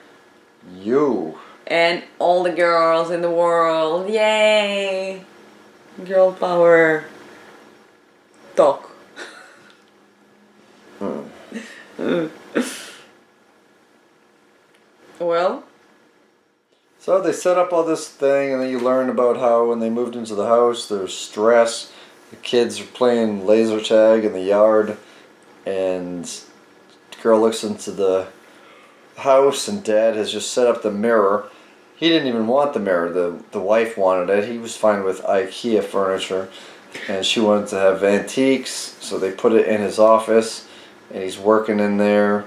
you. 0.72 1.36
And 1.66 2.04
all 2.20 2.44
the 2.44 2.52
girls 2.52 3.10
in 3.10 3.20
the 3.20 3.30
world, 3.30 4.08
yay! 4.08 5.24
Girl 6.04 6.32
power. 6.32 7.06
Talk. 8.54 8.90
Hmm. 11.00 11.22
well, 15.18 15.64
So 16.98 17.20
they 17.20 17.32
set 17.32 17.58
up 17.58 17.72
all 17.72 17.82
this 17.84 18.08
thing, 18.08 18.52
and 18.52 18.62
then 18.62 18.70
you 18.70 18.78
learn 18.78 19.08
about 19.08 19.38
how 19.38 19.66
when 19.66 19.80
they 19.80 19.90
moved 19.90 20.14
into 20.14 20.36
the 20.36 20.46
house, 20.46 20.88
there's 20.88 21.16
stress. 21.16 21.92
The 22.30 22.36
kids 22.36 22.80
are 22.80 22.84
playing 22.84 23.46
laser 23.46 23.80
tag 23.80 24.24
in 24.24 24.32
the 24.32 24.40
yard, 24.40 24.96
and 25.66 26.24
the 26.24 27.22
girl 27.22 27.40
looks 27.40 27.64
into 27.64 27.90
the 27.90 28.28
house, 29.16 29.68
and 29.68 29.84
dad 29.84 30.16
has 30.16 30.32
just 30.32 30.52
set 30.52 30.66
up 30.66 30.82
the 30.82 30.90
mirror. 30.90 31.48
He 31.96 32.08
didn't 32.08 32.28
even 32.28 32.46
want 32.46 32.72
the 32.72 32.80
mirror. 32.80 33.12
The 33.12 33.42
the 33.50 33.60
wife 33.60 33.98
wanted 33.98 34.30
it. 34.30 34.48
He 34.48 34.58
was 34.58 34.76
fine 34.76 35.04
with 35.04 35.22
IKEA 35.22 35.82
furniture, 35.82 36.48
and 37.08 37.26
she 37.26 37.40
wanted 37.40 37.68
to 37.68 37.76
have 37.76 38.02
antiques, 38.02 38.96
so 39.00 39.18
they 39.18 39.32
put 39.32 39.52
it 39.52 39.68
in 39.68 39.80
his 39.80 39.98
office, 39.98 40.66
and 41.12 41.22
he's 41.22 41.38
working 41.38 41.80
in 41.80 41.98
there 41.98 42.46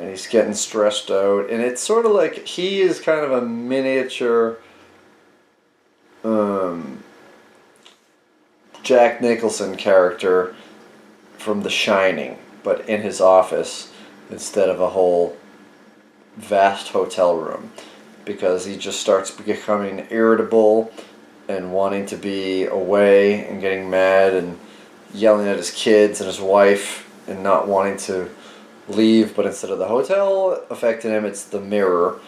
and 0.00 0.08
he's 0.08 0.26
getting 0.26 0.54
stressed 0.54 1.10
out 1.10 1.50
and 1.50 1.60
it's 1.62 1.82
sort 1.82 2.06
of 2.06 2.12
like 2.12 2.46
he 2.46 2.80
is 2.80 3.00
kind 3.00 3.20
of 3.20 3.30
a 3.30 3.42
miniature 3.42 4.58
um, 6.24 7.02
jack 8.82 9.20
nicholson 9.20 9.76
character 9.76 10.54
from 11.38 11.62
the 11.62 11.70
shining 11.70 12.38
but 12.62 12.86
in 12.88 13.02
his 13.02 13.20
office 13.20 13.92
instead 14.30 14.68
of 14.68 14.80
a 14.80 14.90
whole 14.90 15.36
vast 16.36 16.88
hotel 16.88 17.36
room 17.36 17.70
because 18.24 18.64
he 18.64 18.76
just 18.76 19.00
starts 19.00 19.30
becoming 19.30 20.06
irritable 20.10 20.92
and 21.48 21.72
wanting 21.72 22.06
to 22.06 22.16
be 22.16 22.64
away 22.66 23.46
and 23.46 23.60
getting 23.60 23.90
mad 23.90 24.34
and 24.34 24.58
yelling 25.12 25.48
at 25.48 25.56
his 25.56 25.70
kids 25.70 26.20
and 26.20 26.28
his 26.28 26.40
wife 26.40 27.10
and 27.26 27.42
not 27.42 27.66
wanting 27.66 27.96
to 27.96 28.30
leave, 28.88 29.34
but 29.34 29.46
instead 29.46 29.70
of 29.70 29.78
the 29.78 29.88
hotel 29.88 30.64
affecting 30.70 31.10
him, 31.10 31.24
it's 31.24 31.44
the 31.44 31.60
mirror. 31.60 32.20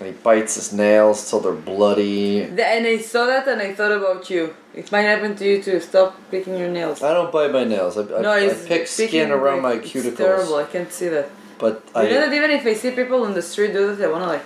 And 0.00 0.08
he 0.08 0.12
bites 0.14 0.54
his 0.54 0.72
nails 0.72 1.28
till 1.28 1.40
they're 1.40 1.52
bloody. 1.52 2.42
and 2.42 2.60
I 2.60 2.98
saw 2.98 3.26
that 3.26 3.48
and 3.48 3.60
I 3.60 3.74
thought 3.74 3.90
about 3.90 4.30
you. 4.30 4.54
It 4.72 4.92
might 4.92 5.02
happen 5.02 5.34
to 5.36 5.44
you 5.44 5.60
too. 5.60 5.80
Stop 5.80 6.16
picking 6.30 6.56
your 6.56 6.68
nails. 6.68 7.02
I 7.02 7.12
don't 7.12 7.32
bite 7.32 7.52
my 7.52 7.64
nails. 7.64 7.98
I, 7.98 8.02
I, 8.02 8.20
no, 8.20 8.30
I 8.30 8.40
it's 8.40 8.64
pick 8.64 8.86
skin 8.86 9.32
around 9.32 9.62
my 9.62 9.74
It's 9.74 9.90
cuticles. 9.90 10.16
terrible. 10.16 10.54
I 10.54 10.64
can't 10.64 10.92
see 10.92 11.08
that. 11.08 11.28
But 11.58 11.82
you 11.96 12.02
know 12.02 12.20
that 12.20 12.32
even 12.32 12.52
if 12.52 12.64
I 12.64 12.74
see 12.74 12.92
people 12.92 13.24
in 13.24 13.34
the 13.34 13.42
street 13.42 13.72
do 13.72 13.94
that, 13.96 14.08
I 14.08 14.12
wanna 14.12 14.26
like 14.26 14.44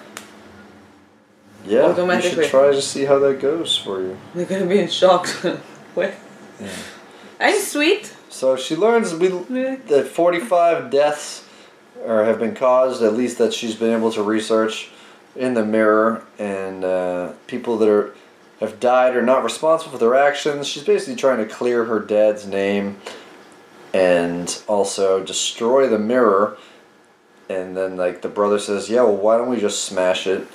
yeah, 1.67 1.81
you 1.81 1.93
automatically. 1.93 2.43
should 2.45 2.51
try 2.51 2.71
to 2.73 2.83
see 2.83 3.05
how 3.05 3.19
that 3.19 3.41
goes 3.41 3.77
for 3.77 4.01
you. 4.01 4.17
they're 4.35 4.47
gonna 4.47 4.67
be 4.67 4.79
in 4.79 4.89
shock. 4.89 5.27
what? 5.95 6.15
I'm 7.39 7.61
sweet. 7.61 8.15
So 8.31 8.57
she 8.57 8.75
learns 8.75 9.15
we 9.15 9.29
that 9.29 10.09
45 10.09 10.91
deaths 10.91 11.47
or 12.05 12.25
have 12.25 12.39
been 12.39 12.55
caused, 12.55 13.03
at 13.03 13.15
least 13.15 13.39
that 13.39 13.53
she's 13.53 13.75
been 13.75 13.93
able 13.95 14.11
to 14.13 14.23
research 14.23 14.91
in 15.35 15.55
the 15.55 15.65
mirror, 15.65 16.25
and 16.39 16.85
uh, 16.85 17.33
people 17.47 17.79
that 17.79 17.89
are 17.89 18.15
have 18.63 18.79
died 18.79 19.17
are 19.17 19.23
not 19.23 19.43
responsible 19.43 19.93
for 19.93 19.99
their 19.99 20.15
actions. 20.15 20.69
She's 20.69 20.85
basically 20.85 21.17
trying 21.17 21.39
to 21.39 21.53
clear 21.53 21.85
her 21.87 21.99
dad's 21.99 22.47
name 22.47 22.99
and 23.93 24.63
also 24.69 25.23
destroy 25.23 25.89
the 25.89 25.99
mirror. 25.99 26.57
And 27.49 27.77
then, 27.77 27.97
like, 27.97 28.23
the 28.23 28.29
brother 28.29 28.61
says, 28.61 28.89
Yeah, 28.89 29.03
well, 29.03 29.17
why 29.17 29.37
don't 29.37 29.49
we 29.49 29.61
just 29.61 29.85
smash 29.85 30.29
it? 30.29 30.47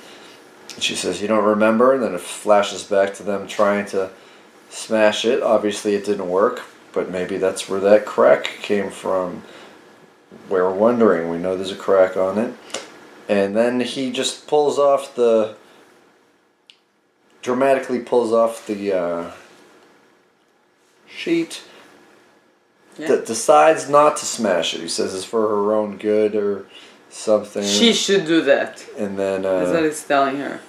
And 0.74 0.82
she 0.82 0.94
says, 0.94 1.20
You 1.20 1.28
don't 1.28 1.44
remember? 1.44 1.92
And 1.92 2.02
then 2.02 2.14
it 2.14 2.20
flashes 2.20 2.82
back 2.82 3.14
to 3.14 3.22
them 3.22 3.46
trying 3.46 3.84
to 3.86 4.10
smash 4.70 5.24
it. 5.24 5.42
Obviously, 5.42 5.94
it 5.94 6.04
didn't 6.04 6.28
work, 6.28 6.62
but 6.92 7.10
maybe 7.10 7.36
that's 7.36 7.68
where 7.68 7.80
that 7.80 8.06
crack 8.06 8.44
came 8.62 8.90
from. 8.90 9.42
We're 10.48 10.72
wondering. 10.72 11.28
We 11.28 11.38
know 11.38 11.56
there's 11.56 11.72
a 11.72 11.76
crack 11.76 12.16
on 12.16 12.38
it. 12.38 12.54
And 13.28 13.54
then 13.54 13.80
he 13.80 14.10
just 14.10 14.46
pulls 14.46 14.78
off 14.78 15.14
the. 15.14 15.54
dramatically 17.42 18.00
pulls 18.00 18.32
off 18.32 18.66
the 18.66 18.92
uh, 18.92 19.30
sheet. 21.06 21.62
Yeah. 22.98 23.08
That 23.08 23.26
decides 23.26 23.88
not 23.88 24.16
to 24.16 24.26
smash 24.26 24.74
it. 24.74 24.80
He 24.80 24.88
says 24.88 25.14
it's 25.14 25.24
for 25.24 25.46
her 25.46 25.72
own 25.72 25.98
good 25.98 26.34
or 26.34 26.66
something. 27.10 27.62
She 27.62 27.92
should 27.92 28.26
do 28.26 28.42
that. 28.42 28.84
and 28.98 29.16
then 29.18 29.42
That's 29.42 29.70
what 29.70 29.82
uh, 29.84 29.86
it's 29.86 30.04
telling 30.04 30.38
her. 30.38 30.60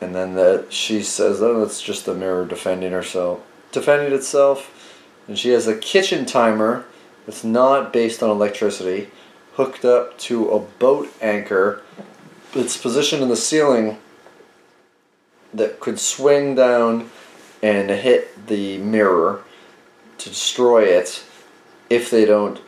and 0.00 0.14
then 0.14 0.34
that 0.34 0.72
she 0.72 1.02
says, 1.02 1.40
"Oh, 1.40 1.60
that's 1.60 1.80
just 1.80 2.04
the 2.04 2.14
mirror 2.14 2.44
defending 2.46 2.90
herself, 2.92 3.40
defending 3.70 4.12
itself." 4.12 4.74
And 5.28 5.38
she 5.38 5.50
has 5.50 5.68
a 5.68 5.76
kitchen 5.76 6.24
timer 6.26 6.84
that's 7.26 7.44
not 7.44 7.92
based 7.92 8.22
on 8.24 8.30
electricity, 8.30 9.10
hooked 9.58 9.84
up 9.84 10.16
to 10.16 10.48
a 10.50 10.60
boat 10.60 11.12
anchor. 11.20 11.82
It's 12.54 12.76
positioned 12.76 13.24
in 13.24 13.28
the 13.28 13.34
ceiling 13.34 13.98
that 15.52 15.80
could 15.80 15.98
swing 15.98 16.54
down 16.54 17.10
and 17.60 17.90
hit 17.90 18.46
the 18.46 18.78
mirror 18.78 19.42
to 20.18 20.28
destroy 20.28 20.84
it 20.84 21.24
if 21.90 22.08
they 22.08 22.24
don't 22.24 22.60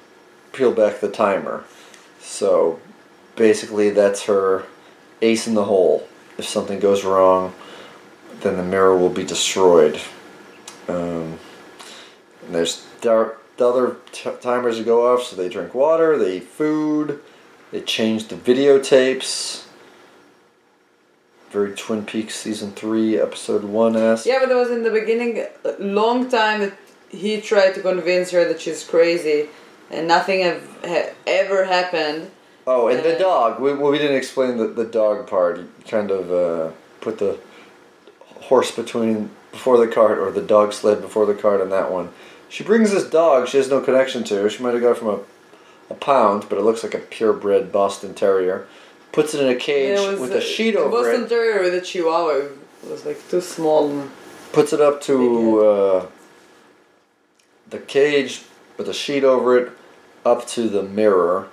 peel 0.53 0.73
back 0.73 0.99
the 0.99 1.09
timer. 1.09 1.63
So 2.21 2.81
basically, 3.37 3.91
that's 3.91 4.25
her 4.25 4.65
ace 5.23 5.47
in 5.47 5.55
the 5.55 5.67
hole. 5.67 6.09
If 6.39 6.47
something 6.47 6.81
goes 6.81 7.05
wrong, 7.05 7.55
then 8.41 8.57
the 8.57 8.65
mirror 8.65 8.99
will 8.99 9.11
be 9.11 9.25
destroyed. 9.25 10.01
Um, 10.89 11.39
there's 12.51 12.85
dark, 13.01 13.40
the 13.61 13.69
other 13.69 13.97
t- 14.11 14.31
timers 14.41 14.79
that 14.79 14.85
go 14.87 15.13
off, 15.13 15.23
so 15.23 15.37
they 15.37 15.49
drink 15.51 15.75
water, 15.75 16.17
they 16.17 16.39
eat 16.39 16.45
food, 16.45 17.21
they 17.71 17.83
change 17.83 18.29
the 18.29 18.35
videotapes. 18.35 19.67
Very 21.51 21.75
Twin 21.75 22.07
Peaks 22.07 22.37
season 22.37 22.73
three, 22.73 23.19
episode 23.19 23.63
one 23.65 23.97
esque. 23.97 24.25
Yeah, 24.25 24.39
but 24.41 24.49
there 24.49 24.57
was 24.57 24.71
in 24.71 24.83
the 24.83 24.91
beginning 24.91 25.45
a 25.65 25.75
long 25.79 26.31
time 26.31 26.61
that 26.61 26.73
he 27.11 27.39
tried 27.43 27.75
to 27.75 27.83
convince 27.83 28.31
her 28.31 28.47
that 28.47 28.63
she's 28.63 28.83
crazy, 28.83 29.49
and 29.91 30.09
nothing 30.09 30.41
have, 30.41 30.63
ha- 30.83 31.11
ever 31.27 31.67
happened. 31.67 32.31
Oh, 32.67 32.89
and 32.89 33.01
the 33.05 33.17
Uh, 33.17 33.19
dog. 33.19 33.61
We, 33.61 33.75
well, 33.75 33.91
we 33.91 33.99
didn't 33.99 34.17
explain 34.17 34.57
the, 34.57 34.69
the 34.69 34.85
dog 34.87 35.27
part. 35.29 35.59
You 35.59 35.69
kind 35.87 36.11
of 36.11 36.33
uh, 36.33 36.73
put 37.03 37.19
the 37.19 37.39
horse 38.49 38.71
between 38.71 39.29
before 39.53 39.77
the 39.77 39.89
cart, 39.93 40.19
or 40.19 40.31
the 40.31 40.41
dog 40.41 40.73
sled 40.73 41.03
before 41.03 41.27
the 41.27 41.35
cart 41.35 41.61
on 41.61 41.69
that 41.71 41.93
one. 41.93 42.09
She 42.51 42.65
brings 42.65 42.91
this 42.91 43.09
dog 43.09 43.49
she 43.49 43.57
has 43.57 43.71
no 43.71 43.81
connection 43.81 44.25
to. 44.25 44.51
She 44.51 44.63
might 44.63 44.75
have 44.75 44.83
got 44.83 44.91
it 44.91 44.99
from 44.99 45.09
a, 45.09 45.21
a 45.89 45.95
pound, 45.95 46.47
but 46.49 46.59
it 46.59 46.63
looks 46.63 46.83
like 46.83 46.95
a 46.95 46.99
purebred 46.99 47.71
Boston 47.73 48.13
Terrier. 48.13 48.67
Puts 49.13 49.35
it 49.35 49.41
in 49.41 49.49
a 49.49 49.55
cage 49.55 49.99
was, 49.99 50.21
with 50.21 50.33
uh, 50.33 50.37
a 50.37 50.41
sheet 50.41 50.77
over 50.77 50.91
Boston 50.91 51.15
it. 51.15 51.19
Boston 51.21 51.29
Terrier 51.29 51.63
with 51.63 51.75
a 51.75 51.81
Chihuahua 51.81 52.49
it 52.83 52.91
was 52.91 53.07
like 53.07 53.29
too 53.31 53.41
small. 53.41 54.09
Puts 54.53 54.73
it 54.73 54.81
up 54.81 55.01
to 55.03 55.61
uh, 55.61 56.07
the 57.69 57.79
cage 57.79 58.43
with 58.77 58.89
a 58.89 58.95
sheet 58.95 59.23
over 59.23 59.57
it, 59.59 59.73
up 60.25 60.47
to 60.49 60.69
the 60.69 60.83
mirror. 60.83 61.49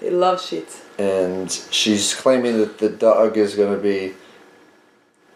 They 0.00 0.10
love 0.10 0.40
sheets. 0.40 0.82
and 0.98 1.50
she's 1.70 2.14
claiming 2.14 2.58
that 2.58 2.78
the 2.78 2.88
dog 2.88 3.36
is 3.36 3.54
going 3.54 3.74
to 3.74 3.82
be 3.82 4.14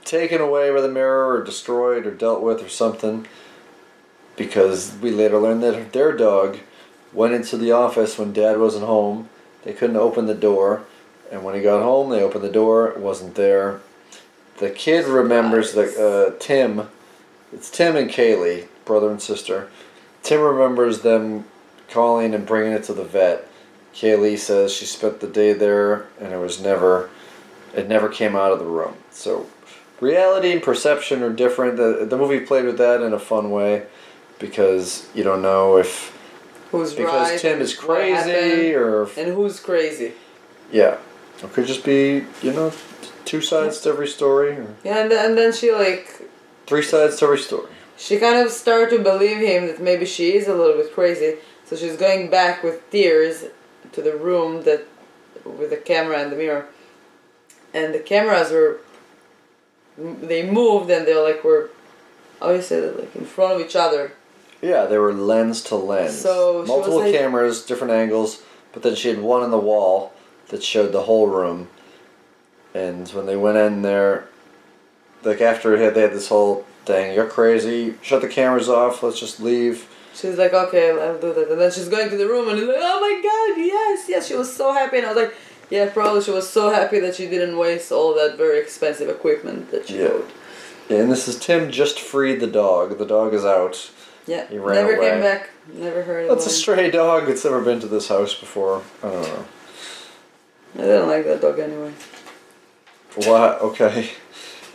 taken 0.04 0.40
away 0.40 0.70
by 0.74 0.80
the 0.82 0.88
mirror 0.88 1.34
or 1.34 1.44
destroyed 1.44 2.06
or 2.06 2.10
dealt 2.10 2.42
with 2.42 2.62
or 2.62 2.68
something 2.68 3.26
because 4.36 4.96
we 5.00 5.10
later 5.10 5.38
learned 5.38 5.62
that 5.62 5.92
their 5.92 6.12
dog 6.12 6.58
went 7.12 7.34
into 7.34 7.56
the 7.56 7.72
office 7.72 8.18
when 8.18 8.32
dad 8.32 8.58
wasn't 8.58 8.84
home. 8.84 9.28
They 9.62 9.72
couldn't 9.72 9.96
open 9.96 10.26
the 10.26 10.34
door 10.34 10.84
and 11.30 11.44
when 11.44 11.54
he 11.54 11.62
got 11.62 11.82
home 11.82 12.10
they 12.10 12.22
opened 12.22 12.44
the 12.44 12.50
door. 12.50 12.88
It 12.88 12.98
wasn't 12.98 13.34
there. 13.34 13.80
The 14.58 14.70
kid 14.70 15.06
remembers 15.06 15.72
that 15.72 15.96
uh, 15.96 16.38
tim. 16.38 16.88
It's 17.52 17.70
tim 17.70 17.96
and 17.96 18.10
kaylie 18.10 18.68
brother 18.84 19.10
and 19.10 19.22
sister. 19.22 19.70
Tim 20.22 20.40
remembers 20.40 21.00
them 21.00 21.44
calling 21.88 22.34
and 22.34 22.46
bringing 22.46 22.72
it 22.72 22.84
to 22.84 22.92
the 22.92 23.04
vet. 23.04 23.48
Kaylie 23.94 24.38
says 24.38 24.72
she 24.72 24.86
spent 24.86 25.20
the 25.20 25.28
day 25.28 25.52
there 25.52 26.06
and 26.20 26.32
it 26.32 26.38
was 26.38 26.60
never 26.60 27.10
It 27.74 27.88
never 27.88 28.08
came 28.08 28.36
out 28.36 28.52
of 28.52 28.58
the 28.58 28.64
room. 28.64 28.94
So 29.10 29.46
reality 30.00 30.52
and 30.52 30.62
perception 30.62 31.22
are 31.22 31.32
different. 31.32 31.76
The 31.76 32.06
the 32.08 32.18
movie 32.18 32.40
played 32.40 32.64
with 32.64 32.78
that 32.78 33.00
in 33.00 33.12
a 33.12 33.18
fun 33.18 33.50
way 33.50 33.86
because 34.38 35.08
you 35.14 35.22
don't 35.24 35.42
know 35.42 35.76
if 35.78 36.12
Who's 36.70 36.92
because 36.92 37.30
right? 37.30 37.40
Tim 37.40 37.60
is 37.60 37.72
happened, 37.74 37.96
crazy 37.96 38.74
or 38.74 39.02
if, 39.04 39.16
and 39.16 39.32
who's 39.34 39.60
crazy? 39.60 40.12
yeah. 40.72 40.98
It 41.42 41.52
could 41.52 41.66
just 41.66 41.84
be, 41.84 42.24
you 42.42 42.52
know, 42.52 42.72
two 43.24 43.40
sides 43.40 43.80
to 43.80 43.90
every 43.90 44.06
story 44.08 44.52
or 44.52 44.74
Yeah, 44.84 44.98
and 45.02 45.10
then, 45.10 45.30
and 45.30 45.38
then 45.38 45.52
she 45.52 45.72
like 45.72 46.22
three 46.66 46.82
sides 46.82 47.16
to 47.18 47.24
every 47.26 47.38
story. 47.38 47.70
she 47.96 48.18
kind 48.18 48.38
of 48.38 48.50
started 48.50 48.96
to 48.96 49.02
believe 49.02 49.38
him 49.38 49.66
that 49.66 49.82
maybe 49.82 50.06
she 50.06 50.34
is 50.34 50.48
a 50.48 50.54
little 50.54 50.76
bit 50.80 50.94
crazy. 50.94 51.36
So 51.66 51.76
she's 51.76 51.96
going 51.96 52.30
back 52.30 52.62
with 52.62 52.88
tears 52.90 53.44
to 53.92 54.00
the 54.02 54.16
room 54.16 54.62
that 54.62 54.86
with 55.44 55.70
the 55.70 55.76
camera 55.76 56.18
and 56.22 56.30
the 56.32 56.36
mirror, 56.36 56.66
and 57.74 57.92
the 57.92 57.98
cameras 57.98 58.50
were 58.50 58.78
they 59.98 60.48
moved 60.48 60.90
and 60.90 61.06
they're 61.06 61.22
like 61.22 61.44
were 61.44 61.70
how 62.40 62.48
do 62.48 62.56
you 62.56 62.62
say 62.62 62.80
that 62.80 62.98
like 62.98 63.14
in 63.16 63.24
front 63.24 63.54
of 63.54 63.60
each 63.66 63.76
other. 63.76 64.12
Yeah, 64.64 64.86
they 64.86 64.96
were 64.96 65.12
lens 65.12 65.60
to 65.64 65.76
lens. 65.76 66.18
So 66.18 66.64
multiple 66.66 67.00
like- 67.00 67.12
cameras, 67.14 67.62
different 67.62 67.92
angles, 67.92 68.42
but 68.72 68.82
then 68.82 68.94
she 68.94 69.08
had 69.08 69.20
one 69.20 69.42
on 69.42 69.50
the 69.50 69.58
wall 69.58 70.12
that 70.48 70.62
showed 70.62 70.90
the 70.92 71.02
whole 71.02 71.26
room. 71.26 71.68
And 72.72 73.06
when 73.10 73.26
they 73.26 73.36
went 73.36 73.58
in 73.58 73.82
there, 73.82 74.26
like 75.22 75.42
after 75.42 75.76
they 75.76 75.84
had, 75.84 75.94
they 75.94 76.00
had 76.00 76.12
this 76.12 76.28
whole 76.28 76.64
thing, 76.86 77.14
you're 77.14 77.26
crazy, 77.26 77.94
shut 78.00 78.22
the 78.22 78.28
cameras 78.28 78.68
off, 78.70 79.02
let's 79.02 79.20
just 79.20 79.38
leave. 79.38 79.86
She's 80.14 80.38
like, 80.38 80.54
okay, 80.54 80.90
I'll 80.92 81.18
do 81.20 81.34
that. 81.34 81.50
And 81.50 81.60
then 81.60 81.70
she's 81.70 81.88
going 81.88 82.08
to 82.08 82.16
the 82.16 82.26
room 82.26 82.48
and 82.48 82.58
he's 82.58 82.66
like, 82.66 82.76
oh 82.80 83.00
my 83.00 83.20
god, 83.22 83.60
yes, 83.66 84.06
yes. 84.08 84.26
She 84.28 84.34
was 84.34 84.54
so 84.54 84.72
happy. 84.72 84.96
And 84.98 85.06
I 85.06 85.12
was 85.12 85.22
like, 85.24 85.34
yeah, 85.70 85.90
probably 85.90 86.22
she 86.22 86.30
was 86.30 86.48
so 86.48 86.70
happy 86.70 87.00
that 87.00 87.16
she 87.16 87.26
didn't 87.28 87.58
waste 87.58 87.92
all 87.92 88.14
that 88.14 88.36
very 88.38 88.60
expensive 88.60 89.08
equipment 89.10 89.70
that 89.72 89.88
she 89.88 89.98
Yeah. 90.00 90.08
bought. 90.08 90.30
And 90.88 91.10
this 91.10 91.28
is 91.28 91.38
Tim 91.38 91.70
just 91.70 91.98
freed 91.98 92.40
the 92.40 92.46
dog. 92.46 92.96
The 92.98 93.06
dog 93.06 93.34
is 93.34 93.44
out. 93.44 93.90
Yeah, 94.26 94.46
He 94.48 94.58
ran 94.58 94.76
never 94.76 94.96
away. 94.96 95.10
came 95.10 95.20
back. 95.20 95.50
Never 95.72 96.02
heard 96.02 96.24
of 96.24 96.30
it. 96.30 96.34
That's 96.34 96.46
a 96.46 96.50
stray 96.50 96.90
dog. 96.90 97.28
It's 97.28 97.44
never 97.44 97.60
been 97.60 97.80
to 97.80 97.86
this 97.86 98.08
house 98.08 98.34
before. 98.34 98.82
I 99.02 99.08
don't 99.10 99.22
know. 99.22 99.44
I 100.76 100.78
didn't 100.78 101.08
like 101.08 101.24
that 101.24 101.40
dog 101.40 101.58
anyway. 101.58 101.92
What? 103.16 103.60
Okay. 103.60 104.10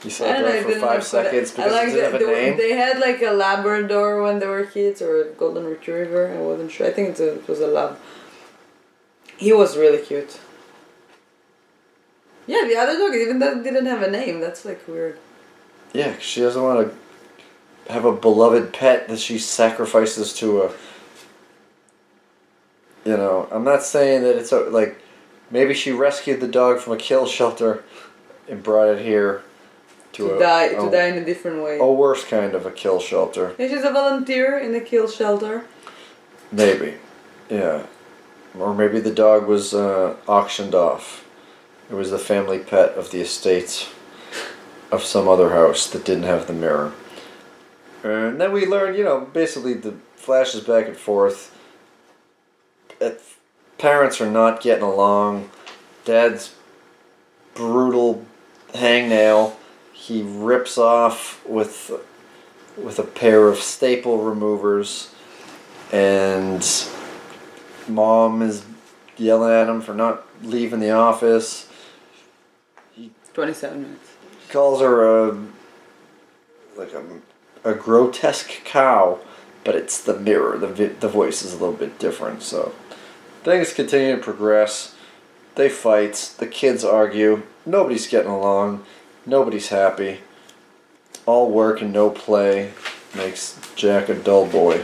You 0.03 0.09
saw 0.09 0.25
I 0.25 0.37
it 0.37 0.63
for 0.63 0.79
five 0.79 1.03
seconds 1.03 1.51
I 1.51 1.55
because 1.57 1.71
like 1.73 1.87
it 1.89 1.91
didn't 1.91 2.11
have 2.13 2.21
a 2.21 2.25
name. 2.25 2.57
they 2.57 2.71
had 2.71 2.99
like 2.99 3.21
a 3.21 3.31
Labrador 3.31 4.23
when 4.23 4.39
they 4.39 4.47
were 4.47 4.65
kids 4.65 5.01
or 5.01 5.21
a 5.21 5.25
Golden 5.31 5.65
Retriever. 5.65 6.31
I 6.33 6.37
wasn't 6.39 6.71
sure. 6.71 6.87
I 6.87 6.91
think 6.91 7.09
it's 7.09 7.19
a, 7.19 7.33
it 7.35 7.47
was 7.49 7.59
a 7.59 7.67
Lab. 7.67 7.97
He 9.35 9.51
was 9.51 9.75
really 9.77 9.97
cute. 10.05 10.39
Yeah, 12.47 12.63
the 12.65 12.77
other 12.77 12.97
dog 12.97 13.13
even 13.13 13.39
that 13.39 13.61
didn't 13.63 13.85
have 13.87 14.01
a 14.01 14.09
name. 14.09 14.39
That's 14.39 14.63
like 14.63 14.87
weird. 14.87 15.19
Yeah, 15.91 16.17
she 16.19 16.39
doesn't 16.41 16.61
want 16.63 16.87
to 16.89 16.95
have 17.89 18.05
a 18.05 18.11
beloved 18.11 18.71
pet 18.71 19.07
that 19.07 19.19
she 19.19 19.37
sacrifices 19.39 20.33
to 20.35 20.61
a. 20.63 20.71
You 23.05 23.17
know, 23.17 23.47
I'm 23.51 23.63
not 23.63 23.81
saying 23.83 24.23
that 24.23 24.35
it's 24.37 24.51
a, 24.51 24.59
like, 24.59 25.01
maybe 25.49 25.73
she 25.73 25.91
rescued 25.91 26.41
the 26.41 26.47
dog 26.47 26.79
from 26.79 26.93
a 26.93 26.97
kill 26.97 27.25
shelter, 27.25 27.83
and 28.47 28.61
brought 28.61 28.89
it 28.89 29.03
here, 29.03 29.41
to, 30.13 30.27
To, 30.27 30.35
a, 30.35 30.39
die 30.39 30.63
a, 30.65 30.81
to 30.81 30.91
die 30.91 31.07
in 31.07 31.17
a 31.17 31.25
different 31.25 31.63
way. 31.63 31.79
a 31.79 31.85
worse 31.85 32.23
kind 32.25 32.53
of 32.53 32.65
a 32.65 32.71
kill 32.71 32.99
shelter. 32.99 33.55
Yeah, 33.57 33.69
she's 33.69 33.83
a 33.83 33.91
volunteer 33.91 34.59
in 34.59 34.73
the 34.73 34.81
kill 34.81 35.07
shelter. 35.07 35.65
Maybe, 36.51 36.95
yeah, 37.49 37.85
or 38.57 38.73
maybe 38.75 38.99
the 38.99 39.13
dog 39.13 39.47
was 39.47 39.73
uh, 39.73 40.17
auctioned 40.27 40.75
off. 40.75 41.25
It 41.89 41.93
was 41.95 42.11
the 42.11 42.19
family 42.19 42.59
pet 42.59 42.91
of 42.95 43.11
the 43.11 43.21
estate 43.21 43.87
of 44.91 45.03
some 45.03 45.27
other 45.27 45.51
house 45.51 45.87
that 45.89 46.05
didn't 46.05 46.23
have 46.23 46.47
the 46.47 46.53
mirror. 46.53 46.93
And 48.03 48.39
then 48.39 48.51
we 48.51 48.65
learn, 48.65 48.95
you 48.95 49.03
know, 49.03 49.21
basically 49.21 49.73
the 49.73 49.93
flashes 50.15 50.61
back 50.61 50.87
and 50.87 50.97
forth. 50.97 51.55
Parents 53.77 54.19
are 54.19 54.29
not 54.29 54.61
getting 54.61 54.83
along. 54.83 55.49
Dad's 56.03 56.53
brutal 57.53 58.25
hangnail. 58.73 59.55
He 59.93 60.21
rips 60.21 60.77
off 60.77 61.45
with 61.45 61.89
with 62.75 62.99
a 62.99 63.03
pair 63.03 63.47
of 63.47 63.57
staple 63.57 64.17
removers, 64.17 65.13
and 65.93 66.65
mom 67.87 68.41
is 68.41 68.65
yelling 69.15 69.53
at 69.53 69.69
him 69.69 69.79
for 69.79 69.93
not 69.93 70.25
leaving 70.43 70.81
the 70.81 70.91
office. 70.91 71.69
Twenty-seven 73.33 73.81
minutes. 73.81 74.09
calls 74.49 74.81
her 74.81 75.29
a 75.29 75.37
like 76.75 76.91
a, 76.93 77.03
a 77.63 77.73
grotesque 77.73 78.63
cow, 78.63 79.19
but 79.63 79.75
it's 79.75 80.01
the 80.01 80.17
mirror. 80.17 80.57
The 80.57 80.67
vi- 80.67 80.99
the 80.99 81.09
voice 81.09 81.43
is 81.43 81.53
a 81.53 81.57
little 81.57 81.75
bit 81.75 81.99
different. 81.99 82.41
So 82.41 82.73
things 83.43 83.73
continue 83.73 84.15
to 84.15 84.21
progress. 84.21 84.95
They 85.55 85.69
fight. 85.69 86.33
The 86.37 86.47
kids 86.47 86.83
argue. 86.83 87.43
Nobody's 87.65 88.07
getting 88.07 88.31
along. 88.31 88.85
Nobody's 89.25 89.69
happy. 89.69 90.19
All 91.25 91.49
work 91.49 91.81
and 91.81 91.93
no 91.93 92.09
play 92.09 92.71
makes 93.15 93.59
Jack 93.75 94.09
a 94.09 94.15
dull 94.15 94.45
boy. 94.47 94.83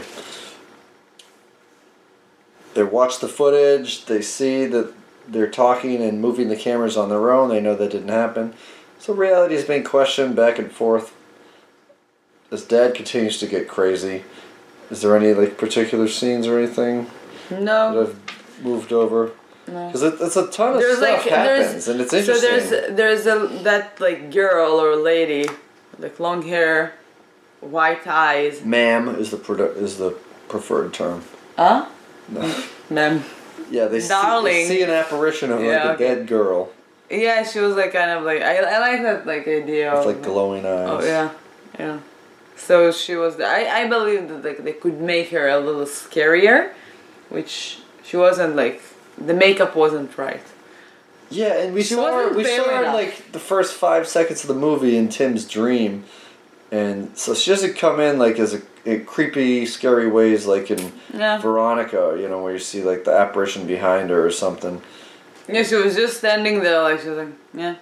They 2.74 2.82
watch 2.82 3.20
the 3.20 3.28
footage. 3.28 4.04
They 4.04 4.20
see 4.20 4.66
that 4.66 4.92
they're 5.26 5.50
talking 5.50 6.02
and 6.02 6.20
moving 6.20 6.48
the 6.48 6.56
cameras 6.56 6.96
on 6.96 7.08
their 7.08 7.32
own. 7.32 7.48
They 7.48 7.60
know 7.60 7.74
that 7.74 7.90
didn't 7.90 8.08
happen. 8.08 8.54
So 8.98 9.14
reality 9.14 9.54
is 9.54 9.64
being 9.64 9.82
questioned 9.82 10.36
back 10.36 10.58
and 10.58 10.70
forth. 10.70 11.15
As 12.50 12.62
Dad 12.64 12.94
continues 12.94 13.38
to 13.40 13.46
get 13.46 13.68
crazy, 13.68 14.24
is 14.90 15.02
there 15.02 15.16
any 15.16 15.34
like 15.34 15.58
particular 15.58 16.08
scenes 16.08 16.46
or 16.46 16.58
anything 16.58 17.06
that 17.50 17.62
No, 17.62 17.98
have 18.06 18.62
moved 18.62 18.92
over? 18.92 19.32
no. 19.66 19.86
Because 19.88 20.02
it, 20.04 20.14
it's 20.20 20.36
a 20.36 20.46
ton 20.48 20.74
of 20.74 20.80
There's 20.80 20.98
stuff 20.98 21.24
like 21.24 21.32
happens, 21.32 21.72
there's 21.72 21.88
and 21.88 22.00
it's 22.00 22.12
interesting. 22.12 22.60
so 22.60 22.80
there's 22.96 22.96
there's 23.24 23.26
a 23.26 23.62
that 23.64 24.00
like 24.00 24.30
girl 24.30 24.72
or 24.80 24.94
lady, 24.96 25.48
like 25.98 26.20
long 26.20 26.42
hair, 26.42 26.94
white 27.60 28.06
eyes. 28.06 28.64
Ma'am 28.64 29.08
is 29.08 29.30
the 29.32 29.36
produ- 29.38 29.76
is 29.76 29.98
the 29.98 30.10
preferred 30.48 30.92
term. 30.94 31.22
Huh? 31.56 31.86
No. 32.28 32.54
Ma'am. 32.90 33.24
Yeah, 33.70 33.86
they 33.86 33.98
see, 34.00 34.14
they 34.44 34.64
see 34.66 34.82
an 34.82 34.90
apparition 34.90 35.50
of 35.50 35.58
like 35.60 35.66
a 35.68 35.92
okay. 35.94 36.04
dead 36.04 36.26
girl 36.28 36.70
Yeah, 37.10 37.42
she 37.42 37.58
was 37.58 37.74
like 37.74 37.92
kind 37.92 38.12
of 38.12 38.22
like 38.22 38.40
I, 38.42 38.58
I 38.58 38.78
like 38.78 39.02
that 39.02 39.26
like 39.26 39.48
idea 39.48 39.90
with 39.90 40.00
of 40.00 40.06
like 40.06 40.22
glowing 40.22 40.64
oh, 40.64 40.98
eyes. 40.98 41.04
oh 41.04 41.06
yeah 41.06 41.30
yeah. 41.78 41.98
So 42.56 42.90
she 42.90 43.14
was 43.16 43.38
I 43.40 43.82
I 43.82 43.88
believe 43.88 44.28
that 44.28 44.44
like 44.44 44.64
they 44.64 44.72
could 44.72 45.00
make 45.00 45.30
her 45.30 45.48
a 45.48 45.58
little 45.60 45.84
scarier, 45.86 46.72
which 47.28 47.78
she 48.02 48.16
wasn't 48.16 48.56
like 48.56 48.82
the 49.18 49.34
makeup 49.34 49.76
wasn't 49.76 50.16
right. 50.18 50.42
Yeah, 51.28 51.54
and 51.58 51.74
we 51.74 51.82
She 51.82 51.94
saw 51.94 52.06
her, 52.16 52.32
we 52.32 52.44
saw 52.44 52.64
her 52.64 52.82
enough. 52.82 52.94
like 52.94 53.32
the 53.32 53.40
first 53.40 53.74
five 53.74 54.06
seconds 54.06 54.42
of 54.44 54.48
the 54.48 54.54
movie 54.54 54.96
in 54.96 55.08
Tim's 55.08 55.44
dream, 55.44 56.04
and 56.70 57.16
so 57.18 57.34
she 57.34 57.50
doesn't 57.50 57.76
come 57.76 57.98
in 58.00 58.18
like 58.18 58.38
as 58.38 58.54
a, 58.54 58.60
in 58.84 59.04
creepy, 59.04 59.66
scary 59.66 60.06
ways 60.08 60.46
like 60.46 60.70
in 60.70 60.92
Yeah. 61.12 61.38
Veronica, 61.38 62.16
you 62.20 62.28
know, 62.28 62.40
where 62.42 62.52
you 62.52 62.60
see 62.60 62.82
like 62.82 63.02
the 63.04 63.12
apparition 63.12 63.66
behind 63.66 64.10
her 64.10 64.24
or 64.24 64.30
something. 64.30 64.80
Yeah, 65.48 65.64
she 65.64 65.74
was 65.76 65.94
just 65.96 66.18
standing 66.18 66.62
there 66.62 66.80
like 66.82 67.00
she 67.00 67.08
was 67.08 67.18
like 67.18 67.34
yeah. 67.54 67.74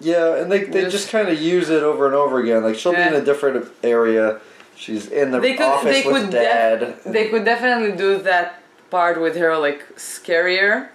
Yeah, 0.00 0.36
and 0.36 0.52
they 0.52 0.64
they 0.64 0.82
Just- 0.82 0.96
just 0.96 1.08
kind 1.10 1.28
of 1.28 1.40
use 1.40 1.70
it 1.70 1.82
over 1.82 2.06
and 2.06 2.14
over 2.14 2.38
again. 2.38 2.62
Like 2.64 2.76
she'll 2.76 2.92
be 2.92 3.00
in 3.00 3.14
a 3.14 3.20
different 3.24 3.66
area. 3.82 4.40
She's 4.76 5.08
in 5.08 5.30
the 5.30 5.40
They 5.40 5.54
could 5.54 5.66
office 5.66 6.02
they 6.04 6.06
with 6.10 6.24
could 6.24 6.30
dad. 6.32 6.80
def- 6.80 7.04
they 7.04 7.28
could 7.30 7.44
definitely 7.46 7.92
do 7.96 8.18
that 8.30 8.60
part 8.90 9.18
with 9.20 9.36
her 9.36 9.56
like 9.56 9.80
scarier. 9.96 10.88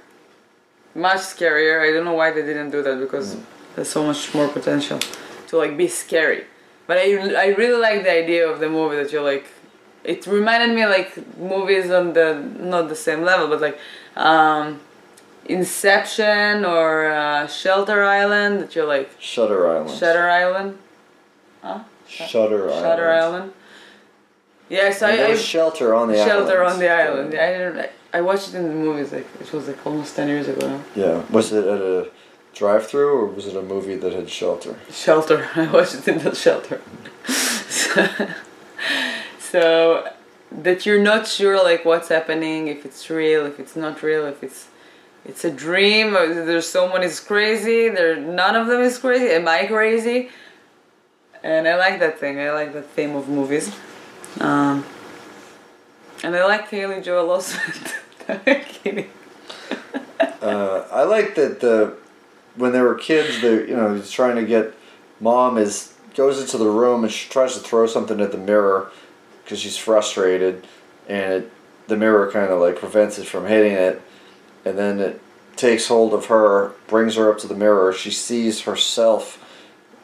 Much 0.94 1.18
scarier. 1.34 1.82
I 1.88 1.92
don't 1.94 2.06
know 2.06 2.14
why 2.14 2.32
they 2.32 2.42
didn't 2.44 2.70
do 2.72 2.82
that 2.84 3.00
because 3.00 3.36
Mm. 3.36 3.42
there's 3.76 3.90
so 3.90 4.04
much 4.04 4.22
more 4.36 4.48
potential 4.50 5.00
to 5.48 5.58
like 5.58 5.76
be 5.78 5.88
scary. 5.88 6.44
But 6.88 6.98
I 6.98 7.06
I 7.46 7.48
really 7.62 7.80
like 7.88 8.04
the 8.04 8.12
idea 8.24 8.44
of 8.52 8.60
the 8.60 8.70
movie 8.70 8.98
that 9.02 9.12
you're 9.12 9.24
like 9.34 9.46
it 10.04 10.26
reminded 10.28 10.72
me 10.78 10.86
like 10.86 11.10
movies 11.38 11.90
on 12.00 12.14
the 12.14 12.28
not 12.72 12.90
the 12.90 12.96
same 13.08 13.22
level 13.24 13.48
but 13.48 13.60
like 13.68 13.78
um 14.16 14.80
Inception 15.52 16.66
or 16.66 17.12
uh, 17.12 17.48
Shelter 17.48 18.04
Island 18.04 18.62
that 18.62 18.76
you're 18.76 18.88
like 18.88 19.10
Shutter 19.20 19.68
Island. 19.68 19.90
Shutter 20.00 20.30
Island. 20.30 20.78
Huh? 21.62 21.80
Shutter 22.08 22.70
Island. 22.70 22.84
Shutter 22.86 23.10
Island. 23.12 23.54
Yes, 24.70 25.02
And 25.02 25.12
I, 25.22 25.32
I 25.32 25.36
shelter 25.36 25.94
on 25.94 26.08
the 26.08 26.14
Island. 26.16 26.32
shelter 26.32 26.64
island. 26.64 26.74
on 26.74 26.80
the 26.80 26.90
island. 26.92 27.34
I 27.36 27.48
didn't. 27.58 27.92
I, 28.14 28.22
watched 28.22 28.50
it 28.50 28.56
in 28.56 28.64
the 28.70 28.74
movies. 28.74 29.12
Like 29.12 29.28
it 29.42 29.52
was 29.52 29.68
like 29.68 29.86
almost 29.86 30.16
ten 30.16 30.30
years 30.30 30.48
ago. 30.48 30.66
Now. 30.66 30.82
Yeah. 30.96 31.24
Was 31.30 31.52
it 31.52 31.66
at 31.66 31.82
a 31.82 32.10
drive-through 32.54 33.14
or 33.20 33.26
was 33.26 33.48
it 33.48 33.56
a 33.56 33.62
movie 33.62 33.98
that 33.98 34.14
had 34.14 34.30
shelter? 34.30 34.78
Shelter. 34.90 35.50
I 35.56 35.70
watched 35.70 35.96
it 35.96 36.08
in 36.08 36.20
the 36.20 36.34
shelter. 36.34 36.82
so 39.40 40.08
that 40.52 40.86
you're 40.86 41.02
not 41.02 41.28
sure 41.28 41.62
like 41.64 41.84
what's 41.84 42.08
happening, 42.08 42.68
if 42.68 42.86
it's 42.86 43.10
real, 43.10 43.46
if 43.46 43.60
it's 43.60 43.76
not 43.76 44.02
real, 44.02 44.26
if 44.26 44.42
it's 44.42 44.68
it's 45.26 45.46
a 45.46 45.52
dream. 45.52 46.14
There's 46.14 46.68
someone 46.68 47.04
is 47.04 47.20
crazy. 47.20 47.90
There, 47.90 48.16
none 48.16 48.56
of 48.56 48.68
them 48.68 48.82
is 48.82 48.98
crazy. 48.98 49.30
Am 49.30 49.48
I 49.48 49.66
crazy? 49.68 50.30
And 51.44 51.68
I 51.68 51.76
like 51.78 52.00
that 52.00 52.20
thing. 52.20 52.40
I 52.40 52.52
like 52.52 52.74
the 52.74 52.82
theme 52.82 53.16
of 53.16 53.28
movies. 53.28 53.76
Um, 54.40 54.86
and 56.24 56.36
I 56.36 56.46
like 56.46 56.70
Haley 56.70 57.02
Joel 57.02 57.38
Osment. 57.38 57.94
Uh, 60.42 60.88
I 60.92 61.04
like 61.04 61.36
that 61.36 61.60
the 61.60 61.96
when 62.56 62.72
they 62.72 62.82
were 62.82 62.96
kids, 62.96 63.42
they 63.42 63.68
you 63.68 63.76
know 63.76 63.94
he's 63.94 64.10
trying 64.10 64.36
to 64.38 64.44
get 64.44 64.74
mom 65.20 65.58
is 65.58 65.94
goes 66.16 66.42
into 66.42 66.58
the 66.58 66.70
room 66.70 67.04
and 67.04 67.14
she 67.14 67.30
tries 67.30 67.54
to 67.54 67.60
throw 67.60 67.86
something 67.86 68.20
at 68.20 68.32
the 68.32 68.38
mirror 68.40 68.92
because 69.44 69.60
she's 69.60 69.78
frustrated, 69.78 70.66
and 71.08 71.34
it, 71.34 71.52
the 71.88 71.96
mirror 71.96 72.32
kind 72.32 72.52
of 72.52 72.60
like 72.60 72.78
prevents 72.78 73.20
it 73.20 73.28
from 73.28 73.46
hitting 73.46 73.74
it, 73.74 74.02
and 74.66 74.78
then 74.78 75.00
it 75.00 75.22
takes 75.56 75.88
hold 75.88 76.14
of 76.14 76.26
her, 76.26 76.72
brings 76.88 77.16
her 77.16 77.32
up 77.32 77.38
to 77.40 77.48
the 77.48 77.56
mirror. 77.56 77.94
She 77.94 78.12
sees 78.12 78.62
herself 78.62 79.38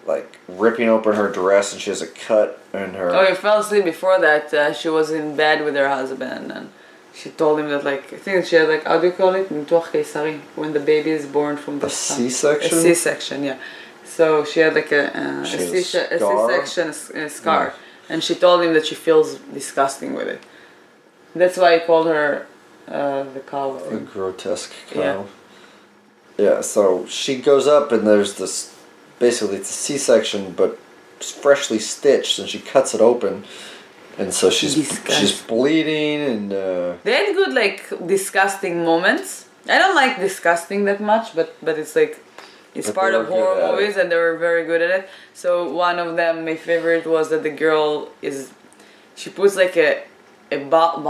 like 0.05 0.39
ripping 0.47 0.87
open 0.87 1.15
her 1.15 1.29
dress, 1.31 1.73
and 1.73 1.81
she 1.81 1.89
has 1.89 2.01
a 2.01 2.07
cut 2.07 2.61
in 2.73 2.93
her. 2.93 3.09
Oh, 3.13 3.27
you 3.27 3.35
fell 3.35 3.59
asleep 3.59 3.83
before 3.83 4.19
that. 4.19 4.53
Uh, 4.53 4.73
she 4.73 4.89
was 4.89 5.11
in 5.11 5.35
bed 5.35 5.63
with 5.65 5.75
her 5.75 5.89
husband, 5.89 6.51
and 6.51 6.69
she 7.13 7.29
told 7.29 7.59
him 7.59 7.69
that 7.69 7.83
like 7.83 8.13
I 8.13 8.17
think 8.17 8.45
she 8.45 8.55
had 8.55 8.69
like 8.69 8.85
how 8.85 8.99
do 8.99 9.07
you 9.07 9.13
call 9.13 9.33
it 9.33 9.49
when 10.55 10.73
the 10.73 10.79
baby 10.79 11.11
is 11.11 11.25
born 11.25 11.57
from 11.57 11.79
the 11.79 11.87
a 11.87 11.89
C 11.89 12.29
section. 12.29 12.77
A 12.77 12.81
C 12.81 12.93
section, 12.93 13.43
yeah. 13.43 13.57
So 14.05 14.45
she 14.45 14.61
had 14.61 14.73
like 14.73 14.91
a 14.91 15.07
a 15.07 15.45
C-section 15.45 16.87
a, 16.87 17.25
a 17.25 17.29
scar, 17.29 17.65
yeah. 17.65 18.13
and 18.13 18.23
she 18.23 18.35
told 18.35 18.63
him 18.63 18.73
that 18.73 18.85
she 18.85 18.95
feels 18.95 19.35
disgusting 19.53 20.13
with 20.13 20.27
it. 20.27 20.41
That's 21.35 21.57
why 21.57 21.75
I 21.75 21.79
called 21.79 22.07
her 22.07 22.47
uh, 22.87 23.23
the 23.33 23.39
cow. 23.41 23.77
a 23.89 23.97
grotesque 23.97 24.71
cow. 24.91 24.99
Yeah. 24.99 25.23
Yeah. 26.37 26.61
so 26.61 27.05
she 27.07 27.41
goes 27.41 27.67
up 27.67 27.91
and 27.91 28.05
there's 28.05 28.35
this 28.35 28.75
basically 29.19 29.57
it's 29.57 29.69
a 29.69 29.73
C-section 29.73 30.51
but 30.51 30.77
freshly 31.19 31.79
stitched 31.79 32.37
and 32.39 32.47
she 32.47 32.59
cuts 32.59 32.93
it 32.93 33.01
open 33.01 33.43
and 34.19 34.33
so 34.33 34.49
she's 34.49 34.75
Disgust. 34.75 35.19
she's 35.19 35.41
bleeding 35.41 36.21
and 36.21 36.53
uh, 36.53 36.93
They 37.03 37.13
had 37.13 37.35
good 37.35 37.53
like 37.53 37.79
disgusting 38.07 38.83
moments. 38.85 39.45
I 39.69 39.77
don't 39.79 39.95
like 39.95 40.17
disgusting 40.19 40.85
that 40.85 40.99
much, 41.01 41.35
but 41.35 41.55
but 41.61 41.77
it's 41.77 41.95
like 41.95 42.23
it's 42.73 42.89
part 42.91 43.13
of 43.13 43.27
horror 43.27 43.59
at 43.61 43.69
it. 43.69 43.71
movies, 43.71 43.97
and 43.97 44.11
they 44.11 44.15
were 44.15 44.37
very 44.37 44.63
good 44.65 44.81
at 44.81 44.91
it. 44.99 45.09
So 45.33 45.69
one 45.71 45.97
of 45.99 46.15
them, 46.15 46.45
my 46.45 46.55
favorite, 46.55 47.05
was 47.05 47.29
that 47.31 47.43
the 47.43 47.49
girl 47.49 48.09
is 48.21 48.51
she 49.15 49.29
puts 49.29 49.55
like 49.55 49.75
a 49.77 50.03
a 50.51 50.57
bu- 50.73 51.01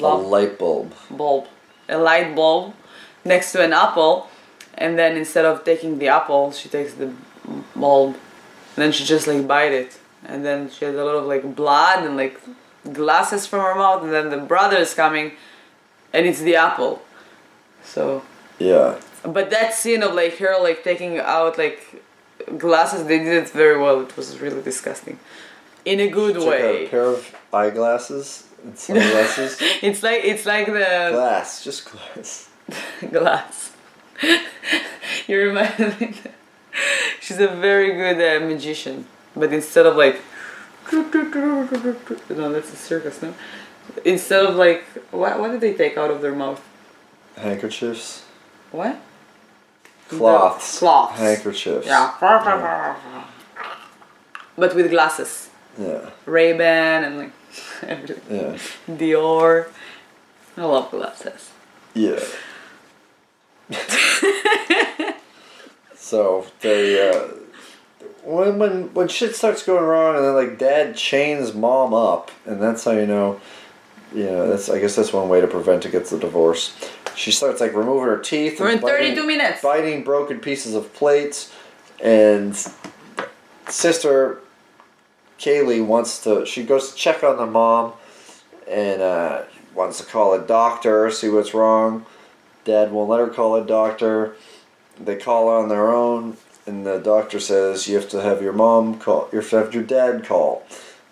bulb, 0.00 0.24
a 0.24 0.28
light 0.28 0.58
bulb. 0.58 0.94
bulb, 1.10 1.46
a 1.88 1.98
light 1.98 2.34
bulb 2.34 2.74
next 3.24 3.52
to 3.52 3.62
an 3.62 3.72
apple, 3.72 4.28
and 4.74 4.98
then 4.98 5.16
instead 5.16 5.44
of 5.44 5.64
taking 5.64 5.98
the 5.98 6.08
apple, 6.08 6.52
she 6.52 6.68
takes 6.68 6.94
the 6.94 7.12
bulb, 7.76 8.14
and 8.76 8.82
then 8.82 8.92
she 8.92 9.04
just 9.04 9.26
like 9.26 9.46
bite 9.46 9.72
it, 9.72 9.98
and 10.26 10.44
then 10.44 10.70
she 10.70 10.84
has 10.84 10.94
a 10.94 11.04
lot 11.04 11.16
of 11.16 11.26
like 11.26 11.54
blood 11.54 12.04
and 12.04 12.16
like 12.16 12.40
glasses 12.92 13.46
from 13.46 13.60
her 13.60 13.74
mouth, 13.74 14.02
and 14.02 14.12
then 14.12 14.30
the 14.30 14.38
brother 14.38 14.76
is 14.76 14.94
coming, 14.94 15.32
and 16.12 16.26
it's 16.26 16.40
the 16.40 16.56
apple. 16.56 17.02
So, 17.84 18.22
Yeah. 18.58 18.96
but 19.22 19.50
that 19.50 19.74
scene 19.74 20.02
of 20.02 20.14
like 20.14 20.36
her 20.38 20.56
like 20.60 20.82
taking 20.84 21.18
out 21.18 21.56
like 21.58 22.02
glasses, 22.58 23.06
they 23.06 23.18
did 23.18 23.34
it 23.44 23.48
very 23.50 23.78
well. 23.78 24.00
It 24.02 24.16
was 24.16 24.38
really 24.40 24.62
disgusting, 24.62 25.18
in 25.84 26.00
a 26.00 26.08
good 26.08 26.36
out 26.36 26.52
a 26.52 26.86
pair 26.88 27.04
of 27.06 27.34
eyeglasses 27.52 28.44
sunglasses. 28.74 29.58
It's 29.82 30.02
like 30.02 30.24
it's 30.24 30.46
like 30.46 30.66
the 30.66 31.10
glass, 31.12 31.62
just 31.64 31.84
glass. 31.90 32.48
glass. 33.12 33.72
you 35.28 35.38
remind 35.38 35.78
me. 36.00 36.14
She's 37.20 37.38
a 37.40 37.48
very 37.48 37.92
good 37.94 38.18
uh, 38.20 38.44
magician, 38.46 39.06
but 39.36 39.52
instead 39.52 39.86
of 39.86 39.96
like, 39.96 40.20
no, 40.92 41.04
that's 42.52 42.72
a 42.72 42.76
circus, 42.76 43.22
no. 43.22 43.34
Instead 44.04 44.44
of 44.46 44.56
like, 44.56 44.82
what 45.10 45.38
what 45.40 45.50
did 45.52 45.60
they 45.60 45.74
take 45.74 45.96
out 45.96 46.10
of 46.10 46.20
their 46.22 46.34
mouth? 46.34 46.60
Handkerchiefs, 47.36 48.22
What? 48.70 48.96
cloths, 50.08 50.78
Cloths. 50.78 51.18
handkerchiefs. 51.18 51.86
Yeah. 51.86 52.12
But 54.56 54.74
with 54.74 54.90
glasses, 54.90 55.48
Yeah. 55.78 56.10
Ray 56.26 56.52
Ban 56.52 57.04
and 57.04 57.18
like 57.18 57.32
everything. 57.82 58.36
Yeah. 58.36 58.58
Dior. 58.96 59.68
I 60.56 60.64
love 60.64 60.90
glasses. 60.90 61.50
Yeah. 61.94 62.22
so 65.96 66.46
they 66.60 67.10
uh, 67.10 67.28
when 68.22 68.58
when 68.58 68.94
when 68.94 69.08
shit 69.08 69.34
starts 69.34 69.62
going 69.64 69.82
wrong 69.84 70.16
and 70.16 70.24
then 70.24 70.34
like 70.34 70.58
dad 70.58 70.96
chains 70.96 71.54
mom 71.54 71.94
up 71.94 72.30
and 72.44 72.60
that's 72.60 72.84
how 72.84 72.90
you 72.90 73.06
know 73.06 73.40
you 74.14 74.24
know 74.24 74.48
that's 74.48 74.68
I 74.68 74.78
guess 74.80 74.96
that's 74.96 75.12
one 75.12 75.28
way 75.28 75.40
to 75.40 75.46
prevent 75.46 75.84
against 75.84 76.10
the 76.10 76.18
divorce. 76.18 76.76
She 77.16 77.30
starts 77.30 77.60
like 77.60 77.74
removing 77.74 78.08
her 78.08 78.18
teeth. 78.18 78.60
We're 78.60 78.68
and 78.70 78.80
in 78.80 78.86
32 78.86 79.26
minutes. 79.26 79.62
Biting 79.62 80.04
broken 80.04 80.40
pieces 80.40 80.74
of 80.74 80.92
plates, 80.94 81.52
and 82.02 82.56
sister 83.68 84.40
Kaylie 85.44 85.84
wants 85.84 86.22
to. 86.24 86.46
She 86.46 86.64
goes 86.64 86.90
to 86.90 86.96
check 86.96 87.22
on 87.22 87.36
the 87.36 87.46
mom, 87.46 87.92
and 88.66 89.02
uh, 89.02 89.42
wants 89.74 89.98
to 89.98 90.04
call 90.06 90.32
a 90.32 90.44
doctor, 90.44 91.10
see 91.10 91.28
what's 91.28 91.52
wrong. 91.52 92.06
Dad 92.64 92.92
won't 92.92 93.10
let 93.10 93.20
her 93.20 93.28
call 93.28 93.56
a 93.56 93.66
doctor. 93.66 94.36
They 94.98 95.16
call 95.16 95.48
on 95.48 95.68
their 95.68 95.92
own, 95.92 96.38
and 96.66 96.86
the 96.86 96.98
doctor 96.98 97.38
says 97.38 97.86
you 97.86 97.96
have 97.96 98.08
to 98.10 98.22
have 98.22 98.40
your 98.40 98.54
mom 98.54 98.98
call. 98.98 99.28
You 99.32 99.40
have 99.40 99.50
to 99.50 99.56
have 99.56 99.74
your 99.74 99.82
dad 99.82 100.24
call. 100.24 100.66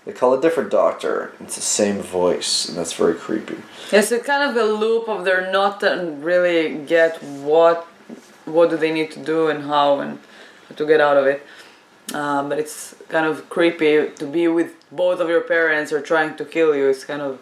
They 0.07 0.13
call 0.13 0.33
a 0.33 0.41
different 0.41 0.71
doctor. 0.71 1.33
It's 1.39 1.57
the 1.57 1.61
same 1.61 2.01
voice, 2.01 2.69
and 2.69 2.79
that's 2.79 2.95
very 2.95 3.15
creepy. 3.15 3.59
It's 3.93 4.11
a 4.13 4.19
kind 4.19 4.51
of 4.51 4.57
a 4.57 4.65
loop 4.65 5.09
of 5.09 5.27
they're 5.27 5.53
not 5.53 5.81
to 5.81 6.17
really 6.21 6.79
get 6.87 7.23
what 7.23 7.87
what 8.47 8.71
do 8.71 8.77
they 8.79 8.93
need 8.93 9.11
to 9.13 9.23
do 9.23 9.49
and 9.49 9.65
how 9.65 10.01
and 10.01 10.19
to 10.75 10.87
get 10.87 11.01
out 11.01 11.19
of 11.19 11.27
it. 11.27 11.47
Um, 12.15 12.49
but 12.49 12.59
it's 12.59 12.95
kind 13.09 13.27
of 13.27 13.49
creepy 13.49 14.09
to 14.11 14.27
be 14.27 14.49
with 14.49 14.75
both 14.91 15.21
of 15.21 15.29
your 15.29 15.41
parents 15.41 15.93
or 15.93 16.01
trying 16.03 16.37
to 16.37 16.45
kill 16.45 16.75
you. 16.77 16.89
It's 16.89 17.05
kind 17.05 17.23
of 17.23 17.41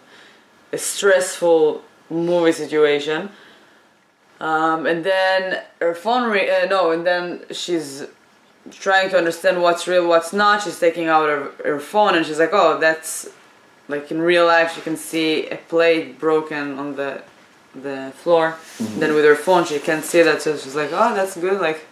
a 0.71 0.77
stressful 0.77 1.83
movie 2.09 2.51
situation. 2.53 3.29
Um, 4.39 4.85
and 4.85 5.03
then 5.03 5.61
her 5.79 5.93
phone 5.93 6.31
re- 6.31 6.49
uh, 6.49 6.65
no, 6.65 6.91
and 6.91 7.05
then 7.05 7.41
she's 7.51 8.07
trying 8.71 9.09
to 9.09 9.17
understand 9.17 9.61
what's 9.61 9.87
real, 9.87 10.07
what's 10.07 10.33
not. 10.33 10.63
She's 10.63 10.79
taking 10.79 11.07
out 11.07 11.27
her, 11.27 11.51
her 11.63 11.79
phone 11.79 12.15
and 12.15 12.25
she's 12.25 12.39
like, 12.39 12.51
oh, 12.53 12.79
that's 12.79 13.27
like 13.91 14.09
in 14.09 14.21
real 14.21 14.45
life 14.45 14.73
she 14.73 14.81
can 14.81 14.97
see 14.97 15.47
a 15.47 15.57
plate 15.57 16.19
broken 16.19 16.79
on 16.79 16.95
the 16.95 17.21
the 17.75 18.11
floor 18.15 18.55
then 18.97 19.13
with 19.13 19.23
her 19.23 19.35
phone 19.35 19.63
she 19.65 19.79
can't 19.79 20.03
see 20.03 20.21
that 20.21 20.41
so 20.41 20.57
she's 20.57 20.75
like 20.75 20.89
oh 20.91 21.13
that's 21.13 21.37
good 21.37 21.61
like 21.61 21.85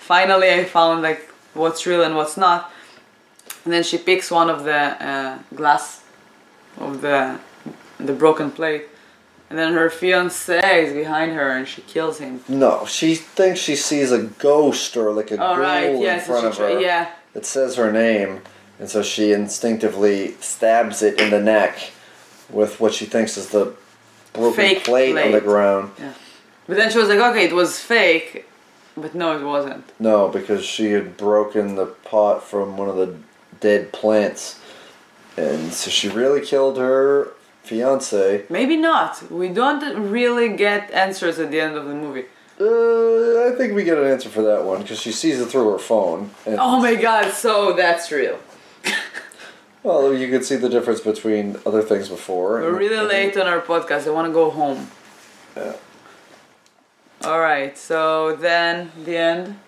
finally 0.00 0.50
i 0.50 0.64
found 0.64 1.02
like 1.02 1.30
what's 1.56 1.86
real 1.86 2.02
and 2.02 2.14
what's 2.16 2.36
not 2.36 2.70
and 3.64 3.72
then 3.72 3.82
she 3.82 3.98
picks 3.98 4.30
one 4.30 4.48
of 4.50 4.64
the 4.64 4.72
uh, 4.74 5.38
glass 5.54 6.02
of 6.78 7.00
the 7.00 7.38
the 7.98 8.12
broken 8.12 8.50
plate 8.50 8.84
and 9.48 9.58
then 9.58 9.72
her 9.74 9.88
fiance 9.90 10.84
is 10.86 10.92
behind 10.92 11.32
her 11.32 11.50
and 11.56 11.66
she 11.68 11.80
kills 11.82 12.18
him 12.18 12.40
No, 12.48 12.84
she 12.86 13.14
thinks 13.14 13.60
she 13.60 13.76
sees 13.76 14.10
a 14.12 14.22
ghost 14.22 14.96
or 14.96 15.12
like 15.12 15.30
a 15.30 15.40
all 15.40 15.54
ghoul 15.56 15.64
right 15.64 15.90
in 15.94 16.00
yes 16.00 16.26
front 16.26 16.46
of 16.46 16.56
her. 16.58 16.80
yeah 16.80 17.10
It 17.34 17.46
says 17.46 17.76
her 17.76 17.92
name, 17.92 18.40
and 18.80 18.88
so 18.88 19.02
she 19.02 19.32
instinctively 19.32 20.34
stabs 20.40 21.02
it 21.02 21.20
in 21.20 21.30
the 21.30 21.40
neck 21.40 21.92
with 22.50 22.80
what 22.80 22.92
she 22.94 23.06
thinks 23.06 23.36
is 23.36 23.48
the 23.50 23.74
broken 24.32 24.54
Fake 24.56 24.84
plate, 24.84 25.10
on 25.16 25.30
the 25.32 25.38
plate. 25.38 25.42
ground. 25.44 25.90
but 26.66 26.76
then 26.76 26.90
she 26.90 26.98
was 26.98 27.08
like 27.08 27.18
okay 27.20 27.44
it 27.46 27.52
was 27.54 27.78
fake 27.78 28.46
but 28.96 29.14
no 29.14 29.38
it 29.38 29.44
wasn't 29.44 29.84
No, 30.00 30.28
because 30.28 30.64
she 30.64 30.92
had 30.92 31.16
broken 31.16 31.74
the 31.76 31.86
pot 31.86 32.42
from 32.42 32.76
one 32.76 32.88
of 32.88 32.96
the 32.96 33.14
dead 33.60 33.92
plants, 33.92 34.58
and 35.36 35.72
so 35.72 35.90
she 35.90 36.08
really 36.08 36.40
killed 36.44 36.76
her 36.78 37.28
fiance. 37.62 38.44
maybe 38.48 38.76
not 38.76 39.30
we 39.30 39.48
don't 39.48 40.10
really 40.10 40.48
get 40.56 40.90
answers 40.92 41.38
at 41.38 41.50
the 41.50 41.60
end 41.60 41.76
of 41.76 41.84
the 41.86 41.94
movie 41.94 42.24
Uh, 42.60 43.48
I 43.48 43.54
think 43.56 43.74
we 43.74 43.82
get 43.84 43.98
an 43.98 44.06
answer 44.06 44.30
for 44.30 44.42
that 44.42 44.64
one 44.64 44.80
because 44.82 45.00
she 45.00 45.12
sees 45.12 45.40
it 45.40 45.48
through 45.50 45.68
her 45.72 45.78
phone. 45.78 46.30
And, 46.46 46.56
Oh 46.58 46.80
my 46.80 46.94
god, 46.94 47.32
so 47.32 47.72
that's 47.74 48.10
real. 48.10 48.38
Well, 49.82 50.12
you 50.12 50.28
could 50.28 50.44
see 50.44 50.56
the 50.56 50.68
difference 50.68 51.00
between 51.00 51.58
other 51.64 51.80
things 51.80 52.08
before. 52.08 52.60
We're 52.60 52.76
really 52.76 53.06
late 53.06 53.36
on 53.36 53.46
our 53.46 53.60
podcast. 53.60 54.08
I 54.08 54.10
want 54.10 54.26
to 54.26 54.32
go 54.32 54.50
home. 54.50 54.88
Yeah. 55.56 55.74
Alright, 57.26 57.76
so 57.76 58.36
then 58.36 58.90
the 59.04 59.16
end. 59.16 59.58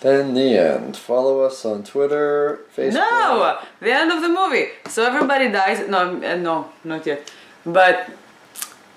Then 0.00 0.34
the 0.34 0.56
end. 0.58 0.96
Follow 0.96 1.40
us 1.42 1.64
on 1.64 1.82
Twitter, 1.84 2.60
Facebook. 2.76 2.94
No! 2.94 3.58
The 3.80 3.92
end 3.92 4.10
of 4.10 4.22
the 4.22 4.28
movie. 4.28 4.68
So 4.88 5.04
everybody 5.04 5.50
dies. 5.50 5.86
No, 5.88 6.16
uh, 6.22 6.36
no, 6.36 6.70
not 6.84 7.04
yet. 7.06 7.30
But 7.66 8.10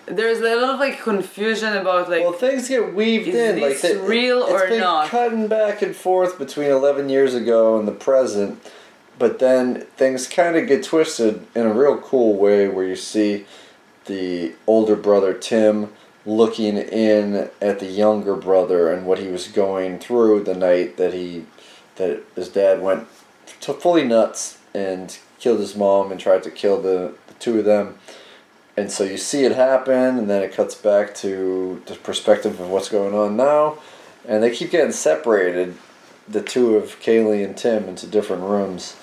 there's 0.06 0.40
a 0.40 0.56
lot 0.56 0.74
of 0.76 0.80
like 0.80 1.02
confusion 1.02 1.74
about 1.76 2.10
like 2.10 2.22
Well, 2.22 2.32
things 2.34 2.70
get 2.70 2.94
weaved 2.94 3.28
Is 3.28 3.36
in. 3.36 3.60
like 3.62 3.82
this 3.82 3.82
they- 3.82 3.98
real 3.98 4.44
it's 4.44 4.52
or 4.52 4.68
been 4.70 4.80
not? 4.80 5.10
Cutting 5.10 5.48
back 5.48 5.82
and 5.82 5.96
forth 5.96 6.38
between 6.40 6.70
eleven 6.72 7.10
years 7.10 7.36
ago 7.36 7.78
and 7.78 7.86
the 7.88 7.92
present, 7.94 8.62
but 9.20 9.40
then 9.40 9.82
things 9.98 10.28
kind 10.28 10.56
of 10.56 10.68
get 10.68 10.84
twisted 10.84 11.46
in 11.54 11.66
a 11.66 11.74
real 11.74 11.98
cool 11.98 12.36
way, 12.38 12.68
where 12.70 12.86
you 12.86 12.96
see 12.96 13.46
the 14.06 14.54
older 14.68 14.96
brother 14.96 15.34
Tim 15.34 15.90
looking 16.26 16.78
in 16.78 17.50
at 17.62 17.80
the 17.80 17.86
younger 17.86 18.36
brother 18.36 18.92
and 18.92 19.06
what 19.06 19.20
he 19.20 19.28
was 19.28 19.48
going 19.48 20.00
through 20.00 20.44
the 20.44 20.56
night 20.56 20.98
that 20.98 21.14
he 21.14 21.46
that 21.96 22.24
his 22.36 22.50
dad 22.50 22.82
went 22.82 23.08
to 23.60 23.74
fully 23.74 24.04
nuts 24.04 24.58
and 24.74 25.20
killed 25.40 25.60
his 25.60 25.76
mom 25.76 26.12
and 26.12 26.20
tried 26.20 26.42
to 26.44 26.50
kill 26.50 26.82
the, 26.82 27.14
the 27.28 27.34
two 27.36 27.60
of 27.60 27.66
them. 27.66 27.98
And 28.76 28.92
so 28.92 29.04
you 29.04 29.18
see 29.18 29.44
it 29.44 29.52
happen 29.52 30.18
and 30.18 30.30
then 30.30 30.42
it 30.42 30.54
cuts 30.54 30.74
back 30.74 31.14
to 31.16 31.82
the 31.86 31.96
perspective 31.96 32.60
of 32.60 32.70
what's 32.70 32.90
going 32.90 33.14
on 33.14 33.38
now. 33.38 33.78
And 34.28 34.42
they 34.42 34.56
keep 34.56 34.72
getting 34.72 34.94
separated 34.94 35.76
the 36.28 36.42
two 36.42 36.76
of 36.76 37.00
kaylie 37.00 37.46
and 37.46 37.56
tim 37.56 37.88
into 37.88 38.08
different 38.08 38.44
rooms. 38.44 38.96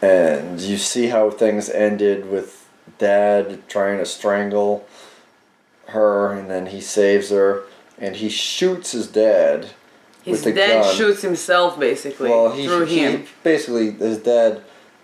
And 0.00 0.60
you 0.60 0.78
see 0.78 1.08
how 1.08 1.30
things 1.30 1.68
ended 1.68 2.30
with 2.30 2.68
dad 2.98 3.68
trying 3.68 3.98
to 3.98 4.06
strangle 4.06 4.86
her 5.88 6.32
and 6.32 6.50
then 6.50 6.66
he 6.66 6.80
saves 6.80 7.30
her 7.30 7.62
and 7.98 8.16
he 8.16 8.28
shoots 8.28 8.92
his 8.92 9.06
dad 9.08 9.66
his 10.22 10.44
with 10.44 10.54
dad 10.56 10.82
gun. 10.82 10.94
shoots 10.96 11.22
himself 11.22 11.78
basically 11.78 12.28
well 12.28 12.50
he, 12.52 12.66
through 12.66 12.84
he 12.86 12.98
him 12.98 13.24
basically 13.44 13.92
his 13.92 14.18
dad 14.18 14.62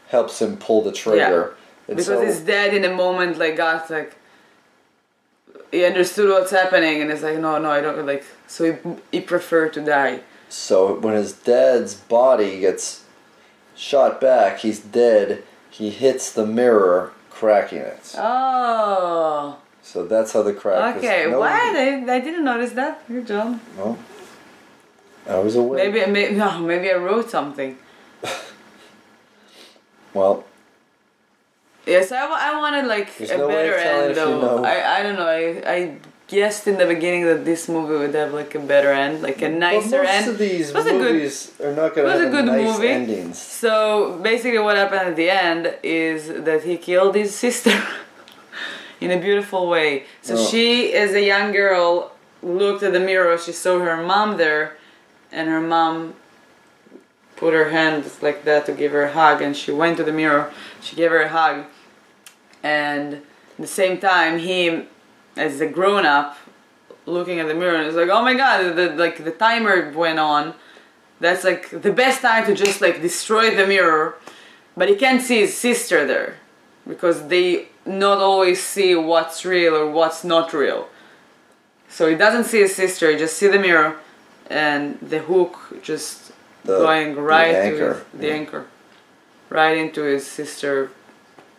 helps 0.09 0.41
him 0.43 0.57
pull 0.57 0.83
the 0.83 0.93
trigger 0.93 1.55
And 1.89 1.97
because 1.97 2.07
so- 2.07 2.21
his 2.21 2.41
dad 2.41 2.75
in 2.75 2.85
a 2.85 2.95
moment 2.95 3.39
like 3.39 3.57
got 3.57 3.89
like 3.91 4.17
he 5.71 5.85
understood 5.85 6.29
what's 6.29 6.51
happening 6.51 7.01
and 7.01 7.11
it's 7.11 7.23
like 7.23 7.39
no 7.39 7.59
no 7.59 7.71
I 7.71 7.81
don't 7.81 8.05
like 8.07 8.25
so 8.47 8.73
he, 8.73 8.79
he 9.11 9.21
preferred 9.21 9.73
to 9.75 9.81
die 9.81 10.21
So 10.49 10.99
when 10.99 11.15
his 11.15 11.33
dad's 11.33 11.95
body 11.95 12.61
gets 12.61 13.05
shot 13.75 14.21
back, 14.21 14.59
he's 14.59 14.81
dead. 14.81 15.43
He 15.71 15.89
hits 15.89 16.31
the 16.31 16.45
mirror, 16.45 17.13
cracking 17.31 17.79
it. 17.79 18.15
oh 18.19 19.57
So 19.83 20.07
that's 20.07 20.33
how 20.33 20.43
the 20.43 20.53
crack. 20.55 20.97
is- 20.97 21.03
okay 21.05 21.27
no- 21.31 21.41
what 21.41 21.73
they? 21.75 21.95
I 22.17 22.21
didn't 22.21 22.45
notice 22.45 22.73
that 22.73 23.07
good 23.09 23.27
job 23.27 23.59
No. 23.77 23.99
I 25.29 25.39
was 25.39 25.55
aware. 25.57 25.79
maybe 25.91 26.11
maybe 26.11 26.35
no 26.43 26.59
maybe 26.61 26.91
I 26.91 26.97
wrote 26.97 27.29
something 27.31 27.77
Well, 30.15 30.45
Yes, 31.87 32.13
I, 32.13 32.23
I 32.51 32.59
wanted 32.61 32.87
like 32.87 33.09
a 33.21 33.37
no 33.37 33.49
better 33.49 33.75
end 33.75 34.11
if 34.13 34.17
you 34.17 34.23
though. 34.25 34.41
know. 34.41 34.65
I, 34.65 34.99
I 34.99 35.03
don't 35.03 35.17
know. 35.17 35.27
I, 35.27 35.73
I 35.77 35.97
guessed 36.29 36.69
in 36.69 36.79
the 36.79 36.87
beginning 36.87 37.25
that 37.27 37.45
this 37.45 37.69
movie 37.69 37.95
would 37.97 38.15
have 38.15 38.33
like 38.33 38.55
a 38.55 38.61
better 38.61 38.93
end, 38.93 39.21
like 39.23 39.43
a 39.43 39.49
but 39.49 39.59
nicer 39.59 40.03
most 40.05 40.09
end. 40.11 40.29
of 40.31 40.39
these 40.39 40.73
was 40.73 40.87
a 40.87 40.91
good- 40.91 41.01
movies 41.15 41.51
are 41.61 41.73
not 41.75 41.95
going 41.95 42.07
to 42.07 42.13
have 42.13 42.29
a 42.29 42.31
good 42.31 42.45
nice 42.45 42.77
movie. 42.77 42.89
endings. 42.89 43.37
So 43.39 44.21
basically, 44.23 44.61
what 44.61 44.77
happened 44.77 45.09
at 45.09 45.17
the 45.17 45.29
end 45.31 45.75
is 45.83 46.29
that 46.45 46.63
he 46.63 46.77
killed 46.77 47.17
his 47.17 47.35
sister 47.35 47.73
in 49.03 49.11
a 49.11 49.19
beautiful 49.21 49.69
way. 49.69 50.05
So 50.23 50.35
Oh. 50.35 50.47
she, 50.47 50.93
as 50.95 51.13
a 51.13 51.23
young 51.23 51.53
girl, 51.53 52.13
looked 52.43 52.83
at 52.83 52.93
the 52.93 53.01
mirror. 53.01 53.37
She 53.39 53.53
saw 53.53 53.79
her 53.81 53.97
mom 54.03 54.37
there, 54.37 54.77
and 55.31 55.49
her 55.49 55.61
mom 55.61 56.15
put 57.37 57.55
her 57.55 57.71
hand 57.71 58.05
like 58.21 58.45
that 58.45 58.67
to 58.67 58.73
give 58.73 58.93
her 58.93 59.03
a 59.03 59.13
hug. 59.13 59.43
And 59.43 59.57
she 59.57 59.73
went 59.73 59.97
to 59.99 60.05
the 60.05 60.13
mirror. 60.13 60.53
She 60.81 60.97
gave 60.97 61.11
her 61.11 61.23
a 61.23 61.29
hug, 61.29 61.65
and 62.63 63.15
at 63.15 63.23
the 63.59 63.67
same 63.67 63.99
time, 63.99 64.39
he, 64.39 64.87
as 65.37 65.61
a 65.61 65.67
grown 65.67 66.07
up, 66.07 66.37
looking 67.07 67.41
at 67.41 67.49
the 67.49 67.55
mirror, 67.55 67.77
and 67.77 67.87
was 67.87 67.97
like, 67.97 68.11
"Oh 68.11 68.23
my 68.23 68.35
God!" 68.35 68.77
The 68.77 68.91
like 68.91 69.25
the 69.25 69.33
timer 69.33 69.91
went 69.91 70.19
on 70.19 70.55
that's 71.23 71.45
like 71.45 71.71
the 71.71 71.93
best 71.93 72.21
time 72.21 72.45
to 72.45 72.55
just 72.55 72.81
like 72.81 73.01
destroy 73.01 73.55
the 73.55 73.67
mirror 73.67 74.17
but 74.77 74.89
he 74.89 74.97
can't 74.97 75.23
see 75.23 75.39
his 75.39 75.57
sister 75.57 76.05
there 76.05 76.35
because 76.87 77.29
they 77.29 77.69
not 77.87 78.19
always 78.19 78.63
see 78.63 78.95
what's 78.95 79.45
real 79.45 79.75
or 79.75 79.91
what's 79.91 80.23
not 80.25 80.53
real 80.53 80.89
so 81.89 82.09
he 82.09 82.15
doesn't 82.15 82.45
see 82.45 82.61
his 82.61 82.75
sister 82.75 83.11
he 83.11 83.17
just 83.17 83.37
see 83.37 83.49
the 83.49 83.59
mirror 83.59 83.97
and 84.51 84.99
the 85.01 85.19
hook 85.21 85.59
just 85.83 86.33
The- 86.65 86.79
going 86.79 87.15
the 87.15 87.23
right 87.23 87.53
to 87.53 87.59
anchor, 87.59 87.95
his, 87.95 88.03
the 88.21 88.27
yeah. 88.29 88.33
anchor 88.35 88.67
right 89.51 89.77
into 89.77 90.03
his 90.03 90.27
sister 90.27 90.91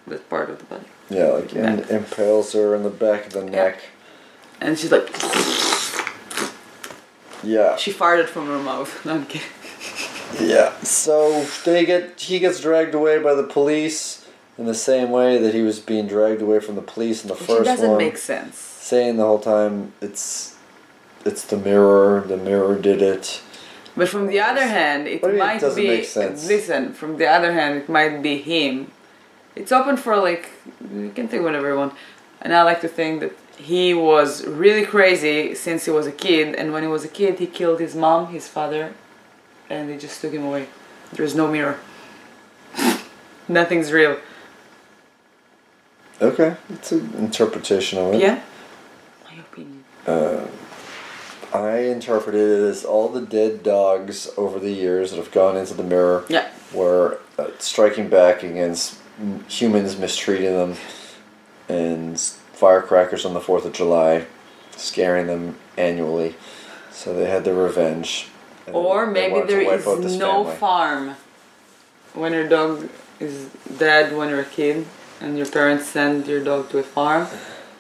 that 0.08 0.30
part 0.30 0.50
of 0.50 0.60
the 0.60 0.66
body 0.66 0.86
Yeah, 1.10 1.26
like 1.28 1.54
in, 1.54 1.80
impales 1.90 2.54
her 2.54 2.76
in 2.76 2.84
the 2.84 2.90
back 2.90 3.28
of 3.28 3.34
the 3.34 3.44
neck. 3.44 3.80
and 4.62 4.78
she's 4.78 4.92
like 4.92 5.10
Yeah. 7.44 7.76
she 7.76 7.92
farted 7.92 8.28
from 8.28 8.48
her 8.48 8.60
mouth 8.60 9.06
no, 9.06 9.16
I'm 9.16 9.26
kidding 9.26 9.48
Yeah. 10.40 10.74
So 10.82 11.44
they 11.66 11.86
get 11.86 12.20
he 12.20 12.40
gets 12.40 12.60
dragged 12.62 12.96
away 12.96 13.20
by 13.22 13.34
the 13.36 13.44
police 13.44 14.23
in 14.58 14.66
the 14.66 14.76
same 14.76 15.10
way 15.10 15.38
that 15.38 15.54
he 15.54 15.62
was 15.62 15.80
being 15.80 16.08
dragged 16.08 16.42
away 16.42 16.60
from 16.60 16.76
the 16.76 16.82
police 16.82 17.24
in 17.24 17.28
the 17.28 17.34
which 17.36 17.44
first 17.44 17.66
doesn't 17.66 17.90
one. 17.90 17.98
make 17.98 18.18
sense 18.18 18.74
saying 18.84 19.18
the 19.18 19.24
whole 19.24 19.40
time 19.40 19.94
it's 20.02 20.56
it's 21.26 21.46
the 21.46 21.58
mirror, 21.58 22.22
the 22.28 22.38
mirror 22.38 22.78
did 22.78 23.02
it. 23.02 23.42
But 23.96 24.10
from 24.10 24.28
the 24.28 24.40
other 24.40 24.68
hand, 24.68 25.08
it 25.08 25.24
mean 25.24 25.36
it 25.36 25.38
might 25.38 25.76
be. 25.76 25.88
make 25.88 26.06
sense? 26.06 26.48
Listen, 26.48 26.94
from 26.94 27.18
the 27.18 27.28
other 27.28 27.54
hand, 27.54 27.78
it 27.78 27.88
might 27.88 28.22
be 28.22 28.42
him. 28.42 28.92
It's 29.56 29.72
open 29.72 29.98
for 29.98 30.18
like 30.18 30.50
you 30.82 31.12
can 31.16 31.28
think 31.28 31.44
whatever 31.44 31.70
you 31.70 31.78
want, 31.78 31.94
and 32.42 32.54
I 32.54 32.64
like 32.64 32.82
to 32.82 32.88
think 32.88 33.22
that 33.22 33.34
he 33.58 33.94
was 33.94 34.46
really 34.46 34.86
crazy 34.86 35.56
since 35.56 35.86
he 35.86 35.92
was 35.92 36.08
a 36.08 36.12
kid, 36.12 36.56
and 36.56 36.74
when 36.74 36.84
he 36.84 36.90
was 36.90 37.06
a 37.06 37.08
kid, 37.08 37.40
he 37.40 37.48
killed 37.48 37.80
his 37.80 37.96
mom, 37.96 38.28
his 38.34 38.48
father, 38.48 38.94
and 39.70 39.90
they 39.90 39.98
just 39.98 40.20
took 40.20 40.34
him 40.34 40.44
away. 40.44 40.68
There's 41.14 41.36
no 41.36 41.48
mirror. 41.48 41.80
Nothing's 43.48 43.92
real. 43.92 44.18
Okay, 46.22 46.56
it's 46.70 46.92
an 46.92 47.14
interpretation 47.16 48.00
of 48.00 48.14
it. 48.14 48.22
Yeah. 48.22 48.42
My 49.26 49.40
opinion. 49.40 49.84
Uh, 50.08 50.48
I 51.54 51.78
interpret 51.80 52.36
it 52.36 52.62
as 52.64 52.84
all 52.86 53.10
the 53.10 53.22
dead 53.22 53.64
dogs 53.64 54.30
over 54.38 54.60
the 54.60 54.72
years 54.72 55.12
that 55.12 55.18
have 55.18 55.32
gone 55.32 55.56
into 55.58 55.74
the 55.74 55.84
mirror 55.84 56.26
Yeah. 56.30 56.50
were 56.74 57.20
uh, 57.38 57.48
striking 57.60 58.10
back 58.10 58.42
against 58.44 58.98
m- 59.20 59.44
humans 59.48 59.98
mistreating 59.98 60.54
them 60.54 60.76
and 61.70 62.20
firecrackers 62.20 63.26
on 63.26 63.34
the 63.34 63.40
4th 63.40 63.66
of 63.66 63.74
July 63.74 64.26
scaring 64.76 65.28
them 65.28 65.58
annually. 65.78 66.36
So 66.92 67.14
they 67.14 67.30
had 67.30 67.44
their 67.44 67.54
revenge. 67.56 68.28
Or 68.72 69.06
maybe 69.06 69.42
there 69.42 69.62
is 69.62 69.86
no 70.18 70.44
family. 70.44 70.56
farm 70.58 71.16
when 72.14 72.34
your 72.34 72.48
dog 72.48 72.90
is 73.20 73.50
dead 73.78 74.16
when 74.16 74.30
you're 74.30 74.40
a 74.42 74.46
kid 74.46 74.86
and 75.24 75.38
your 75.38 75.48
parents 75.48 75.86
send 75.88 76.28
your 76.28 76.44
dog 76.44 76.70
to 76.72 76.78
a 76.80 76.84
farm. 76.84 77.28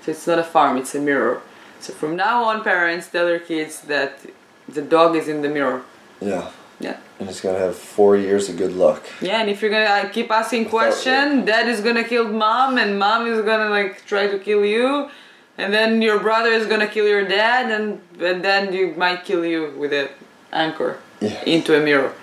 So 0.01 0.11
it's 0.11 0.25
not 0.25 0.39
a 0.39 0.43
farm, 0.43 0.77
it's 0.77 0.95
a 0.95 0.99
mirror. 0.99 1.41
So 1.79 1.93
from 1.93 2.15
now 2.15 2.43
on, 2.45 2.63
parents 2.63 3.07
tell 3.09 3.25
their 3.25 3.39
kids 3.39 3.81
that 3.81 4.19
the 4.67 4.81
dog 4.81 5.15
is 5.15 5.27
in 5.27 5.41
the 5.41 5.49
mirror. 5.49 5.83
Yeah. 6.21 6.49
Yeah. 6.79 6.97
And 7.19 7.29
it's 7.29 7.41
to 7.41 7.49
have 7.49 7.75
four 7.77 8.15
years 8.17 8.49
of 8.49 8.57
good 8.57 8.73
luck. 8.73 9.03
Yeah, 9.21 9.41
and 9.41 9.49
if 9.49 9.61
you're 9.61 9.71
gonna 9.71 9.85
like, 10.03 10.11
keep 10.13 10.31
asking 10.31 10.65
question, 10.69 11.45
dad 11.45 11.67
is 11.67 11.81
gonna 11.81 12.03
kill 12.03 12.27
mom, 12.29 12.77
and 12.77 12.97
mom 12.97 13.27
is 13.27 13.41
gonna 13.45 13.69
like 13.69 14.05
try 14.05 14.27
to 14.27 14.39
kill 14.39 14.65
you, 14.65 15.09
and 15.57 15.71
then 15.73 16.01
your 16.01 16.19
brother 16.19 16.49
is 16.51 16.65
gonna 16.67 16.87
kill 16.87 17.07
your 17.07 17.25
dad, 17.27 17.71
and 17.71 18.01
and 18.19 18.43
then 18.43 18.73
you 18.73 18.93
might 18.95 19.23
kill 19.23 19.45
you 19.45 19.73
with 19.77 19.93
an 19.93 20.09
anchor 20.51 20.97
Yeah. 21.21 21.41
into 21.45 21.77
a 21.79 21.81
mirror. 21.81 22.13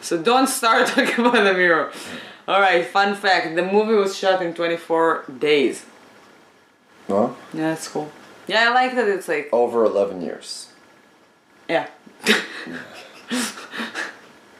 So 0.00 0.20
don't 0.22 0.48
start 0.48 0.86
talking 0.94 1.24
about 1.26 1.42
the 1.44 1.54
mirror. 1.54 1.90
All 2.46 2.60
right, 2.60 2.84
fun 2.86 3.14
fact: 3.14 3.54
the 3.56 3.62
movie 3.64 3.94
was 3.94 4.16
shot 4.16 4.42
in 4.42 4.52
24 4.54 5.24
days. 5.38 5.84
Well, 7.08 7.36
Yeah, 7.52 7.70
that's 7.70 7.88
cool. 7.88 8.10
Yeah, 8.46 8.68
I 8.70 8.72
like 8.74 8.94
that. 8.94 9.08
It's 9.08 9.28
like 9.28 9.48
over 9.52 9.84
11 9.84 10.20
years. 10.22 10.68
yeah. 11.68 11.86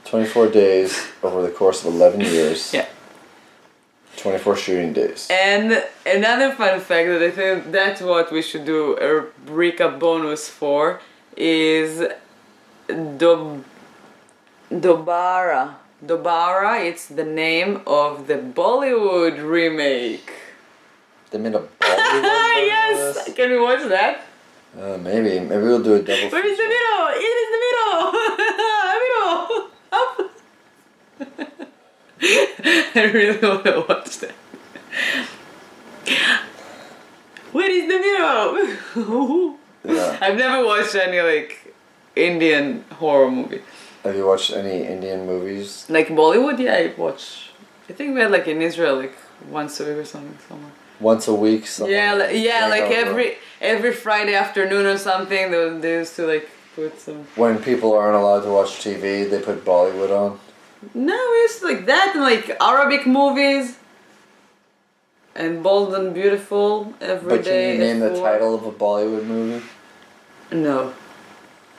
24 0.04 0.48
days 0.48 1.06
over 1.22 1.42
the 1.42 1.50
course 1.50 1.84
of 1.84 1.92
11 1.94 2.20
years. 2.20 2.72
Yeah. 2.72 2.86
24 4.18 4.56
shooting 4.56 4.92
days. 4.92 5.28
And 5.30 5.82
another 6.06 6.52
fun 6.54 6.78
fact 6.80 7.08
that 7.08 7.22
I 7.22 7.30
think 7.30 7.72
that's 7.72 8.00
what 8.00 8.30
we 8.32 8.40
should 8.42 8.64
do 8.64 8.96
a 8.96 9.24
recap 9.50 9.98
bonus 9.98 10.48
for 10.48 11.00
is 11.36 12.06
Dob- 13.18 13.64
Dobaara. 14.70 15.74
Dobaara, 16.06 16.84
it's 16.84 17.06
the 17.06 17.24
name 17.24 17.80
of 17.86 18.26
the 18.26 18.34
Bollywood 18.34 19.42
remake. 19.42 20.30
They 21.30 21.38
made 21.38 21.54
a 21.54 21.60
Bollywood 21.60 21.76
yes! 22.68 23.32
Can 23.34 23.50
we 23.50 23.60
watch 23.60 23.88
that? 23.88 24.26
Uh, 24.78 24.98
maybe. 24.98 25.40
Maybe 25.40 25.62
we'll 25.62 25.82
do 25.82 25.94
a 25.94 26.02
double 26.02 26.30
Where 26.30 26.46
is 26.46 26.58
the 26.58 26.64
middle? 26.64 27.08
It 27.14 27.36
is 27.42 27.48
the 27.54 27.60
mirror! 27.64 28.12
mirror! 29.04 29.38
Up! 29.92 30.20
I 32.96 33.10
really 33.12 33.38
want 33.46 33.64
to 33.64 33.84
watch 33.88 34.18
that. 34.18 34.34
Where 37.52 37.70
is 37.70 37.86
the 37.86 37.98
hero. 37.98 39.56
Yeah. 39.84 40.18
I've 40.20 40.36
never 40.36 40.64
watched 40.66 40.94
any 40.96 41.20
like 41.20 41.74
Indian 42.16 42.84
horror 42.92 43.30
movie. 43.30 43.62
Have 44.04 44.14
you 44.14 44.26
watched 44.26 44.52
any 44.52 44.86
Indian 44.86 45.26
movies? 45.26 45.86
Like 45.88 46.08
Bollywood, 46.08 46.58
yeah, 46.58 46.74
I 46.74 46.94
watch. 46.96 47.50
I 47.88 47.94
think 47.94 48.14
we 48.14 48.20
had 48.20 48.30
like 48.30 48.46
in 48.46 48.60
Israel 48.60 48.96
like 48.96 49.16
once 49.50 49.80
a 49.80 49.84
week 49.86 49.96
or 49.96 50.04
something 50.04 50.36
somewhere. 50.46 50.72
Once 51.00 51.26
a 51.26 51.34
week? 51.34 51.66
something 51.66 51.94
Yeah, 51.94 52.12
like, 52.12 52.36
yeah, 52.36 52.66
like 52.66 52.90
every 52.90 53.36
every 53.62 53.92
Friday 53.92 54.34
afternoon 54.34 54.84
or 54.84 54.98
something. 54.98 55.50
They, 55.50 55.78
they 55.78 55.92
used 56.00 56.16
to 56.16 56.26
like 56.26 56.48
put 56.74 57.00
some. 57.00 57.26
When 57.34 57.58
people 57.62 57.94
aren't 57.94 58.16
allowed 58.16 58.42
to 58.42 58.50
watch 58.50 58.72
TV, 58.84 59.28
they 59.28 59.40
put 59.40 59.64
Bollywood 59.64 60.10
on. 60.10 60.38
No, 60.92 61.18
we 61.32 61.36
used 61.46 61.60
to 61.60 61.66
like 61.66 61.86
that 61.86 62.12
and 62.14 62.22
like 62.22 62.56
Arabic 62.60 63.06
movies. 63.06 63.78
And 65.36 65.64
bold 65.64 65.94
and 65.94 66.14
beautiful 66.14 66.94
every 67.00 67.28
day. 67.28 67.36
But 67.38 67.44
can 67.44 67.72
you 67.72 67.78
name 67.78 67.98
the 68.00 68.20
title 68.20 68.54
of 68.54 68.64
a 68.64 68.70
Bollywood 68.70 69.26
movie? 69.26 69.64
No, 70.52 70.94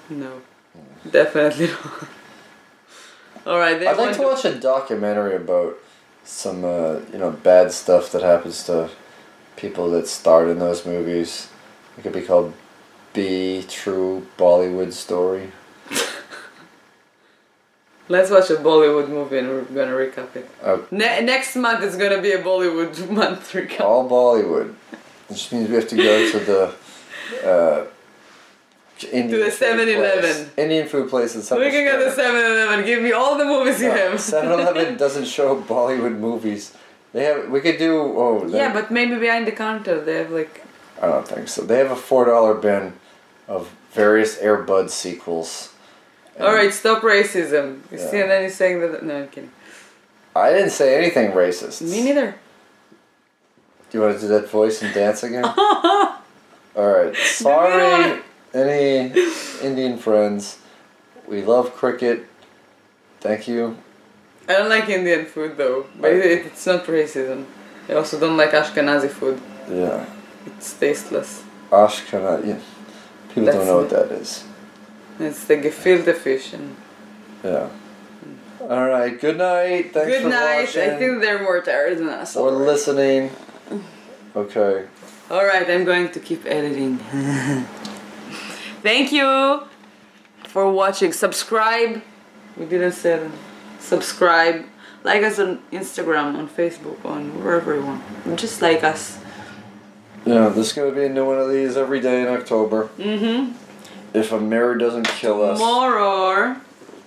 no, 0.09 0.41
definitely 1.11 1.67
not. 1.67 2.07
All 3.45 3.59
right, 3.59 3.81
I'd 3.85 3.97
like 3.97 4.15
to 4.15 4.23
watch 4.23 4.45
a 4.45 4.55
documentary 4.55 5.35
about 5.35 5.77
some, 6.23 6.63
uh, 6.65 6.99
you 7.11 7.19
know, 7.19 7.29
bad 7.31 7.71
stuff 7.71 8.11
that 8.11 8.23
happens 8.23 8.63
to 8.65 8.89
people 9.55 9.91
that 9.91 10.07
starred 10.07 10.49
in 10.49 10.57
those 10.59 10.85
movies. 10.85 11.49
It 11.97 12.01
could 12.01 12.13
be 12.13 12.21
called 12.23 12.53
"Be 13.13 13.63
True 13.69 14.25
Bollywood 14.37 14.93
Story." 14.93 15.51
Let's 18.07 18.29
watch 18.29 18.49
a 18.51 18.55
Bollywood 18.55 19.09
movie 19.09 19.39
and 19.39 19.47
we're 19.47 19.61
gonna 19.63 19.91
recap 19.95 20.35
it. 20.35 20.47
Uh, 20.61 20.77
Ne- 20.91 21.21
next 21.21 21.55
month 21.55 21.83
is 21.83 21.95
gonna 21.95 22.21
be 22.21 22.31
a 22.33 22.41
Bollywood 22.41 23.09
month 23.21 23.51
recap. 23.53 23.81
all 23.81 24.07
Bollywood. 24.09 24.73
Which 25.27 25.51
means 25.51 25.69
we 25.69 25.75
have 25.75 25.87
to 25.87 25.95
go 25.95 26.31
to 26.31 26.39
the. 26.39 27.47
Uh, 27.47 27.85
Indian 29.03 29.29
To 29.29 29.45
the 29.45 29.51
food 29.51 29.77
7-Eleven. 29.79 30.51
Indian 30.57 30.87
food 30.87 31.09
place 31.09 31.35
in 31.35 31.41
We 31.59 31.69
can 31.69 31.83
go 31.85 32.03
to 32.05 32.11
7 32.11 32.35
Eleven. 32.51 32.85
Give 32.85 33.01
me 33.01 33.11
all 33.11 33.37
the 33.37 33.45
movies 33.45 33.81
you 33.81 33.91
have. 33.91 34.13
7-Eleven 34.13 34.97
doesn't 35.03 35.25
show 35.25 35.61
Bollywood 35.61 36.17
movies. 36.17 36.73
They 37.13 37.23
have. 37.25 37.49
We 37.49 37.59
could 37.61 37.77
do. 37.77 37.93
Oh, 37.97 38.47
they- 38.47 38.57
Yeah, 38.57 38.73
but 38.73 38.91
maybe 38.91 39.15
behind 39.17 39.47
the 39.47 39.51
counter 39.51 40.01
they 40.01 40.15
have 40.15 40.31
like. 40.31 40.63
I 41.01 41.07
don't 41.07 41.27
think 41.27 41.47
so. 41.49 41.61
They 41.63 41.77
have 41.77 41.91
a 41.91 41.95
four 41.95 42.25
dollar 42.25 42.53
bin 42.53 42.93
of 43.47 43.69
various 43.91 44.37
Air 44.39 44.57
Bud 44.63 44.89
sequels. 44.91 45.73
Alright, 46.39 46.73
stop 46.73 47.01
racism. 47.01 47.79
You 47.91 47.97
see, 47.97 48.17
Yeah. 48.17 48.21
and 48.23 48.31
then 48.31 48.41
you're 48.41 48.49
saying 48.51 48.81
that. 48.81 49.03
No, 49.03 49.21
I'm 49.23 49.27
kidding. 49.29 49.51
I 50.35 50.51
didn't 50.51 50.71
say 50.71 50.97
anything 50.97 51.31
racist. 51.31 51.81
Me 51.81 52.03
neither. 52.03 52.35
Do 53.89 53.97
you 53.97 54.01
want 54.03 54.15
to 54.15 54.21
do 54.21 54.27
that 54.29 54.49
voice 54.49 54.81
and 54.81 54.93
dance 54.93 55.23
again? 55.23 55.45
All 55.57 56.19
right. 56.75 57.15
Sorry, 57.15 58.19
any 58.55 59.11
Indian 59.61 59.97
friends. 59.97 60.57
We 61.27 61.41
love 61.41 61.75
cricket. 61.75 62.25
Thank 63.19 63.47
you. 63.47 63.77
I 64.47 64.53
don't 64.53 64.69
like 64.69 64.87
Indian 64.89 65.25
food 65.25 65.57
though, 65.57 65.85
but 65.99 66.11
Right. 66.11 66.25
it, 66.25 66.45
it's 66.47 66.65
not 66.65 66.85
racism. 66.85 67.45
I 67.89 67.93
also 67.93 68.19
don't 68.19 68.37
like 68.37 68.51
Ashkenazi 68.51 69.09
food. 69.09 69.39
Yeah. 69.69 70.05
It's 70.45 70.73
tasteless. 70.73 71.43
Ashkenazi. 71.71 72.47
Yeah. 72.47 72.59
People 73.29 73.51
don't 73.51 73.65
know 73.65 73.77
what 73.77 73.89
that 73.89 74.11
is. 74.11 74.43
It's 75.19 75.45
the 75.45 75.57
gefilte 75.57 76.13
fish. 76.15 76.53
And 76.53 76.75
Yeah. 77.43 77.67
All 78.61 78.87
right. 78.87 79.19
Good 79.19 79.37
night. 79.37 79.93
Thanks 79.93 80.09
Good 80.11 80.21
for 80.23 80.29
night. 80.29 80.65
watching. 80.67 80.89
I 80.89 80.97
think 80.97 81.21
they're 81.21 81.41
more 81.43 81.61
tired 81.61 81.97
than 81.97 82.09
us. 82.09 82.35
or 82.35 82.49
already. 82.49 82.65
listening. 82.71 83.31
Okay. 84.35 84.85
Alright, 85.31 85.67
I'm 85.69 85.85
going 85.85 86.09
to 86.09 86.19
keep 86.19 86.45
editing. 86.45 86.99
Thank 88.85 89.11
you 89.11 89.63
for 90.43 90.71
watching. 90.71 91.11
Subscribe. 91.11 92.03
We 92.55 92.65
didn't 92.67 92.91
say 92.91 93.17
that. 93.17 93.31
Subscribe. 93.79 94.63
Like 95.03 95.23
us 95.23 95.39
on 95.39 95.57
Instagram, 95.71 96.35
on 96.37 96.47
Facebook, 96.47 97.03
on 97.03 97.43
wherever 97.43 97.73
you 97.73 97.83
want. 97.83 98.03
Just 98.37 98.61
like 98.61 98.83
us. 98.83 99.17
Yeah, 100.23 100.49
there's 100.49 100.71
gonna 100.71 100.91
be 100.91 101.05
a 101.05 101.09
new 101.09 101.25
one 101.25 101.39
of 101.39 101.49
these 101.49 101.77
every 101.77 101.99
day 101.99 102.21
in 102.21 102.27
October. 102.27 102.89
Mm-hmm. 102.99 103.53
If 104.15 104.31
a 104.31 104.39
mirror 104.39 104.77
doesn't 104.77 105.07
kill 105.07 105.41
us. 105.41 105.57
Tomorrow. 105.57 106.61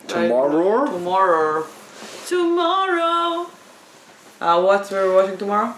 Tomorrow? 0.09 0.87
Tomorrow. 0.87 1.67
Tomorrow. 2.27 3.51
Uh, 4.41 4.63
what 4.63 4.91
we're 4.91 5.15
watching 5.15 5.39
tomorrow? 5.39 5.77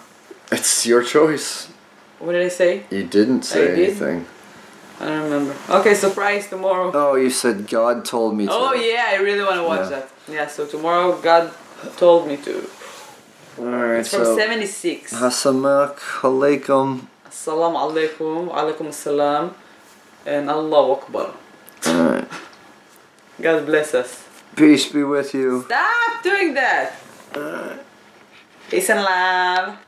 It's 0.50 0.86
your 0.86 1.02
choice. 1.02 1.66
What 2.20 2.32
did 2.32 2.46
I 2.46 2.48
say? 2.48 2.84
You 2.90 3.04
didn't 3.04 3.42
say 3.42 3.72
I 3.72 3.76
did. 3.76 4.24
I 5.00 5.06
don't 5.06 5.24
remember. 5.24 5.56
Okay, 5.70 5.94
surprise 5.94 6.48
tomorrow. 6.48 6.90
Oh, 6.92 7.14
you 7.16 7.30
said 7.30 7.66
God 7.68 8.04
told 8.04 8.36
me 8.36 8.46
to. 8.46 8.52
Oh 8.52 8.74
yeah, 8.74 9.06
I 9.08 9.16
really 9.16 9.42
want 9.42 9.56
to 9.56 9.64
watch 9.64 9.90
Yeah. 9.90 10.00
that. 10.00 10.08
Yeah, 10.28 10.46
so 10.46 10.66
tomorrow 10.66 11.16
God 11.20 11.50
told 11.96 12.28
me 12.28 12.36
to. 12.38 12.68
Alright, 13.58 14.00
It's 14.00 14.10
from 14.10 14.24
so. 14.24 14.36
76. 14.36 15.12
Assalamu 15.14 15.96
alaikum. 16.20 17.06
Assalamu 17.26 17.76
alaikum, 17.80 18.48
alaikum 18.52 18.86
assalam, 18.92 19.52
and 20.26 20.50
Allah 20.50 20.92
Akbar. 20.92 21.32
Alright. 21.86 22.28
God 23.40 23.64
bless 23.66 23.94
us. 23.94 24.24
Peace 24.56 24.86
be 24.92 25.02
with 25.02 25.32
you. 25.32 25.64
Stop 25.64 26.22
doing 26.22 26.52
that! 26.54 26.92
Peace 28.68 28.90
and 28.90 29.00
love. 29.02 29.78